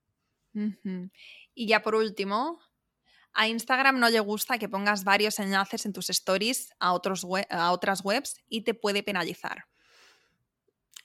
Y 1.54 1.68
ya 1.68 1.82
por 1.82 1.96
último, 1.96 2.60
a 3.34 3.48
Instagram 3.48 4.00
no 4.00 4.10
le 4.10 4.20
gusta 4.20 4.58
que 4.58 4.68
pongas 4.68 5.04
varios 5.04 5.40
enlaces 5.40 5.86
en 5.86 5.94
tus 5.94 6.10
stories 6.10 6.74
a, 6.80 6.94
otros 6.94 7.26
a 7.50 7.72
otras 7.72 8.04
webs 8.04 8.36
y 8.50 8.62
te 8.64 8.74
puede 8.74 9.04
penalizar. 9.04 9.66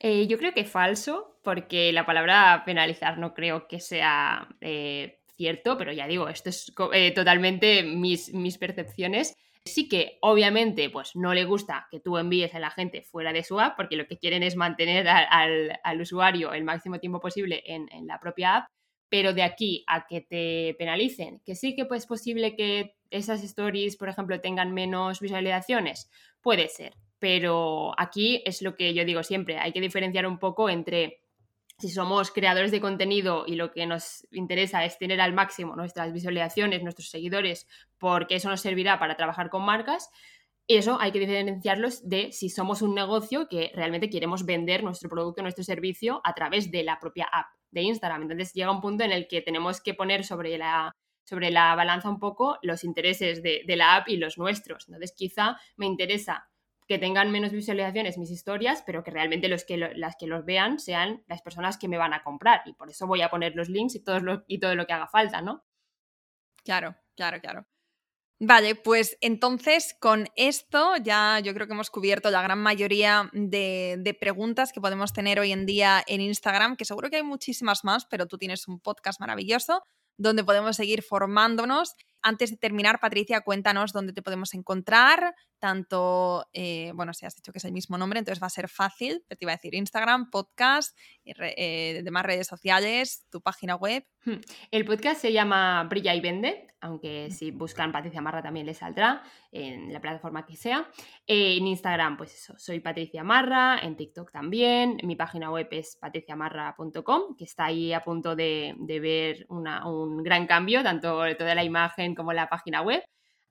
Eh, 0.05 0.27
yo 0.27 0.37
creo 0.37 0.53
que 0.53 0.65
falso, 0.65 1.39
porque 1.45 1.93
la 1.93 2.05
palabra 2.05 2.65
penalizar 2.67 3.19
no 3.19 3.35
creo 3.35 3.69
que 3.69 3.79
sea 3.79 4.49
eh, 4.61 5.21
cierto, 5.37 5.79
pero 5.79 5.93
ya 5.93 6.09
digo, 6.09 6.29
esto 6.29 6.51
es 6.51 6.73
eh, 6.93 7.13
totalmente 7.13 7.85
mis, 7.85 8.35
mis 8.35 8.59
percepciones. 8.59 9.33
Sí 9.65 9.89
que 9.89 10.19
obviamente 10.21 10.91
pues 10.91 11.15
no 11.15 11.33
le 11.35 11.45
gusta 11.45 11.87
que 11.89 12.01
tú 12.01 12.19
envíes 12.19 12.53
a 12.53 12.59
la 12.59 12.71
gente 12.71 13.03
fuera 13.03 13.33
de 13.33 13.45
su 13.45 13.61
app 13.61 13.77
porque 13.77 13.95
lo 13.95 14.09
que 14.09 14.19
quieren 14.19 14.43
es 14.43 14.57
mantener 14.57 15.07
al, 15.07 15.79
al, 15.85 16.01
usuario 16.01 16.53
el 16.53 16.65
máximo 16.65 16.99
tiempo 16.99 17.21
posible 17.21 17.63
en, 17.65 17.89
en, 17.93 18.09
la 18.09 18.19
propia 18.19 18.57
app, 18.57 18.71
pero 19.09 19.33
de 19.33 19.45
aquí 19.45 19.85
a 19.87 20.05
que 20.09 20.21
te 20.21 20.75
penalicen, 20.81 21.41
que 21.47 21.55
sí 21.55 21.77
que 21.77 21.85
pues, 21.85 22.03
es 22.03 22.07
posible 22.09 22.57
que 22.57 22.97
esas 23.11 23.45
stories, 23.45 23.97
por 23.97 24.09
ejemplo, 24.09 24.41
tengan 24.41 24.75
menos 24.75 25.21
visualizaciones, 25.21 26.11
puede 26.41 26.69
ser, 26.69 26.95
pero 27.23 27.95
aquí 27.99 28.43
es 28.45 28.63
lo 28.63 28.75
que 28.75 28.95
yo 28.95 29.05
digo 29.05 29.23
siempre, 29.23 29.57
hay 29.57 29.71
que 29.71 29.81
diferenciar 29.81 30.27
un 30.27 30.41
poco 30.41 30.69
entre 30.69 31.21
si 31.79 31.89
somos 31.89 32.33
creadores 32.33 32.73
de 32.73 32.81
contenido 32.81 33.45
y 33.47 33.55
lo 33.55 33.71
que 33.71 33.87
nos 33.87 34.27
interesa 34.33 34.85
es 34.85 34.99
tener 34.99 35.21
al 35.21 35.33
máximo 35.33 35.77
nuestras 35.77 36.13
visualizaciones, 36.13 36.83
nuestros 36.83 37.11
seguidores, 37.11 37.69
porque 37.99 38.35
eso 38.35 38.49
nos 38.49 38.61
servirá 38.61 38.99
para 38.99 39.17
trabajar 39.17 39.51
con 39.51 39.65
marcas, 39.65 40.11
eso 40.67 40.99
hay 41.01 41.13
que 41.13 41.21
diferenciarlos 41.21 42.09
de 42.09 42.33
si 42.33 42.49
somos 42.49 42.83
un 42.83 42.93
negocio 42.93 43.47
que 43.47 43.71
realmente 43.73 44.11
queremos 44.11 44.45
vender 44.45 44.83
nuestro 44.83 45.09
producto, 45.09 45.43
nuestro 45.43 45.63
servicio 45.63 46.21
a 46.25 46.35
través 46.35 46.73
de 46.73 46.83
la 46.83 46.99
propia 46.99 47.29
app 47.31 47.47
de 47.71 47.83
Instagram. 47.83 48.23
Entonces 48.23 48.53
llega 48.53 48.73
un 48.73 48.81
punto 48.81 49.05
en 49.05 49.13
el 49.13 49.29
que 49.29 49.43
tenemos 49.43 49.81
que 49.81 49.95
poner 49.95 50.25
sobre 50.25 50.59
la, 50.59 50.93
sobre 51.23 51.53
la 51.53 51.77
balanza 51.77 52.09
un 52.09 52.19
poco 52.19 52.59
los 52.63 52.83
intereses 52.83 53.45
de, 53.45 53.63
la 53.77 53.95
app 53.95 54.09
y 54.09 54.17
los 54.17 54.39
nuestros. 54.39 54.89
Entonces 54.89 55.15
quizá 55.17 55.57
me 55.77 55.87
interesa 55.87 56.49
que 56.93 56.99
tengan 56.99 57.33
menos 57.33 57.53
visualizaciones 57.53 58.19
mis 58.19 58.31
historias, 58.31 58.83
pero 58.85 59.03
que 59.03 59.11
realmente 59.11 59.49
los 59.49 59.65
que 59.65 59.79
las 59.79 60.15
que 60.17 60.27
los 60.27 60.45
vean 60.45 60.79
sean 60.79 61.25
las 61.27 61.41
personas 61.41 61.79
que 61.79 61.89
me 61.89 61.97
van 61.97 62.13
a 62.13 62.23
comprar. 62.23 62.61
Y 62.67 62.75
por 62.75 62.91
eso 62.91 63.07
voy 63.07 63.23
a 63.23 63.31
poner 63.31 63.57
los 63.57 63.71
links 63.71 63.95
y 63.95 64.05
todo 64.05 64.21
lo, 64.21 64.45
y 64.47 64.61
todo 64.61 64.75
lo 64.75 64.85
que 64.85 64.93
haga 64.93 65.09
falta, 65.09 65.41
¿no? 65.41 65.65
Claro, 66.65 66.95
claro, 67.17 67.41
claro. 67.41 67.67
Vale, 68.41 68.75
pues 68.75 69.17
entonces 69.23 69.97
con 70.01 70.29
esto 70.37 70.97
ya 71.03 71.41
yo 71.41 71.55
creo 71.55 71.67
que 71.67 71.73
hemos 71.73 71.89
cubierto 71.89 72.31
la 72.31 72.43
gran 72.43 72.59
mayoría 72.59 73.31
de, 73.33 74.17
preguntas 74.21 74.71
que 74.71 74.83
podemos 74.83 75.15
tener 75.15 75.41
hoy 75.41 75.53
en 75.53 75.65
día 75.65 76.05
en 76.07 76.21
Instagram, 76.21 76.77
que 76.77 76.85
seguro 76.85 77.09
que 77.09 77.17
hay 77.17 77.23
muchísimas 77.23 77.85
más, 77.85 78.05
pero 78.05 78.27
tú 78.27 78.37
tienes 78.37 78.69
un 78.69 78.81
podcast 78.81 79.19
maravilloso 79.19 79.83
donde 80.19 80.45
podemos 80.45 80.77
seguir 80.77 81.03
formándonos. 81.03 81.95
Antes 82.23 82.51
de 82.51 82.57
terminar, 82.57 83.01
Patricia, 83.01 83.41
cuéntanos 83.41 83.93
dónde 83.93 84.13
te 84.13 84.23
podemos 84.23 84.55
encontrar, 84.55 85.35
tanto, 85.59 86.47
eh, 86.53 86.93
bueno, 86.95 87.15
si 87.15 87.27
has 87.27 87.37
dicho 87.37 87.53
que 87.53 87.59
es 87.59 87.65
el 87.65 87.73
mismo 87.73 87.97
nombre, 87.99 88.19
entonces 88.19 88.43
va 88.43 88.49
a 88.49 88.51
ser 88.51 88.69
fácil, 88.69 89.25
te 89.29 89.37
iba 89.41 89.53
a 89.53 89.57
decir 89.57 89.75
Instagram, 89.75 90.31
podcast, 90.31 90.97
eh, 91.25 92.01
demás 92.03 92.25
redes 92.25 92.47
sociales, 92.47 93.27
tu 93.31 93.41
página 93.41 93.77
web. 93.77 94.05
Hmm. 94.25 94.41
El 94.71 94.85
podcast 94.85 95.21
se 95.21 95.33
llama 95.33 95.85
Brilla 95.85 96.15
y 96.15 96.21
Vende, 96.21 96.69
aunque 96.81 97.31
si 97.31 97.53
buscan 97.53 97.93
Patricia 97.93 98.21
Marra 98.21 98.43
también 98.43 98.67
les 98.67 98.79
saldrá 98.79 99.23
en 99.53 99.93
la 99.93 100.01
plataforma 100.01 100.45
que 100.45 100.57
sea. 100.57 100.89
Eh, 101.27 101.57
en 101.57 101.67
Instagram, 101.69 102.17
pues 102.17 102.35
eso, 102.35 102.55
soy 102.59 102.81
Patricia 102.81 103.23
Marra, 103.23 103.79
en 103.83 103.97
TikTok 103.97 104.33
también, 104.33 104.99
mi 105.05 105.15
página 105.15 105.51
web 105.51 105.69
es 105.71 105.97
patriciamarra.com, 105.97 107.37
que 107.37 107.45
está 107.45 107.67
ahí 107.67 107.93
a 107.93 108.03
punto 108.03 108.35
de, 108.35 108.75
ver 108.79 109.47
un 109.49 110.23
gran 110.25 110.47
cambio, 110.47 110.83
tanto 110.83 111.23
toda 111.37 111.55
la 111.55 111.63
imagen 111.65 112.12
como 112.15 112.33
la 112.33 112.49
página 112.49 112.83
web. 112.83 113.03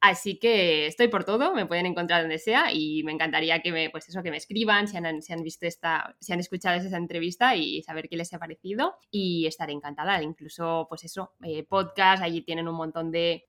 Así 0.02 0.40
que 0.40 0.88
estoy 0.88 1.10
por 1.10 1.26
todo, 1.26 1.54
me 1.54 1.68
pueden 1.68 1.86
encontrar 1.86 2.22
donde 2.22 2.40
sea 2.40 2.74
y 2.74 3.04
me 3.04 3.12
encantaría 3.12 3.62
que 3.62 3.72
me, 3.72 3.92
pues 3.92 4.10
eso, 4.10 4.24
que 4.24 4.32
me 4.32 4.38
escriban 4.38 4.88
si 4.88 4.98
han, 4.98 5.06
han 5.06 5.44
visto 5.44 5.68
esta, 5.68 6.16
si 6.20 6.34
han 6.34 6.40
escuchado 6.40 6.76
esa 6.78 6.98
entrevista 6.98 7.56
y 7.56 7.84
saber 7.84 8.10
qué 8.10 8.18
les 8.18 8.34
ha 8.34 8.40
parecido 8.40 8.96
y 9.12 9.46
estaré 9.46 9.74
encantada. 9.74 10.24
Incluso, 10.24 10.88
pues 10.90 11.04
eso, 11.04 11.34
eh, 11.44 11.64
podcast, 11.64 12.24
allí 12.24 12.42
tienen 12.42 12.68
un 12.68 12.78
montón 12.78 13.12
de, 13.12 13.46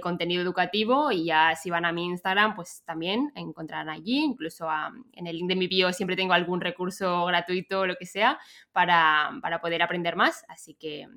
contenido 0.00 0.42
educativo 0.42 1.10
y 1.10 1.24
ya 1.24 1.56
si 1.56 1.70
van 1.70 1.84
a 1.86 1.92
mi 1.92 2.04
Instagram, 2.04 2.54
pues 2.54 2.84
también 2.84 3.32
encontrarán 3.34 3.88
allí, 3.88 4.18
incluso 4.18 4.68
en 5.12 5.26
el 5.26 5.38
link 5.38 5.48
de 5.48 5.56
mi 5.56 5.66
bio 5.66 5.92
siempre 5.92 6.14
tengo 6.14 6.34
algún 6.34 6.60
recurso 6.60 7.24
gratuito 7.26 7.80
o 7.80 7.86
lo 7.86 7.96
que 7.96 8.06
sea 8.06 8.38
para, 8.70 9.40
para 9.42 9.60
poder 9.60 9.82
aprender 9.82 10.14
más, 10.14 10.44
así 10.46 10.74
que 10.74 11.08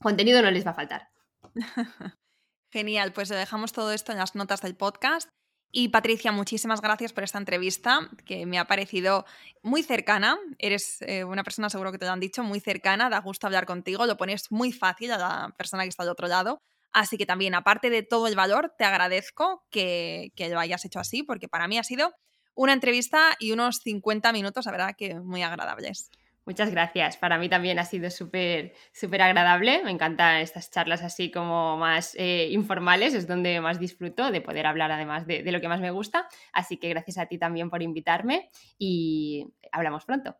contenido 0.00 0.40
no 0.40 0.52
les 0.52 0.64
va 0.64 0.70
a 0.70 0.74
faltar. 0.74 1.08
Genial, 2.70 3.12
pues 3.12 3.28
dejamos 3.30 3.72
todo 3.72 3.92
esto 3.92 4.12
en 4.12 4.18
las 4.18 4.34
notas 4.34 4.60
del 4.60 4.76
podcast. 4.76 5.28
Y 5.70 5.88
Patricia, 5.88 6.32
muchísimas 6.32 6.80
gracias 6.80 7.12
por 7.12 7.24
esta 7.24 7.38
entrevista 7.38 8.08
que 8.24 8.46
me 8.46 8.58
ha 8.58 8.66
parecido 8.66 9.26
muy 9.62 9.82
cercana. 9.82 10.38
Eres 10.58 11.02
eh, 11.02 11.24
una 11.24 11.44
persona, 11.44 11.68
seguro 11.68 11.92
que 11.92 11.98
te 11.98 12.06
lo 12.06 12.12
han 12.12 12.20
dicho, 12.20 12.42
muy 12.42 12.60
cercana, 12.60 13.10
da 13.10 13.20
gusto 13.20 13.46
hablar 13.46 13.66
contigo, 13.66 14.06
lo 14.06 14.16
pones 14.16 14.50
muy 14.50 14.72
fácil 14.72 15.12
a 15.12 15.18
la 15.18 15.54
persona 15.56 15.82
que 15.82 15.90
está 15.90 16.02
al 16.02 16.08
otro 16.08 16.26
lado. 16.26 16.58
Así 16.90 17.18
que 17.18 17.26
también, 17.26 17.54
aparte 17.54 17.90
de 17.90 18.02
todo 18.02 18.28
el 18.28 18.34
valor, 18.34 18.72
te 18.78 18.84
agradezco 18.84 19.66
que, 19.70 20.32
que 20.36 20.48
lo 20.48 20.58
hayas 20.58 20.84
hecho 20.86 21.00
así, 21.00 21.22
porque 21.22 21.48
para 21.48 21.68
mí 21.68 21.78
ha 21.78 21.84
sido 21.84 22.14
una 22.54 22.72
entrevista 22.72 23.36
y 23.38 23.52
unos 23.52 23.80
50 23.84 24.32
minutos, 24.32 24.64
la 24.64 24.72
verdad 24.72 24.94
que 24.96 25.20
muy 25.20 25.42
agradables. 25.42 26.10
Muchas 26.48 26.70
gracias. 26.70 27.18
Para 27.18 27.36
mí 27.36 27.50
también 27.50 27.78
ha 27.78 27.84
sido 27.84 28.08
súper 28.08 28.72
súper 28.90 29.20
agradable. 29.20 29.84
Me 29.84 29.90
encantan 29.90 30.36
estas 30.36 30.70
charlas 30.70 31.02
así 31.02 31.30
como 31.30 31.76
más 31.76 32.14
eh, 32.18 32.48
informales, 32.50 33.12
es 33.12 33.28
donde 33.28 33.60
más 33.60 33.78
disfruto 33.78 34.30
de 34.30 34.40
poder 34.40 34.64
hablar 34.64 34.90
además 34.90 35.26
de, 35.26 35.42
de 35.42 35.52
lo 35.52 35.60
que 35.60 35.68
más 35.68 35.78
me 35.78 35.90
gusta. 35.90 36.26
Así 36.54 36.78
que 36.78 36.88
gracias 36.88 37.18
a 37.18 37.26
ti 37.26 37.36
también 37.36 37.68
por 37.68 37.82
invitarme 37.82 38.48
y 38.78 39.46
hablamos 39.72 40.06
pronto. 40.06 40.38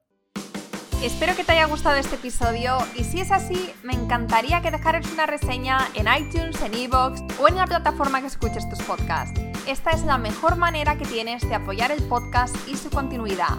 Espero 1.02 1.36
que 1.36 1.44
te 1.44 1.52
haya 1.52 1.66
gustado 1.66 1.96
este 1.96 2.16
episodio 2.16 2.78
y 2.96 3.04
si 3.04 3.20
es 3.20 3.30
así, 3.30 3.70
me 3.82 3.92
encantaría 3.92 4.62
que 4.62 4.70
dejaras 4.70 5.12
una 5.12 5.26
reseña 5.26 5.88
en 5.94 6.06
iTunes, 6.08 6.58
en 6.62 6.72
Evox 6.72 7.20
o 7.38 7.48
en 7.48 7.56
la 7.56 7.66
plataforma 7.66 8.22
que 8.22 8.28
escuches 8.28 8.66
tus 8.70 8.82
podcasts. 8.84 9.38
Esta 9.66 9.90
es 9.90 10.02
la 10.04 10.16
mejor 10.16 10.56
manera 10.56 10.96
que 10.96 11.04
tienes 11.04 11.46
de 11.46 11.54
apoyar 11.54 11.92
el 11.92 12.02
podcast 12.04 12.56
y 12.66 12.76
su 12.76 12.88
continuidad. 12.88 13.58